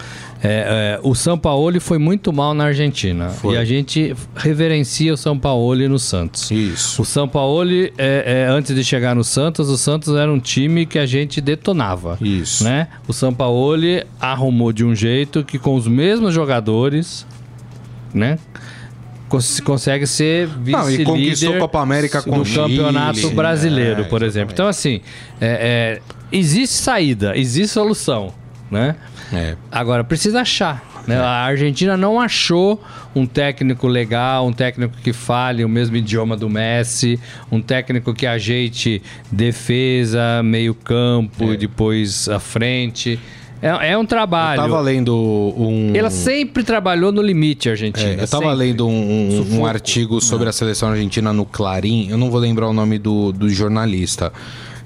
É, 0.49 0.99
é, 0.99 1.01
o 1.03 1.15
Sampaoli 1.15 1.81
foi 1.81 1.99
muito 1.99 2.33
mal 2.33 2.55
na 2.55 2.65
Argentina. 2.67 3.29
Foi. 3.31 3.55
E 3.55 3.59
a 3.59 3.65
gente 3.65 4.15
reverencia 4.37 5.13
o 5.13 5.17
Sampaoli 5.17 5.89
no 5.89 5.99
Santos. 5.99 6.51
Isso. 6.51 7.03
O 7.03 7.05
Sampaoli, 7.05 7.93
é, 7.99 8.45
é, 8.47 8.51
antes 8.51 8.75
de 8.75 8.85
chegar 8.85 9.15
no 9.15 9.25
Santos, 9.25 9.69
o 9.69 9.77
Santos 9.77 10.15
era 10.15 10.33
um 10.33 10.39
time 10.39 10.87
que 10.87 10.99
a 10.99 11.07
gente 11.07 11.41
detonava. 11.41 12.17
Isso. 12.21 12.63
Né? 12.65 12.89
O 13.09 13.13
Sampaoli 13.13 14.05
arrumou 14.21 14.73
de 14.73 14.85
um 14.85 14.95
jeito 14.95 15.43
que 15.43 15.59
com 15.59 15.75
os 15.75 15.89
mesmos 15.89 16.33
jogadores, 16.33 17.27
né? 18.15 18.39
cons- 19.29 19.61
consegue 19.61 20.07
ser 20.07 20.49
Não, 20.65 20.89
e 20.91 21.05
conquistou 21.05 21.17
vice-líder 21.17 21.57
a 21.57 21.61
Copa 21.61 21.81
América 21.81 22.23
com 22.23 22.31
do 22.37 22.43
o 22.43 22.45
Chile, 22.45 22.61
campeonato 22.77 23.31
brasileiro, 23.31 24.05
por 24.05 24.23
exemplo. 24.23 24.53
exatamente. 24.53 24.53
Então, 24.53 24.69
assim, 24.69 25.01
é- 25.41 26.01
é, 26.01 26.03
existe 26.31 26.77
saída, 26.77 27.37
existe 27.37 27.73
solução, 27.75 28.33
né? 28.71 28.97
É. 29.33 29.57
Agora, 29.71 30.03
precisa 30.05 30.41
achar. 30.41 30.83
né? 31.07 31.17
A 31.19 31.45
Argentina 31.45 31.97
não 31.97 32.21
achou 32.21 32.83
um 33.15 33.25
técnico 33.27 33.87
legal, 33.87 34.47
um 34.47 34.53
técnico 34.53 34.95
que 35.03 35.13
fale 35.13 35.65
o 35.65 35.69
mesmo 35.69 35.97
idioma 35.97 36.37
do 36.37 36.49
Messi, 36.51 37.19
um 37.51 37.61
técnico 37.63 38.13
que 38.13 38.27
ajeite 38.27 39.01
defesa, 39.31 40.43
meio 40.43 40.75
campo, 40.75 41.53
e 41.53 41.57
depois 41.57 42.29
a 42.29 42.39
frente. 42.41 43.19
É, 43.63 43.93
é 43.93 43.99
um 43.99 44.05
trabalho. 44.05 44.61
Eu 44.61 44.65
tava 44.69 44.81
lendo 44.81 45.15
um. 45.57 45.93
Ela 45.95 46.11
sempre 46.11 46.63
trabalhou 46.63 47.11
no 47.11 47.23
limite, 47.23 47.71
Argentina. 47.71 48.11
É, 48.11 48.13
eu 48.23 48.29
tava 48.29 48.43
sempre. 48.45 48.57
lendo 48.57 48.87
um, 48.87 48.93
um- 49.53 49.61
um 49.61 49.67
artigo 49.67 50.21
sobre 50.21 50.49
a 50.49 50.53
seleção 50.53 50.91
argentina 50.91 51.33
no 51.33 51.47
Clarim, 51.47 52.09
eu 52.11 52.19
não 52.19 52.31
vou 52.31 52.39
lembrar 52.39 52.69
o 52.69 52.73
nome 52.75 52.99
do, 52.99 53.33
do 53.33 53.49
jornalista. 53.49 54.31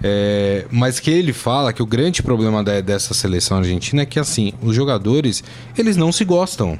É, 0.03 0.65
mas 0.71 0.99
que 0.99 1.11
ele 1.11 1.33
fala 1.33 1.73
que 1.73 1.83
o 1.83 1.87
grande 1.87 2.23
problema 2.23 2.65
da- 2.65 2.81
dessa 2.81 3.13
seleção 3.13 3.59
argentina 3.59 4.03
é 4.03 4.07
que 4.07 4.19
assim, 4.19 4.53
os 4.63 4.75
jogadores, 4.75 5.45
eles 5.77 5.97
não 5.97 6.11
se 6.11 6.25
gostam. 6.25 6.79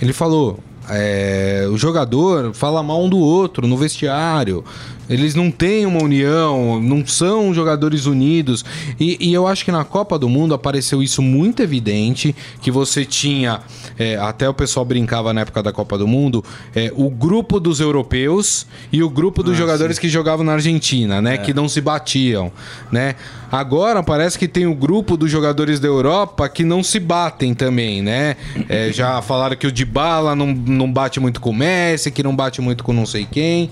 Ele 0.00 0.12
falou, 0.12 0.58
é, 0.88 1.68
o 1.70 1.76
jogador 1.76 2.52
fala 2.52 2.82
mal 2.82 3.04
um 3.04 3.08
do 3.08 3.18
outro 3.18 3.66
no 3.68 3.76
vestiário. 3.76 4.64
Eles 5.12 5.34
não 5.34 5.50
têm 5.50 5.84
uma 5.84 6.02
união, 6.02 6.80
não 6.80 7.06
são 7.06 7.52
jogadores 7.52 8.06
unidos. 8.06 8.64
E, 8.98 9.18
e 9.20 9.34
eu 9.34 9.46
acho 9.46 9.64
que 9.64 9.70
na 9.70 9.84
Copa 9.84 10.18
do 10.18 10.28
Mundo 10.28 10.54
apareceu 10.54 11.02
isso 11.02 11.20
muito 11.20 11.62
evidente, 11.62 12.34
que 12.60 12.70
você 12.70 13.04
tinha, 13.04 13.60
é, 13.98 14.16
até 14.16 14.48
o 14.48 14.54
pessoal 14.54 14.86
brincava 14.86 15.32
na 15.32 15.42
época 15.42 15.62
da 15.62 15.72
Copa 15.72 15.98
do 15.98 16.06
Mundo, 16.06 16.42
é, 16.74 16.90
o 16.96 17.10
grupo 17.10 17.60
dos 17.60 17.78
europeus 17.78 18.66
e 18.90 19.02
o 19.02 19.10
grupo 19.10 19.42
dos 19.42 19.56
jogadores 19.56 19.98
que 19.98 20.08
jogavam 20.08 20.44
na 20.44 20.52
Argentina, 20.52 21.20
né? 21.20 21.36
Que 21.36 21.52
não 21.52 21.68
se 21.68 21.80
batiam, 21.80 22.50
né? 22.90 23.14
Agora 23.50 24.02
parece 24.02 24.38
que 24.38 24.48
tem 24.48 24.66
o 24.66 24.74
grupo 24.74 25.14
dos 25.14 25.30
jogadores 25.30 25.78
da 25.78 25.86
Europa 25.86 26.48
que 26.48 26.64
não 26.64 26.82
se 26.82 26.98
batem 26.98 27.52
também, 27.52 28.00
né? 28.00 28.36
É, 28.66 28.90
já 28.90 29.20
falaram 29.20 29.54
que 29.56 29.66
o 29.66 29.72
Dybala 29.72 30.34
não, 30.34 30.46
não 30.46 30.90
bate 30.90 31.20
muito 31.20 31.38
com 31.38 31.50
o 31.50 31.54
Messi, 31.54 32.10
que 32.10 32.22
não 32.22 32.34
bate 32.34 32.62
muito 32.62 32.82
com 32.82 32.94
não 32.94 33.04
sei 33.04 33.26
quem. 33.30 33.70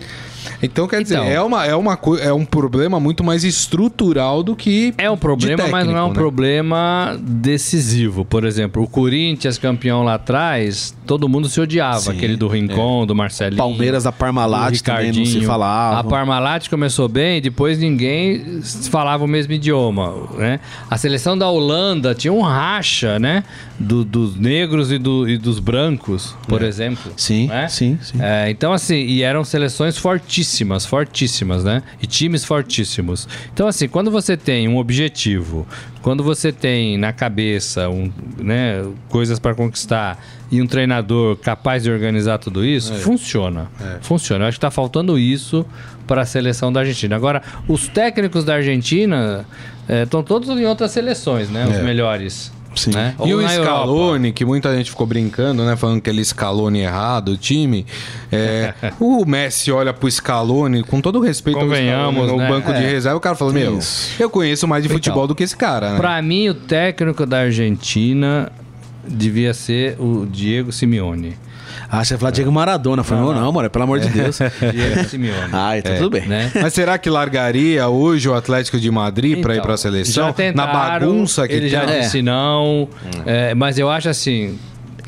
Então, 0.63 0.87
quer 0.87 1.03
dizer, 1.03 1.17
Então. 1.17 1.29
é, 1.29 1.41
uma, 1.43 1.67
é, 1.67 1.75
uma, 1.75 1.99
é 2.21 2.33
um 2.33 2.45
problema 2.45 2.99
muito 3.01 3.23
mais 3.25 3.45
estrutural 3.45 4.43
do 4.43 4.55
que. 4.57 4.95
É 4.99 5.11
um 5.11 5.17
problema, 5.17 5.69
mas 5.69 5.87
não 5.87 5.97
é 5.97 6.03
um 6.03 6.07
técnico, 6.07 6.09
né? 6.09 6.15
problema 6.15 7.19
decisivo. 7.23 8.25
Por 8.25 8.45
exemplo, 8.45 8.83
o 8.83 8.89
Corinthians 8.89 9.59
campeão 9.59 10.03
lá 10.03 10.15
atrás, 10.15 10.95
todo 11.07 11.29
mundo 11.29 11.49
se 11.49 11.61
odiava. 11.61 12.01
Sim, 12.01 12.11
aquele 12.13 12.37
do 12.37 12.49
Rincon, 12.49 13.07
do 13.07 13.15
Marcelinho. 13.15 13.57
Palmeiras 13.57 14.05
da 14.05 14.11
do 14.11 14.15
Parmalat 14.17 14.81
também 14.83 15.13
não 15.13 15.25
se 15.25 15.41
falava. 15.43 15.99
A 16.01 16.05
Parmalat 16.05 16.69
começou 16.69 17.09
bem, 17.09 17.41
depois 17.41 17.79
ninguém 17.79 18.61
falava 18.91 19.25
o 19.25 19.29
mesmo 19.29 19.53
idioma, 19.53 20.15
né? 20.37 20.61
A 20.89 20.97
seleção 20.97 21.37
da 21.37 21.49
Holanda 21.49 22.15
tinha 22.15 22.33
um 22.33 22.41
racha, 22.41 23.19
né? 23.19 23.45
Do- 23.79 24.05
dos 24.05 24.37
negros 24.37 24.93
e, 24.93 24.99
do- 24.99 25.29
e 25.29 25.39
dos 25.39 25.59
brancos, 25.59 26.35
por 26.47 26.63
exemplo. 26.63 27.13
Sim, 27.17 27.47
né? 27.47 27.69
sim, 27.69 27.99
sim. 28.03 28.19
É, 28.21 28.51
então, 28.51 28.73
assim, 28.73 28.97
e 28.97 29.23
eram 29.23 29.43
seleções 29.45 29.97
fortíssimas, 30.31 30.87
fortíssimas, 30.87 31.65
né? 31.65 31.83
E 32.01 32.07
times 32.07 32.45
fortíssimos. 32.45 33.27
Então, 33.53 33.67
assim, 33.67 33.89
quando 33.89 34.11
você 34.13 34.37
tem 34.37 34.69
um 34.69 34.77
objetivo, 34.79 35.67
quando 36.03 36.23
você 36.23 36.53
tem 36.53 36.97
na 36.97 37.13
cabeça 37.13 37.89
um, 37.89 38.13
né, 38.39 38.85
coisas 39.09 39.41
para 39.41 39.55
conquistar 39.57 40.25
e 40.51 40.63
um 40.63 40.67
treinador 40.69 41.37
capaz 41.37 41.83
de 41.83 41.91
organizar 41.91 42.39
tudo 42.39 42.65
isso, 42.65 42.95
funciona. 42.95 43.69
Funciona. 44.03 44.45
Eu 44.45 44.49
acho 44.49 44.57
que 44.59 44.61
tá 44.61 44.71
faltando 44.71 45.19
isso 45.19 45.67
para 46.07 46.23
a 46.23 46.27
seleção 46.27 46.73
da 46.73 46.81
Argentina. 46.81 47.17
Agora, 47.17 47.43
os 47.67 47.89
técnicos 47.89 48.45
da 48.45 48.55
Argentina 48.55 49.45
estão 49.89 50.23
todos 50.23 50.49
em 50.49 50.65
outras 50.65 50.93
seleções, 50.93 51.51
né? 51.51 51.67
Os 51.67 51.75
É. 51.75 51.83
melhores. 51.83 52.53
Sim. 52.75 52.91
Né? 52.93 53.15
E 53.25 53.35
Ou 53.35 53.41
o 53.41 53.43
na 53.43 53.53
Europa. 53.55 53.73
Scaloni, 53.79 54.33
que 54.33 54.45
muita 54.45 54.75
gente 54.77 54.91
ficou 54.91 55.07
brincando, 55.07 55.65
né? 55.65 55.75
Falando 55.77 56.01
que 56.01 56.09
ele 56.09 56.25
Scaloni 56.25 56.81
errado, 56.81 57.31
o 57.33 57.37
time. 57.37 57.85
É, 58.31 58.73
o 59.01 59.25
Messi 59.27 59.73
olha 59.73 59.93
pro 59.93 60.09
Scaloni, 60.11 60.83
com 60.85 61.01
todo 61.01 61.19
o 61.19 61.23
respeito 61.23 61.59
ao 61.59 61.69
Scaloni, 61.69 62.17
no 62.27 62.37
né? 62.37 62.49
banco 62.49 62.73
de 62.73 62.79
É. 62.85 62.89
reserva, 62.91 63.17
o 63.19 63.21
cara 63.21 63.35
falou, 63.35 63.53
meu, 63.53 63.79
Isso. 63.79 64.23
eu 64.23 64.31
conheço 64.31 64.69
mais 64.69 64.83
de 64.85 64.89
futebol 64.89 65.27
do 65.27 65.35
que 65.35 65.43
esse 65.43 65.57
cara, 65.57 65.93
né? 65.93 65.97
Pra 65.99 66.21
mim, 66.23 66.49
o 66.49 66.55
técnico 66.55 67.27
da 67.27 67.41
Argentina 67.41 68.51
devia 69.07 69.53
ser 69.53 69.97
o 69.99 70.25
Diego 70.27 70.71
Simeone. 70.71 71.37
Ah, 71.91 72.05
você 72.05 72.15
ia 72.15 72.19
falar 72.19 72.31
Diego 72.31 72.53
Maradona. 72.53 73.01
Eu 73.01 73.05
Falei, 73.05 73.25
não, 73.25 73.35
não, 73.35 73.53
mano, 73.53 73.69
pelo 73.69 73.83
amor 73.85 73.99
de 73.99 74.09
Deus. 74.11 74.39
Diego 74.73 75.09
Simeone. 75.09 75.51
Ah, 75.53 75.77
então 75.77 75.97
tudo 75.97 76.11
bem. 76.11 76.27
né? 76.29 76.51
Mas 76.63 76.73
será 76.73 76.97
que 76.99 77.11
largaria 77.11 77.89
hoje 77.89 78.29
o 78.29 78.35
Atlético 78.35 78.79
de 78.79 78.91
Madrid 78.91 79.41
pra 79.43 79.55
ir 79.55 79.57
Então, 79.57 79.67
pra 79.67 79.77
seleção? 79.77 80.27
já 80.29 80.33
tentaram, 80.33 80.73
Na 80.73 80.73
bagunça 81.01 81.49
que 81.49 81.55
ele 81.55 81.63
tem? 81.63 81.71
já 81.71 81.83
É. 81.83 82.01
disse 82.01 82.23
não. 82.23 82.89
é, 83.27 83.55
mas 83.55 83.77
eu 83.79 83.91
acho 83.91 84.09
assim, 84.09 84.57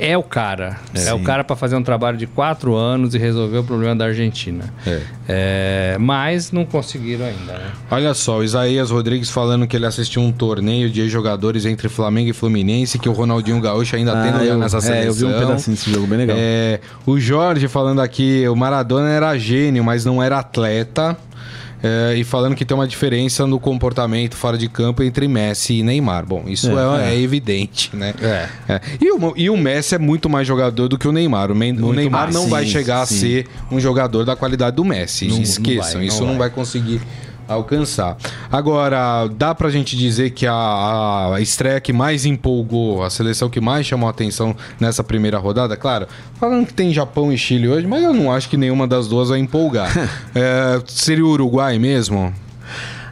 é 0.05 0.19
o 0.19 0.23
cara. 0.23 0.79
É, 0.95 1.15
o 1.15 1.19
Sim. 1.19 1.23
cara 1.25 1.45
pra 1.45 1.55
fazer 1.55 1.77
um 1.77 1.83
trabalho 1.83 2.17
de 2.19 2.27
quatro 2.27 2.75
anos 2.75 3.15
e 3.15 3.19
resolver 3.19 3.59
o 3.59 3.65
problema 3.65 3.95
da 3.95 4.07
Argentina. 4.07 4.65
É. 4.87 5.01
É, 5.29 5.97
mas 6.01 6.51
não 6.51 6.65
conseguiram 6.65 7.25
ainda, 7.25 7.53
né? 7.53 7.71
Olha 7.91 8.13
só, 8.13 8.39
o 8.39 8.45
Isaías 8.45 8.91
Rodrigues 8.91 9.31
falando 9.31 9.67
que 9.67 9.77
ele 9.77 9.87
assistiu 9.87 10.21
um 10.21 10.33
torneio 10.33 10.91
de 10.91 11.09
jogadores 11.09 11.65
entre 11.65 11.89
Flamengo 11.89 12.31
e 12.31 12.33
Fluminense, 12.33 12.99
que 12.99 13.09
o 13.09 13.13
Ronaldinho 13.13 13.61
Gaúcho 13.61 13.95
ainda 13.95 14.13
tem 14.21 14.31
Ah, 14.31 14.33
lugar 14.33 14.45
eu, 14.47 14.59
nessa 14.59 14.81
seleção. 14.81 15.05
é, 15.05 15.09
eu 15.09 15.15
vi 15.15 15.25
um 15.25 15.39
pedacinho 15.39 15.77
desse 15.77 15.91
jogo, 15.91 16.07
bem 16.07 16.19
legal. 16.19 16.37
É, 16.39 16.81
o 17.07 17.19
Jorge 17.21 17.69
falando 17.69 18.01
aqui, 18.01 18.47
o 18.49 18.57
Maradona 18.57 19.09
era 19.11 19.39
gênio, 19.39 19.85
mas 19.85 20.05
não 20.05 20.23
era 20.23 20.39
atleta. 20.39 21.17
É, 21.83 22.15
e 22.17 22.23
falando 22.23 22.55
que 22.55 22.65
tem 22.65 22.77
uma 22.77 22.87
diferença 22.87 23.47
no 23.47 23.59
comportamento 23.59 24.37
fora 24.37 24.57
de 24.57 24.69
campo 24.69 25.03
entre 25.03 25.27
Messi 25.27 25.75
e 25.75 25.83
Neymar. 25.83 26.25
Bom, 26.25 26.45
isso 26.47 26.71
é, 26.79 27.13
é 27.15 27.21
evidente, 27.21 27.91
né? 27.95 28.15
É. 28.23 28.49
É. 28.75 28.81
E, 29.01 29.11
o, 29.13 29.33
e 29.37 29.51
o 29.51 29.57
Messi 29.57 29.95
é 29.97 29.99
muito 29.99 30.29
mais 30.29 30.47
jogador 30.47 30.89
do 30.89 30.97
que 30.97 31.09
o 31.09 31.13
Neymar. 31.13 31.51
O, 31.51 31.55
o 31.55 31.93
Neymar 31.93 32.23
mais. 32.23 32.35
não 32.35 32.45
Sim, 32.45 32.51
vai 32.51 32.67
chegar 32.67 33.03
a 33.03 33.07
sim. 33.07 33.19
ser 33.19 33.47
um 33.71 33.81
jogador 33.81 34.25
da 34.25 34.37
qualidade 34.37 34.77
do 34.77 34.85
Messi. 34.85 35.27
Não- 35.27 35.37
não 35.37 35.43
Esqueçam, 35.43 35.99
vai, 36.01 36.07
isso 36.07 36.21
não 36.21 36.29
não 36.29 36.39
vai 36.39 36.49
vai. 36.49 36.51
conseguir 36.51 37.01
alcançar. 37.53 38.17
Agora, 38.51 39.29
dá 39.29 39.55
pra 39.55 39.71
gente 39.71 39.97
dizer 39.97 40.31
que 40.31 40.47
a, 40.47 41.35
a 41.35 41.41
estreia 41.41 41.81
que 41.81 41.93
mais 41.93 42.25
empolgou, 42.27 43.03
a 43.03 43.11
seleção 43.11 43.49
que 43.49 43.61
mais 43.61 43.87
chamou 43.87 44.07
a 44.07 44.11
atenção 44.11 44.55
nessa 44.81 45.03
primeira 45.05 45.39
rodada, 45.39 45.77
claro, 45.77 46.07
falando 46.39 46.67
que 46.67 46.75
tem 46.75 46.93
Japão 46.93 47.33
e 47.33 47.39
Chile 47.39 47.69
hoje, 47.69 47.87
mas 47.87 48.03
eu 48.03 48.13
não 48.13 48.33
acho 48.33 48.49
que 48.49 48.57
nenhuma 48.57 48.87
das 48.87 49.09
duas 49.09 49.29
vai 49.29 49.39
empolgar. 49.39 49.93
É, 50.35 50.81
seria 50.87 51.25
o 51.25 51.29
Uruguai 51.29 51.79
mesmo? 51.79 52.33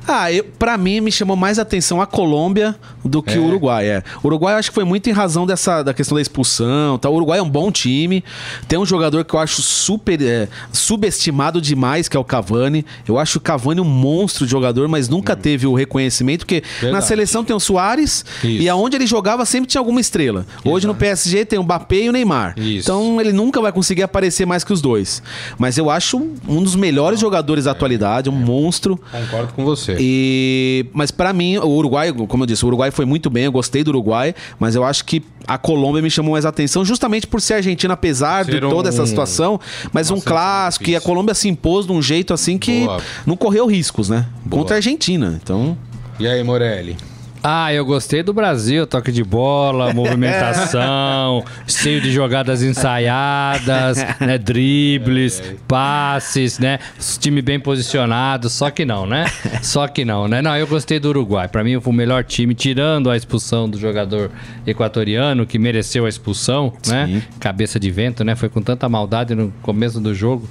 Ah, 0.06 0.32
eu, 0.32 0.44
pra 0.58 0.76
mim 0.76 1.00
me 1.00 1.12
chamou 1.12 1.36
mais 1.36 1.58
atenção 1.58 2.00
a 2.00 2.06
Colômbia 2.06 2.74
do 3.04 3.22
que 3.22 3.34
É. 3.34 3.38
o 3.38 3.44
Uruguai. 3.46 3.86
É. 3.88 4.02
O 4.22 4.26
Uruguai 4.26 4.54
eu 4.54 4.58
acho 4.58 4.70
que 4.70 4.74
foi 4.74 4.84
muito 4.84 5.08
em 5.08 5.12
razão 5.12 5.46
dessa 5.46 5.82
da 5.82 5.94
questão 5.94 6.16
da 6.16 6.22
expulsão. 6.22 6.98
Tá? 6.98 7.08
O 7.08 7.14
Uruguai 7.14 7.38
é 7.38 7.42
um 7.42 7.48
bom 7.48 7.70
time. 7.70 8.24
Tem 8.68 8.78
um 8.78 8.86
jogador 8.86 9.24
que 9.24 9.34
eu 9.34 9.38
acho 9.40 9.62
super 9.62 10.20
é, 10.22 10.48
subestimado 10.72 11.60
demais, 11.60 12.08
que 12.08 12.16
é 12.16 12.20
o 12.20 12.24
Cavani. 12.24 12.84
Eu 13.06 13.18
acho 13.18 13.38
o 13.38 13.40
Cavani 13.40 13.80
um 13.80 13.84
monstro 13.84 14.44
de 14.44 14.50
jogador, 14.50 14.88
mas 14.88 15.08
nunca 15.08 15.36
teve 15.36 15.66
o 15.66 15.74
reconhecimento, 15.74 16.40
porque 16.40 16.62
na 16.62 16.80
Verdade. 16.80 17.04
seleção 17.06 17.44
tem 17.44 17.54
o 17.54 17.60
Soares 17.60 18.24
Isso. 18.42 18.62
e 18.62 18.68
aonde 18.68 18.96
ele 18.96 19.06
jogava 19.06 19.44
sempre 19.44 19.68
tinha 19.68 19.80
alguma 19.80 20.00
estrela. 20.00 20.46
Hoje 20.64 20.86
no 20.86 20.94
PSG 20.94 21.44
tem 21.44 21.58
o 21.58 21.62
Mbappé 21.62 21.96
e 22.02 22.08
o 22.08 22.12
Neymar. 22.12 22.54
Isso. 22.58 22.90
Então 22.90 23.20
ele 23.20 23.32
nunca 23.32 23.60
vai 23.60 23.72
conseguir 23.72 24.02
aparecer 24.02 24.46
mais 24.46 24.64
que 24.64 24.72
os 24.72 24.80
dois. 24.80 25.22
Mas 25.58 25.78
eu 25.78 25.90
acho 25.90 26.18
um 26.48 26.62
dos 26.62 26.74
melhores 26.74 27.20
jogadores 27.20 27.64
da 27.64 27.70
atualidade, 27.72 28.28
um 28.28 28.32
monstro. 28.32 28.98
Concordo 29.12 29.52
com 29.54 29.64
você. 29.64 29.89
E, 29.98 30.86
mas 30.92 31.10
pra 31.10 31.32
mim, 31.32 31.56
o 31.58 31.68
Uruguai, 31.68 32.12
como 32.12 32.42
eu 32.42 32.46
disse, 32.46 32.64
o 32.64 32.68
Uruguai 32.68 32.90
foi 32.90 33.04
muito 33.04 33.30
bem, 33.30 33.44
eu 33.44 33.52
gostei 33.52 33.82
do 33.82 33.88
Uruguai, 33.88 34.34
mas 34.58 34.74
eu 34.74 34.84
acho 34.84 35.04
que 35.04 35.22
a 35.46 35.56
Colômbia 35.58 36.02
me 36.02 36.10
chamou 36.10 36.32
mais 36.32 36.44
atenção 36.44 36.84
justamente 36.84 37.26
por 37.26 37.40
ser 37.40 37.54
argentina, 37.54 37.94
apesar 37.94 38.44
de 38.44 38.52
Ser 38.52 38.60
toda 38.60 38.88
essa 38.88 39.02
um- 39.02 39.06
situação, 39.06 39.60
mas 39.92 40.10
um 40.10 40.20
clássico 40.20 40.88
e 40.88 40.94
a. 40.96 41.00
Colômbia 41.00 41.34
se 41.34 41.48
impôs 41.48 41.86
de 41.86 41.92
um 41.92 42.00
jeito 42.00 42.32
assim 42.32 42.56
que 42.58 42.84
Boa. 42.84 43.00
não 43.26 43.36
correu 43.36 43.66
riscos, 43.66 44.08
né? 44.08 44.26
Boa. 44.44 44.60
Contra 44.62 44.76
a 44.76 44.78
Argentina. 44.78 45.38
Então, 45.42 45.76
E 46.20 46.26
aí, 46.28 46.42
Morelli? 46.44 46.96
Ah, 47.42 47.72
eu 47.72 47.84
gostei 47.86 48.22
do 48.22 48.32
Brasil, 48.34 48.86
toque 48.86 49.10
de 49.10 49.24
bola, 49.24 49.92
movimentação, 49.94 51.42
cheio 51.66 52.00
de 52.00 52.12
jogadas 52.12 52.62
ensaiadas, 52.62 53.96
né, 54.20 54.36
dribles, 54.36 55.42
passes, 55.66 56.58
né, 56.58 56.78
time 57.18 57.40
bem 57.40 57.58
posicionado, 57.58 58.50
só 58.50 58.70
que 58.70 58.84
não, 58.84 59.06
né? 59.06 59.24
Só 59.62 59.88
que 59.88 60.04
não, 60.04 60.28
né? 60.28 60.42
Não, 60.42 60.56
eu 60.56 60.66
gostei 60.66 60.98
do 61.00 61.08
Uruguai. 61.08 61.48
Pra 61.48 61.64
mim 61.64 61.80
foi 61.80 61.92
o 61.92 61.96
melhor 61.96 62.24
time, 62.24 62.54
tirando 62.54 63.10
a 63.10 63.16
expulsão 63.16 63.68
do 63.68 63.78
jogador 63.78 64.30
equatoriano 64.66 65.46
que 65.46 65.58
mereceu 65.58 66.04
a 66.06 66.08
expulsão, 66.08 66.72
né? 66.86 67.22
Cabeça 67.38 67.80
de 67.80 67.90
vento, 67.90 68.22
né? 68.24 68.34
Foi 68.36 68.48
com 68.48 68.60
tanta 68.60 68.88
maldade 68.88 69.34
no 69.34 69.52
começo 69.62 70.00
do 70.00 70.14
jogo. 70.14 70.48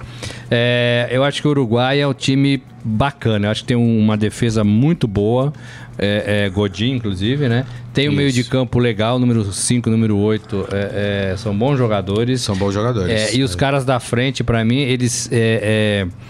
É, 0.50 1.08
eu 1.12 1.24
acho 1.24 1.42
que 1.42 1.48
o 1.48 1.52
Uruguai 1.52 2.00
é 2.02 2.08
um 2.08 2.14
time 2.14 2.64
bacana. 2.84 3.48
Eu 3.48 3.52
acho 3.52 3.62
que 3.62 3.68
tem 3.68 3.78
um- 3.78 4.00
uma 4.00 4.18
defesa 4.18 4.64
muito 4.64 5.08
boa. 5.08 5.54
É, 6.02 6.46
é, 6.46 6.50
Godin, 6.50 6.92
inclusive, 6.94 7.50
né? 7.50 7.66
Tem 7.94 8.08
um 8.08 8.14
meio 8.14 8.32
de 8.32 8.44
campo 8.46 8.80
legal, 8.80 9.20
número 9.20 9.52
5, 9.52 9.90
número 9.90 10.18
8. 10.18 10.68
é, 10.72 11.32
é, 11.34 11.38
são 11.38 11.54
bons 11.58 11.78
jogadores. 11.78 12.42
São 12.42 12.56
bons 12.56 12.74
jogadores. 12.74 13.12
É, 13.12 13.36
e 13.36 13.44
os 13.44 13.54
caras 13.56 13.84
da 13.84 14.00
frente, 14.00 14.44
pra 14.44 14.64
mim, 14.64 14.78
eles. 14.80 15.28
é, 15.32 16.08
é, 16.12 16.30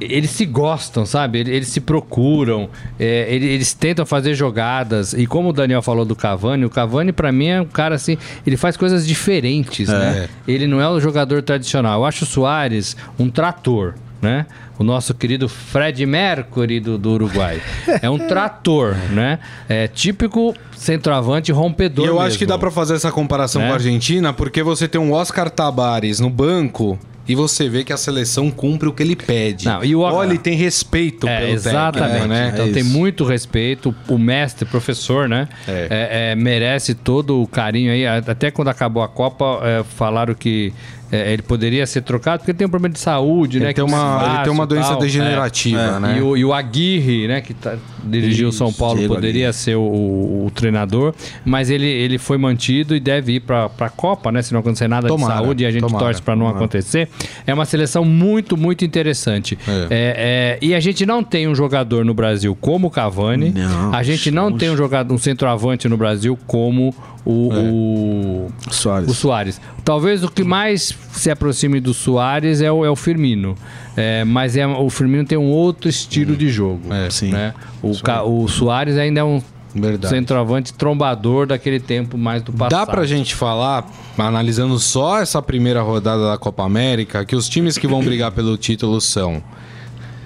eles 0.00 0.30
se 0.30 0.44
gostam, 0.46 1.04
sabe? 1.04 1.40
Eles, 1.40 1.52
eles 1.52 1.68
se 1.68 1.80
procuram, 1.80 2.68
é, 3.00 3.26
ele- 3.34 3.46
eles, 3.46 3.74
tentam 3.74 4.06
fazer 4.06 4.32
jogadas. 4.34 5.12
E 5.12 5.26
como 5.26 5.48
o 5.48 5.52
Daniel 5.52 5.82
falou 5.82 6.04
do 6.04 6.14
Cavani, 6.14 6.64
o 6.64 6.70
Cavani, 6.70 7.10
pra 7.12 7.32
mim, 7.32 7.48
é 7.48 7.60
um 7.60 7.64
cara 7.66 7.96
assim. 7.96 8.16
Ele 8.46 8.56
faz 8.56 8.76
coisas 8.76 9.04
diferentes, 9.06 9.88
né? 9.88 10.28
Ele 10.46 10.66
não 10.68 10.80
é 10.80 10.88
o 10.88 11.00
jogador 11.00 11.42
tradicional. 11.42 12.00
Eu 12.00 12.04
acho 12.06 12.24
o 12.24 12.26
Soares 12.28 12.96
um 13.18 13.28
trator. 13.28 13.94
Né? 14.20 14.46
O 14.78 14.82
nosso 14.82 15.14
querido 15.14 15.48
Fred 15.48 16.04
Mercury 16.04 16.80
do, 16.80 16.98
do 16.98 17.10
Uruguai. 17.12 17.60
É 18.02 18.10
um 18.10 18.18
trator, 18.18 18.96
né? 19.12 19.38
É 19.68 19.86
típico 19.86 20.54
centroavante 20.76 21.52
rompedor. 21.52 22.04
E 22.04 22.08
eu 22.08 22.18
acho 22.18 22.26
mesmo. 22.30 22.38
que 22.40 22.46
dá 22.46 22.58
pra 22.58 22.70
fazer 22.70 22.94
essa 22.94 23.12
comparação 23.12 23.60
Né? 23.62 23.68
com 23.68 23.72
a 23.72 23.76
Argentina, 23.76 24.32
porque 24.32 24.62
você 24.62 24.88
tem 24.88 25.00
um 25.00 25.12
Oscar 25.12 25.48
Tabares 25.50 26.18
no 26.20 26.30
banco 26.30 26.98
e 27.28 27.34
você 27.34 27.68
vê 27.68 27.84
que 27.84 27.92
a 27.92 27.96
seleção 27.96 28.50
cumpre 28.50 28.88
o 28.88 28.92
que 28.92 29.02
ele 29.02 29.14
pede. 29.14 29.66
Não, 29.66 29.84
e 29.84 29.94
o- 29.94 30.00
Olha, 30.00 30.28
ele 30.30 30.38
tem 30.38 30.56
respeito 30.56 31.28
É, 31.28 31.40
pelo 31.40 31.52
exatamente. 31.52 32.10
técnico, 32.12 32.28
né? 32.28 32.50
Então 32.54 32.66
É 32.66 32.70
tem 32.72 32.82
muito 32.82 33.24
respeito. 33.24 33.94
O 34.08 34.16
mestre, 34.18 34.64
professor, 34.64 35.28
né? 35.28 35.46
É. 35.68 35.86
É, 35.90 36.30
é, 36.30 36.34
merece 36.34 36.94
todo 36.94 37.42
o 37.42 37.46
carinho 37.46 37.92
aí. 37.92 38.06
Até 38.06 38.50
quando 38.50 38.68
acabou 38.68 39.02
a 39.02 39.08
Copa, 39.08 39.60
é, 39.62 39.84
falaram 39.84 40.34
que 40.34 40.72
é, 41.10 41.32
ele 41.32 41.42
poderia 41.42 41.86
ser 41.86 42.02
trocado 42.02 42.38
porque 42.40 42.50
ele 42.50 42.58
tem 42.58 42.66
um 42.66 42.70
problema 42.70 42.92
de 42.92 42.98
saúde, 43.00 43.58
né? 43.60 43.66
Ele 43.66 43.74
tem, 43.74 43.84
que 43.86 43.92
é 43.92 43.96
uma, 43.96 44.32
ele 44.34 44.42
tem 44.44 44.52
uma 44.52 44.66
doença 44.66 44.90
tal. 44.90 44.98
degenerativa, 45.00 45.80
É. 45.80 46.00
né? 46.00 46.18
E 46.18 46.22
o, 46.22 46.36
e 46.36 46.44
o 46.44 46.52
Aguirre, 46.52 47.26
né, 47.28 47.40
que 47.40 47.54
tá, 47.54 47.76
dirigiu 48.04 48.48
o 48.48 48.52
São 48.52 48.72
Paulo, 48.72 48.98
Diego 48.98 49.14
poderia 49.14 49.52
ser 49.52 49.76
o, 49.76 49.80
o- 49.82 50.46
o 50.46 50.50
treinador, 50.50 51.14
mas 51.44 51.70
ele, 51.70 51.86
ele 51.86 52.18
foi 52.18 52.38
mantido 52.38 52.94
e 52.96 53.00
deve 53.00 53.32
ir 53.34 53.40
para 53.40 53.70
a 53.80 53.88
Copa, 53.90 54.30
né? 54.32 54.42
Se 54.42 54.52
não 54.52 54.60
acontecer 54.60 54.88
nada 54.88 55.08
Tomara, 55.08 55.34
de 55.34 55.38
saúde 55.40 55.64
e 55.64 55.66
a 55.66 55.70
gente 55.70 55.82
tomara, 55.82 56.04
torce 56.04 56.22
para 56.22 56.34
não 56.36 56.46
tomara. 56.46 56.58
acontecer. 56.58 57.08
É 57.46 57.52
uma 57.54 57.64
seleção 57.64 58.04
muito, 58.04 58.56
muito 58.56 58.84
interessante. 58.84 59.58
É. 59.66 59.70
É, 59.72 59.88
é, 59.90 60.58
e 60.60 60.74
a 60.74 60.80
gente 60.80 61.04
não 61.06 61.22
tem 61.24 61.48
um 61.48 61.54
jogador 61.54 62.04
no 62.04 62.14
Brasil 62.14 62.56
como 62.60 62.88
o 62.88 62.90
Cavani. 62.90 63.50
Não, 63.50 63.94
a 63.94 64.02
gente 64.02 64.30
não 64.30 64.52
tem 64.56 64.70
um 64.70 64.76
jogador, 64.76 65.12
um 65.14 65.18
centroavante 65.18 65.88
no 65.88 65.96
Brasil 65.96 66.38
como 66.46 66.94
o, 67.30 68.48
o, 68.66 68.72
Soares. 68.72 69.08
o 69.10 69.14
Soares. 69.14 69.60
Talvez 69.84 70.24
o 70.24 70.30
que 70.30 70.42
mais 70.42 70.96
se 71.12 71.30
aproxime 71.30 71.78
do 71.78 71.92
Soares 71.92 72.62
é 72.62 72.72
o, 72.72 72.84
é 72.86 72.90
o 72.90 72.96
Firmino. 72.96 73.54
É, 73.94 74.24
mas 74.24 74.56
é, 74.56 74.66
o 74.66 74.88
Firmino 74.88 75.24
tem 75.26 75.36
um 75.36 75.50
outro 75.50 75.90
estilo 75.90 76.34
de 76.34 76.48
jogo. 76.48 76.92
É, 76.92 77.10
sim. 77.10 77.30
né? 77.30 77.52
O, 77.82 78.00
Ca- 78.02 78.22
o 78.22 78.48
Soares 78.48 78.96
ainda 78.96 79.20
é 79.20 79.24
um 79.24 79.42
Verdade. 79.74 80.14
centroavante 80.14 80.72
trombador 80.72 81.46
daquele 81.46 81.78
tempo 81.78 82.16
mais 82.16 82.42
do 82.42 82.50
passado. 82.50 82.70
Dá 82.70 82.90
pra 82.90 83.04
gente 83.04 83.34
falar, 83.34 83.86
analisando 84.16 84.78
só 84.78 85.20
essa 85.20 85.42
primeira 85.42 85.82
rodada 85.82 86.30
da 86.30 86.38
Copa 86.38 86.64
América, 86.64 87.26
que 87.26 87.36
os 87.36 87.46
times 87.46 87.76
que 87.76 87.86
vão 87.86 88.02
brigar 88.02 88.32
pelo 88.32 88.56
título 88.56 89.00
são 89.02 89.42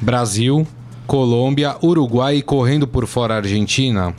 Brasil, 0.01 0.65
Colômbia, 1.07 1.75
Uruguai 1.83 2.37
e 2.37 2.43
correndo 2.43 2.87
por 2.87 3.07
fora 3.09 3.35
a 3.35 3.37
Argentina? 3.39 4.15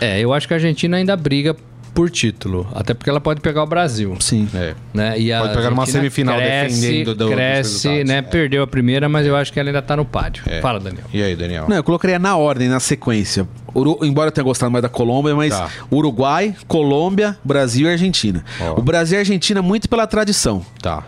É, 0.00 0.18
eu 0.20 0.32
acho 0.34 0.48
que 0.48 0.54
a 0.54 0.56
Argentina 0.56 0.96
ainda 0.96 1.16
briga 1.16 1.54
por 1.94 2.10
título. 2.10 2.66
Até 2.74 2.92
porque 2.92 3.08
ela 3.08 3.20
pode 3.20 3.40
pegar 3.40 3.62
o 3.62 3.66
Brasil. 3.66 4.16
Sim. 4.20 4.48
É. 4.54 4.74
Né? 4.92 5.18
E 5.18 5.32
a 5.32 5.40
Pode 5.40 5.54
pegar 5.54 5.70
numa 5.70 5.82
Argentina 5.82 6.02
semifinal 6.02 6.36
cresce, 6.36 6.80
defendendo 6.80 7.14
do- 7.14 7.28
cresce, 7.30 8.04
né? 8.04 8.18
É. 8.18 8.22
Perdeu 8.22 8.62
a 8.62 8.66
primeira, 8.66 9.08
mas 9.08 9.26
eu 9.26 9.36
acho 9.36 9.52
que 9.52 9.60
ela 9.60 9.68
ainda 9.68 9.80
tá 9.80 9.96
no 9.96 10.04
páreo. 10.04 10.42
Fala, 10.60 10.80
Daniel. 10.80 11.04
E 11.12 11.22
aí, 11.22 11.36
Daniel? 11.36 11.66
Não, 11.68 11.76
eu 11.76 11.84
colocaria 11.84 12.18
na 12.18 12.36
ordem, 12.36 12.68
na 12.68 12.80
sequência. 12.80 13.46
Uru- 13.74 13.98
Embora 14.02 14.28
eu 14.28 14.32
tenha 14.32 14.44
gostado 14.44 14.70
mais 14.70 14.82
da 14.82 14.88
Colômbia, 14.88 15.34
mas 15.34 15.52
Tá. 15.56 15.68
Uruguai, 15.90 16.54
Colômbia, 16.68 17.36
Brasil 17.44 17.86
e 17.88 17.90
Argentina. 17.92 18.44
Ó. 18.60 18.78
O 18.78 18.82
Brasil 18.82 19.16
e 19.16 19.18
a 19.18 19.20
Argentina 19.20 19.62
muito 19.62 19.88
pela 19.88 20.06
tradição. 20.06 20.64
Tá. 20.82 21.02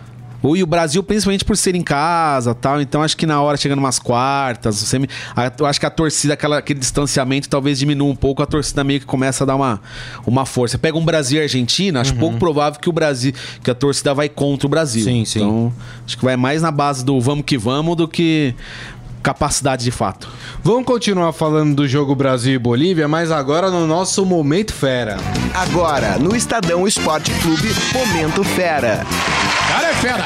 O- 0.49 0.57
E 0.57 0.63
o 0.63 0.67
Brasil, 0.67 1.03
principalmente 1.03 1.45
por 1.45 1.57
ser 1.57 1.75
em 1.75 1.83
casa 1.83 2.55
tal. 2.55 2.81
Então, 2.81 3.03
acho 3.03 3.17
que 3.17 3.27
na 3.27 3.41
hora, 3.41 3.57
chegando 3.57 3.79
umas 3.79 3.99
quartas, 3.99 4.77
semi, 4.77 5.09
a- 5.35 5.53
eu 5.59 5.67
acho 5.67 5.79
que 5.81 5.87
a 5.87 5.91
torcida, 5.91 6.35
aquela, 6.35 6.59
aquele 6.59 6.79
distanciamento, 6.81 7.49
talvez 7.49 7.79
diminua 7.79 8.09
um 8.11 8.17
pouco. 8.17 8.43
A 8.43 8.47
torcida 8.47 8.83
meio 8.85 9.01
que 9.01 9.07
começa 9.07 9.45
a 9.45 9.47
dar 9.47 9.57
uma, 9.57 9.81
uma 10.27 10.47
força. 10.47 10.79
Pega 10.79 10.97
um 10.97 11.05
Brasil 11.05 11.41
e 11.41 11.43
Argentina, 11.43 12.01
acho 12.01 12.15
pouco 12.15 12.39
provável 12.39 12.81
que 12.81 12.89
o 12.89 12.93
Brasil, 12.93 13.33
que 13.63 13.71
a 13.71 13.75
torcida 13.75 14.15
vai 14.15 14.29
contra 14.29 14.67
o 14.67 14.71
Brasil. 14.71 15.05
Sim, 15.05 15.25
sim. 15.25 15.41
Então, 15.41 15.73
acho 16.07 16.17
que 16.19 16.25
vai 16.25 16.37
mais 16.37 16.63
na 16.63 16.71
base 16.71 17.05
do 17.05 17.21
vamos 17.21 17.45
que 17.45 17.57
vamos 17.59 17.97
do 17.97 18.07
que 18.09 18.55
capacidade 19.27 19.83
de 19.83 19.91
fato. 19.91 20.29
Vamos 20.63 20.85
continuar 20.85 21.33
falando 21.33 21.75
do 21.75 21.89
jogo 21.89 22.15
Brasil 22.15 22.55
e 22.55 22.59
Bolívia, 22.59 23.09
mas 23.09 23.33
agora 23.33 23.73
no 23.73 23.85
nosso 23.85 24.25
Momento 24.25 24.73
Fera. 24.73 25.17
Agora, 25.53 26.17
no 26.17 26.37
Estadão 26.37 26.87
Esporte 26.87 27.33
Clube, 27.43 27.75
Momento 27.93 28.45
Fera. 28.45 29.05
Cara 29.67 29.89
é 29.89 29.95
fera! 29.95 30.25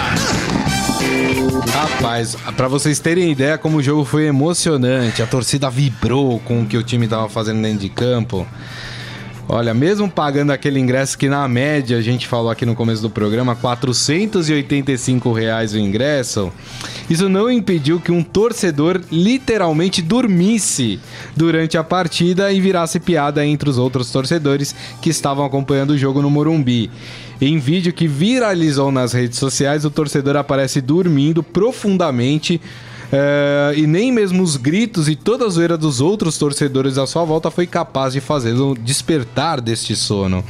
Rapaz, 1.72 2.36
pra 2.54 2.68
vocês 2.68 2.98
terem 2.98 3.32
ideia 3.32 3.56
como 3.56 3.78
o 3.78 3.82
jogo 3.82 4.04
foi 4.04 4.26
emocionante, 4.26 5.22
a 5.22 5.26
torcida 5.26 5.70
vibrou 5.70 6.38
com 6.40 6.60
o 6.60 6.66
que 6.66 6.76
o 6.76 6.82
time 6.82 7.08
tava 7.08 7.26
fazendo 7.26 7.62
dentro 7.62 7.78
de 7.78 7.88
campo. 7.88 8.46
Olha, 9.52 9.74
mesmo 9.74 10.08
pagando 10.08 10.52
aquele 10.52 10.78
ingresso 10.78 11.18
que 11.18 11.28
na 11.28 11.48
média 11.48 11.98
a 11.98 12.00
gente 12.00 12.28
falou 12.28 12.52
aqui 12.52 12.64
no 12.64 12.76
começo 12.76 13.02
do 13.02 13.10
programa, 13.10 13.56
485 13.56 15.32
reais 15.32 15.74
o 15.74 15.78
ingresso, 15.78 16.52
isso 17.10 17.28
não 17.28 17.50
impediu 17.50 17.98
que 17.98 18.12
um 18.12 18.22
torcedor 18.22 19.00
literalmente 19.10 20.00
dormisse 20.02 21.00
durante 21.36 21.76
a 21.76 21.82
partida 21.82 22.52
e 22.52 22.60
virasse 22.60 23.00
piada 23.00 23.44
entre 23.44 23.68
os 23.68 23.76
outros 23.76 24.12
torcedores 24.12 24.72
que 25.02 25.10
estavam 25.10 25.44
acompanhando 25.44 25.90
o 25.90 25.98
jogo 25.98 26.22
no 26.22 26.30
Morumbi. 26.30 26.88
Em 27.40 27.58
vídeo 27.58 27.92
que 27.92 28.06
viralizou 28.06 28.92
nas 28.92 29.12
redes 29.12 29.40
sociais, 29.40 29.84
o 29.84 29.90
torcedor 29.90 30.36
aparece 30.36 30.80
dormindo 30.80 31.42
profundamente 31.42 32.60
é, 33.12 33.72
e 33.76 33.86
nem 33.86 34.12
mesmo 34.12 34.42
os 34.42 34.56
gritos 34.56 35.08
e 35.08 35.16
toda 35.16 35.46
a 35.46 35.48
zoeira 35.48 35.76
dos 35.76 36.00
outros 36.00 36.38
torcedores 36.38 36.96
à 36.96 37.06
sua 37.06 37.24
volta 37.24 37.50
foi 37.50 37.66
capaz 37.66 38.12
de 38.12 38.20
fazê-lo 38.20 38.76
despertar 38.78 39.60
deste 39.60 39.96
sono. 39.96 40.44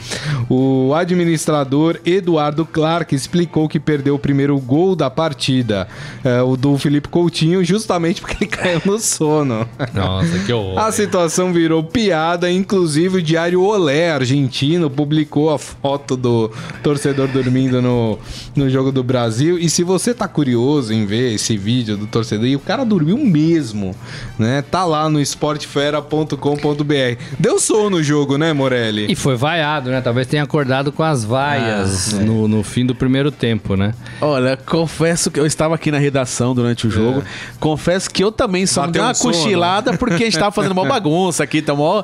O 0.48 0.92
administrador 0.94 1.98
Eduardo 2.04 2.66
Clark 2.66 3.14
explicou 3.14 3.68
que 3.68 3.80
perdeu 3.80 4.14
o 4.14 4.18
primeiro 4.18 4.58
gol 4.58 4.94
da 4.94 5.08
partida, 5.08 5.88
é, 6.22 6.42
o 6.42 6.56
do 6.56 6.76
Felipe 6.76 7.08
Coutinho, 7.08 7.64
justamente 7.64 8.20
porque 8.20 8.44
ele 8.44 8.50
caiu 8.50 8.82
no 8.84 8.98
sono. 8.98 9.66
Nossa, 9.94 10.38
que 10.40 10.52
horror. 10.52 10.78
A 10.78 10.92
situação 10.92 11.52
virou 11.52 11.82
piada, 11.82 12.50
inclusive 12.50 13.18
o 13.18 13.22
diário 13.22 13.62
Olé 13.62 14.10
argentino 14.12 14.90
publicou 14.90 15.50
a 15.50 15.58
foto 15.58 16.16
do 16.16 16.50
torcedor 16.82 17.28
dormindo 17.28 17.80
no, 17.80 18.18
no 18.54 18.68
jogo 18.68 18.92
do 18.92 19.02
Brasil. 19.02 19.58
E 19.58 19.70
se 19.70 19.82
você 19.82 20.12
tá 20.12 20.28
curioso 20.28 20.92
em 20.92 21.06
ver 21.06 21.34
esse 21.34 21.56
vídeo 21.56 21.96
do 21.96 22.06
torcedor, 22.06 22.49
e 22.50 22.56
o 22.56 22.60
cara 22.60 22.84
dormiu 22.84 23.18
mesmo, 23.18 23.94
né? 24.38 24.62
Tá 24.62 24.84
lá 24.84 25.08
no 25.08 25.20
esportefera.com.br. 25.20 27.22
Deu 27.38 27.58
sono 27.58 27.98
o 27.98 28.02
jogo, 28.02 28.36
né, 28.36 28.52
Morelli? 28.52 29.10
E 29.10 29.14
foi 29.14 29.36
vaiado, 29.36 29.90
né? 29.90 30.00
Talvez 30.00 30.26
tenha 30.26 30.42
acordado 30.42 30.92
com 30.92 31.02
as 31.02 31.24
vaias 31.24 32.12
no, 32.12 32.48
no 32.48 32.62
fim 32.62 32.84
do 32.84 32.94
primeiro 32.94 33.30
tempo, 33.30 33.76
né? 33.76 33.94
Olha, 34.20 34.56
confesso 34.56 35.30
que 35.30 35.38
eu 35.38 35.46
estava 35.46 35.74
aqui 35.74 35.90
na 35.90 35.98
redação 35.98 36.54
durante 36.54 36.86
o 36.86 36.90
jogo. 36.90 37.22
Confesso 37.58 38.10
que 38.10 38.22
eu 38.22 38.32
também 38.32 38.66
só 38.66 38.82
me 38.82 38.86
Bateu 38.88 38.92
dei 38.92 39.02
uma 39.02 39.10
um 39.12 39.14
sono. 39.14 39.34
cochilada 39.34 39.96
porque 39.96 40.14
a 40.14 40.26
gente 40.26 40.38
tava 40.38 40.52
fazendo 40.52 40.72
uma 40.72 40.84
bagunça 40.86 41.44
aqui, 41.44 41.62
tá 41.62 41.74
mó, 41.74 42.02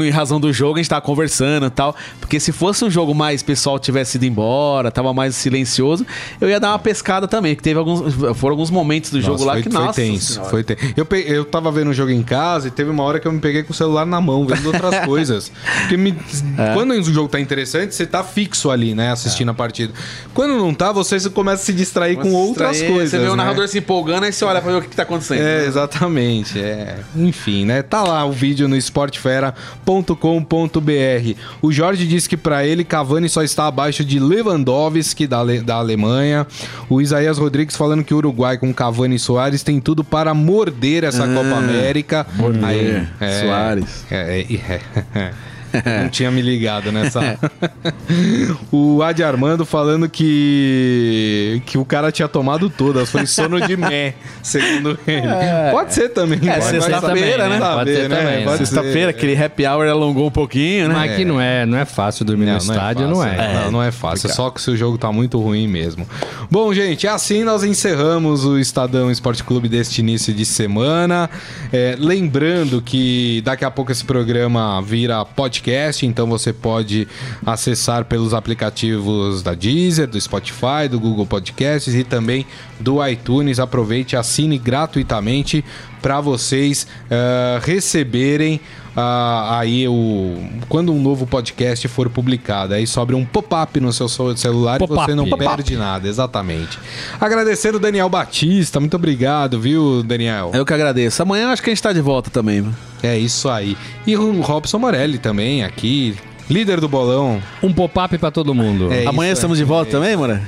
em 0.00 0.10
razão 0.10 0.40
do 0.40 0.52
jogo, 0.52 0.74
a 0.74 0.82
gente 0.82 0.88
tava 0.88 1.02
conversando 1.02 1.66
e 1.66 1.70
tal. 1.70 1.94
Porque 2.20 2.38
se 2.38 2.52
fosse 2.52 2.84
um 2.84 2.90
jogo 2.90 3.14
mais 3.14 3.42
pessoal 3.42 3.78
tivesse 3.78 4.16
ido 4.16 4.26
embora, 4.26 4.90
tava 4.90 5.12
mais 5.12 5.34
silencioso, 5.34 6.06
eu 6.40 6.48
ia 6.48 6.60
dar 6.60 6.70
uma 6.70 6.78
pescada 6.78 7.28
também, 7.28 7.54
que 7.54 7.62
teve 7.62 7.78
alguns 7.78 8.14
foram 8.36 8.54
alguns 8.54 8.70
momentos 8.70 9.10
do 9.10 9.20
jogo 9.20 9.32
Nossa, 9.32 9.44
lá 9.44 9.52
foi, 9.54 9.62
foi 9.72 9.92
tenso, 9.92 10.32
senhora. 10.34 10.50
foi 10.50 10.64
tenso. 10.64 10.80
Eu, 10.96 11.04
pe- 11.04 11.24
eu 11.26 11.44
tava 11.44 11.70
vendo 11.72 11.90
o 11.90 11.94
jogo 11.94 12.10
em 12.10 12.22
casa 12.22 12.68
e 12.68 12.70
teve 12.70 12.90
uma 12.90 13.02
hora 13.02 13.18
que 13.20 13.26
eu 13.26 13.32
me 13.32 13.40
peguei 13.40 13.62
com 13.62 13.72
o 13.72 13.76
celular 13.76 14.04
na 14.06 14.20
mão, 14.20 14.46
vendo 14.46 14.66
outras 14.66 14.98
coisas. 15.06 15.50
Porque 15.80 15.96
me- 15.96 16.16
É. 16.58 16.74
quando 16.74 16.92
o 16.92 17.02
jogo 17.02 17.28
tá 17.28 17.40
interessante, 17.40 17.94
você 17.94 18.06
tá 18.06 18.22
fixo 18.24 18.70
ali, 18.70 18.94
né, 18.94 19.10
assistindo 19.12 19.50
a 19.50 19.54
partida. 19.54 19.92
Quando 20.34 20.56
não 20.56 20.72
tá, 20.74 20.92
você 20.92 21.18
começa 21.30 21.62
a 21.62 21.66
se 21.66 21.72
distrair 21.72 22.16
com 22.16 22.32
outras 22.32 22.80
Aí 22.80 22.88
coisas. 22.88 23.10
Você 23.10 23.18
vê 23.18 23.26
o 23.26 23.30
né? 23.30 23.36
narrador 23.36 23.66
se 23.68 23.78
empolgando, 23.78 24.24
aí 24.24 24.32
você 24.32 24.44
olha 24.44 24.60
pra 24.60 24.72
ver 24.72 24.78
o 24.78 24.82
que, 24.82 24.88
que 24.88 24.96
tá 24.96 25.02
acontecendo. 25.02 25.40
É, 25.42 25.64
exatamente. 25.66 26.58
É. 26.60 26.98
Enfim, 27.16 27.64
né? 27.64 27.82
Tá 27.82 28.02
lá 28.02 28.24
o 28.24 28.32
vídeo 28.32 28.68
no 28.68 28.76
esportefera.com.br. 28.76 31.38
O 31.60 31.72
Jorge 31.72 32.06
disse 32.06 32.28
que 32.28 32.36
pra 32.36 32.64
ele 32.66 32.84
Cavani 32.84 33.28
só 33.28 33.42
está 33.42 33.66
abaixo 33.66 34.04
de 34.04 34.18
Lewandowski 34.18 35.26
da, 35.26 35.38
Ale- 35.38 35.60
da 35.60 35.76
Alemanha. 35.76 36.46
O 36.88 37.00
Isaías 37.00 37.38
Rodrigues 37.38 37.76
falando 37.76 38.04
que 38.04 38.14
o 38.14 38.18
Uruguai 38.18 38.58
com 38.58 38.72
Cavani 38.72 39.16
e 39.16 39.18
Soares 39.18 39.61
tem 39.64 39.80
tudo 39.80 40.02
para 40.04 40.34
morder 40.34 41.04
essa 41.04 41.26
Copa 41.26 41.56
América. 41.56 42.26
morder. 42.34 43.08
é, 43.20 43.40
Soares. 43.40 44.04
é, 44.10 44.40
é, 44.40 44.80
é. 45.14 45.32
Não 46.02 46.08
tinha 46.08 46.30
me 46.30 46.42
ligado 46.42 46.92
nessa. 46.92 47.38
o 48.70 49.02
Adi 49.02 49.22
Armando 49.22 49.64
falando 49.64 50.08
que 50.08 51.62
que 51.66 51.78
o 51.78 51.84
cara 51.84 52.12
tinha 52.12 52.28
tomado 52.28 52.68
todas, 52.68 53.10
foi 53.10 53.26
sono 53.26 53.60
de 53.60 53.76
mé, 53.76 54.14
segundo 54.42 54.98
ele. 55.06 55.26
Pode 55.70 55.94
ser 55.94 56.08
também. 56.10 56.40
É, 56.48 56.60
sexta-feira, 56.60 57.48
né? 57.48 57.58
saber, 57.58 57.74
Pode 57.74 57.94
ser 57.94 58.08
também, 58.08 58.24
né? 58.24 58.44
Pode 58.44 58.58
ser. 58.58 58.66
Sexta-feira, 58.66 59.10
aquele 59.10 59.42
happy 59.42 59.66
hour 59.66 59.88
alongou 59.88 60.26
um 60.26 60.30
pouquinho, 60.30 60.88
né? 60.88 60.94
Mas 60.94 61.16
que 61.16 61.24
não 61.24 61.40
é, 61.40 61.64
não 61.66 61.78
é 61.78 61.84
fácil 61.84 62.24
dormir 62.24 62.46
no 62.46 62.56
estádio, 62.56 63.08
não 63.08 63.24
é. 63.24 63.64
Não, 63.64 63.72
não 63.72 63.82
é 63.82 63.90
fácil. 63.90 64.28
É 64.28 64.32
só 64.32 64.50
que 64.50 64.60
se 64.60 64.70
o 64.70 64.76
jogo 64.76 64.98
tá 64.98 65.10
muito 65.10 65.40
ruim 65.40 65.66
mesmo. 65.66 66.06
Bom, 66.50 66.72
gente, 66.72 67.06
assim 67.06 67.44
nós 67.44 67.64
encerramos 67.64 68.44
o 68.44 68.58
Estadão 68.58 69.10
Esporte 69.10 69.42
Clube 69.42 69.68
deste 69.68 70.00
início 70.00 70.32
de 70.34 70.44
semana. 70.44 71.30
É, 71.72 71.96
lembrando 71.98 72.82
que 72.82 73.40
daqui 73.44 73.64
a 73.64 73.70
pouco 73.70 73.92
esse 73.92 74.04
programa 74.04 74.80
vira 74.82 75.24
podcast, 75.24 75.61
então 76.06 76.26
você 76.26 76.52
pode 76.52 77.06
acessar 77.44 78.04
pelos 78.04 78.34
aplicativos 78.34 79.42
da 79.42 79.54
Deezer, 79.54 80.06
do 80.06 80.20
Spotify, 80.20 80.88
do 80.90 80.98
Google 80.98 81.26
Podcasts 81.26 81.94
e 81.94 82.04
também 82.04 82.46
do 82.80 83.06
iTunes. 83.06 83.58
Aproveite, 83.58 84.16
assine 84.16 84.58
gratuitamente 84.58 85.64
para 86.00 86.20
vocês 86.20 86.86
eh, 87.10 87.60
receberem 87.62 88.60
ah, 88.96 89.58
aí 89.58 89.88
o 89.88 90.36
quando 90.68 90.92
um 90.92 91.00
novo 91.00 91.26
podcast 91.26 91.86
for 91.88 92.08
publicado. 92.10 92.74
Aí 92.74 92.86
sobe 92.86 93.14
um 93.14 93.24
pop-up 93.24 93.80
no 93.80 93.92
seu 93.92 94.08
celular 94.08 94.80
e 94.80 94.86
você 94.86 95.14
não 95.14 95.28
perde 95.30 95.76
nada, 95.76 96.08
exatamente. 96.08 96.78
Agradecer 97.20 97.74
o 97.74 97.78
Daniel 97.78 98.08
Batista, 98.08 98.78
muito 98.80 98.96
obrigado, 98.96 99.58
viu, 99.60 100.02
Daniel? 100.02 100.50
Eu 100.54 100.64
que 100.64 100.74
agradeço. 100.74 101.22
Amanhã 101.22 101.44
eu 101.44 101.48
acho 101.48 101.62
que 101.62 101.70
a 101.70 101.74
gente 101.74 101.82
tá 101.82 101.92
de 101.92 102.00
volta 102.00 102.30
também. 102.30 102.66
É 103.02 103.16
isso 103.18 103.48
aí. 103.48 103.76
E 104.06 104.16
o 104.16 104.40
Robson 104.40 104.78
Morelli 104.78 105.18
também 105.18 105.64
aqui, 105.64 106.16
líder 106.48 106.80
do 106.80 106.88
bolão. 106.88 107.42
Um 107.62 107.72
pop-up 107.72 108.16
pra 108.18 108.30
todo 108.30 108.54
mundo. 108.54 108.92
É 108.92 109.06
Amanhã 109.06 109.32
isso 109.32 109.40
estamos 109.40 109.58
de 109.58 109.64
volta 109.64 109.90
também, 109.90 110.16
Mora? 110.16 110.42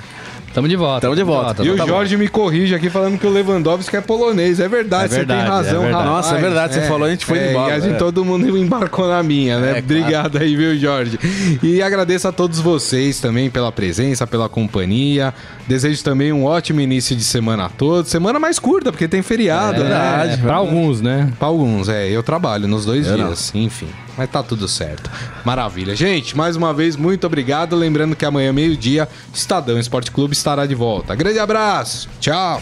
Tamo 0.54 0.68
de 0.68 0.76
volta. 0.76 1.00
Tamo 1.00 1.16
de 1.16 1.22
volta. 1.24 1.64
E 1.64 1.70
o 1.70 1.76
Tá 1.76 1.82
bom. 1.84 1.88
Jorge 1.90 2.16
me 2.16 2.28
corrige 2.28 2.74
aqui 2.74 2.88
falando 2.88 3.18
que 3.18 3.26
o 3.26 3.30
Lewandowski 3.30 3.96
é 3.96 4.00
polonês. 4.00 4.60
É 4.60 4.68
verdade, 4.68 5.06
É 5.06 5.08
você 5.08 5.16
verdade, 5.16 5.40
tem 5.40 5.50
razão, 5.50 5.82
é 5.82 5.84
verdade. 5.86 5.92
rapaz. 5.92 6.10
Nossa, 6.10 6.36
é 6.36 6.40
verdade, 6.40 6.74
você 6.74 6.80
falou, 6.82 7.08
a 7.08 7.10
gente 7.10 7.26
foi 7.26 7.38
é, 7.38 7.50
embora, 7.50 7.72
E 7.72 7.76
a 7.76 7.80
gente, 7.80 7.94
é. 7.94 7.98
todo 7.98 8.24
mundo 8.24 8.56
embarcou 8.56 9.08
na 9.08 9.22
minha, 9.22 9.58
né? 9.58 9.76
É, 9.76 9.78
Obrigado 9.80 10.38
aí, 10.38 10.54
viu, 10.54 10.78
Jorge? 10.78 11.18
E 11.62 11.82
agradeço 11.82 12.28
a 12.28 12.32
todos 12.32 12.60
vocês 12.60 13.20
também 13.20 13.50
pela 13.50 13.72
presença, 13.72 14.26
pela 14.26 14.48
companhia. 14.48 15.34
Desejo 15.66 16.02
também 16.04 16.32
um 16.32 16.44
ótimo 16.44 16.80
início 16.80 17.16
de 17.16 17.24
semana 17.24 17.66
a 17.66 17.68
todos. 17.68 18.10
Semana 18.10 18.38
mais 18.38 18.58
curta, 18.58 18.92
porque 18.92 19.08
tem 19.08 19.22
feriado, 19.22 19.82
né? 19.82 19.88
verdade. 19.88 20.42
Pra 20.42 20.56
alguns, 20.56 21.00
né? 21.00 21.32
Pra 21.38 21.48
alguns, 21.48 21.88
é. 21.88 22.08
Eu 22.08 22.22
trabalho 22.22 22.68
nos 22.68 22.84
dois 22.84 23.06
Eu 23.06 23.16
não. 23.16 23.26
dias, 23.28 23.50
enfim. 23.54 23.88
Mas 24.16 24.28
tá 24.30 24.42
tudo 24.42 24.68
certo. 24.68 25.10
Maravilha. 25.44 25.96
Gente, 25.96 26.36
mais 26.36 26.54
uma 26.54 26.72
vez, 26.74 26.96
muito 26.96 27.26
obrigado. 27.26 27.74
Lembrando 27.74 28.14
que 28.14 28.24
amanhã, 28.24 28.52
meio-dia, 28.52 29.08
Estadão 29.32 29.78
Esporte 29.78 30.10
Clube 30.10 30.34
estará 30.34 30.66
de 30.66 30.74
volta. 30.74 31.14
Grande 31.14 31.38
abraço. 31.38 32.08
Tchau. 32.20 32.60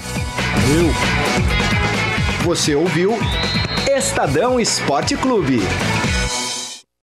Você 2.44 2.74
ouviu 2.74 3.18
Estadão 3.88 4.58
Esporte 4.58 5.16
Clube. 5.16 5.60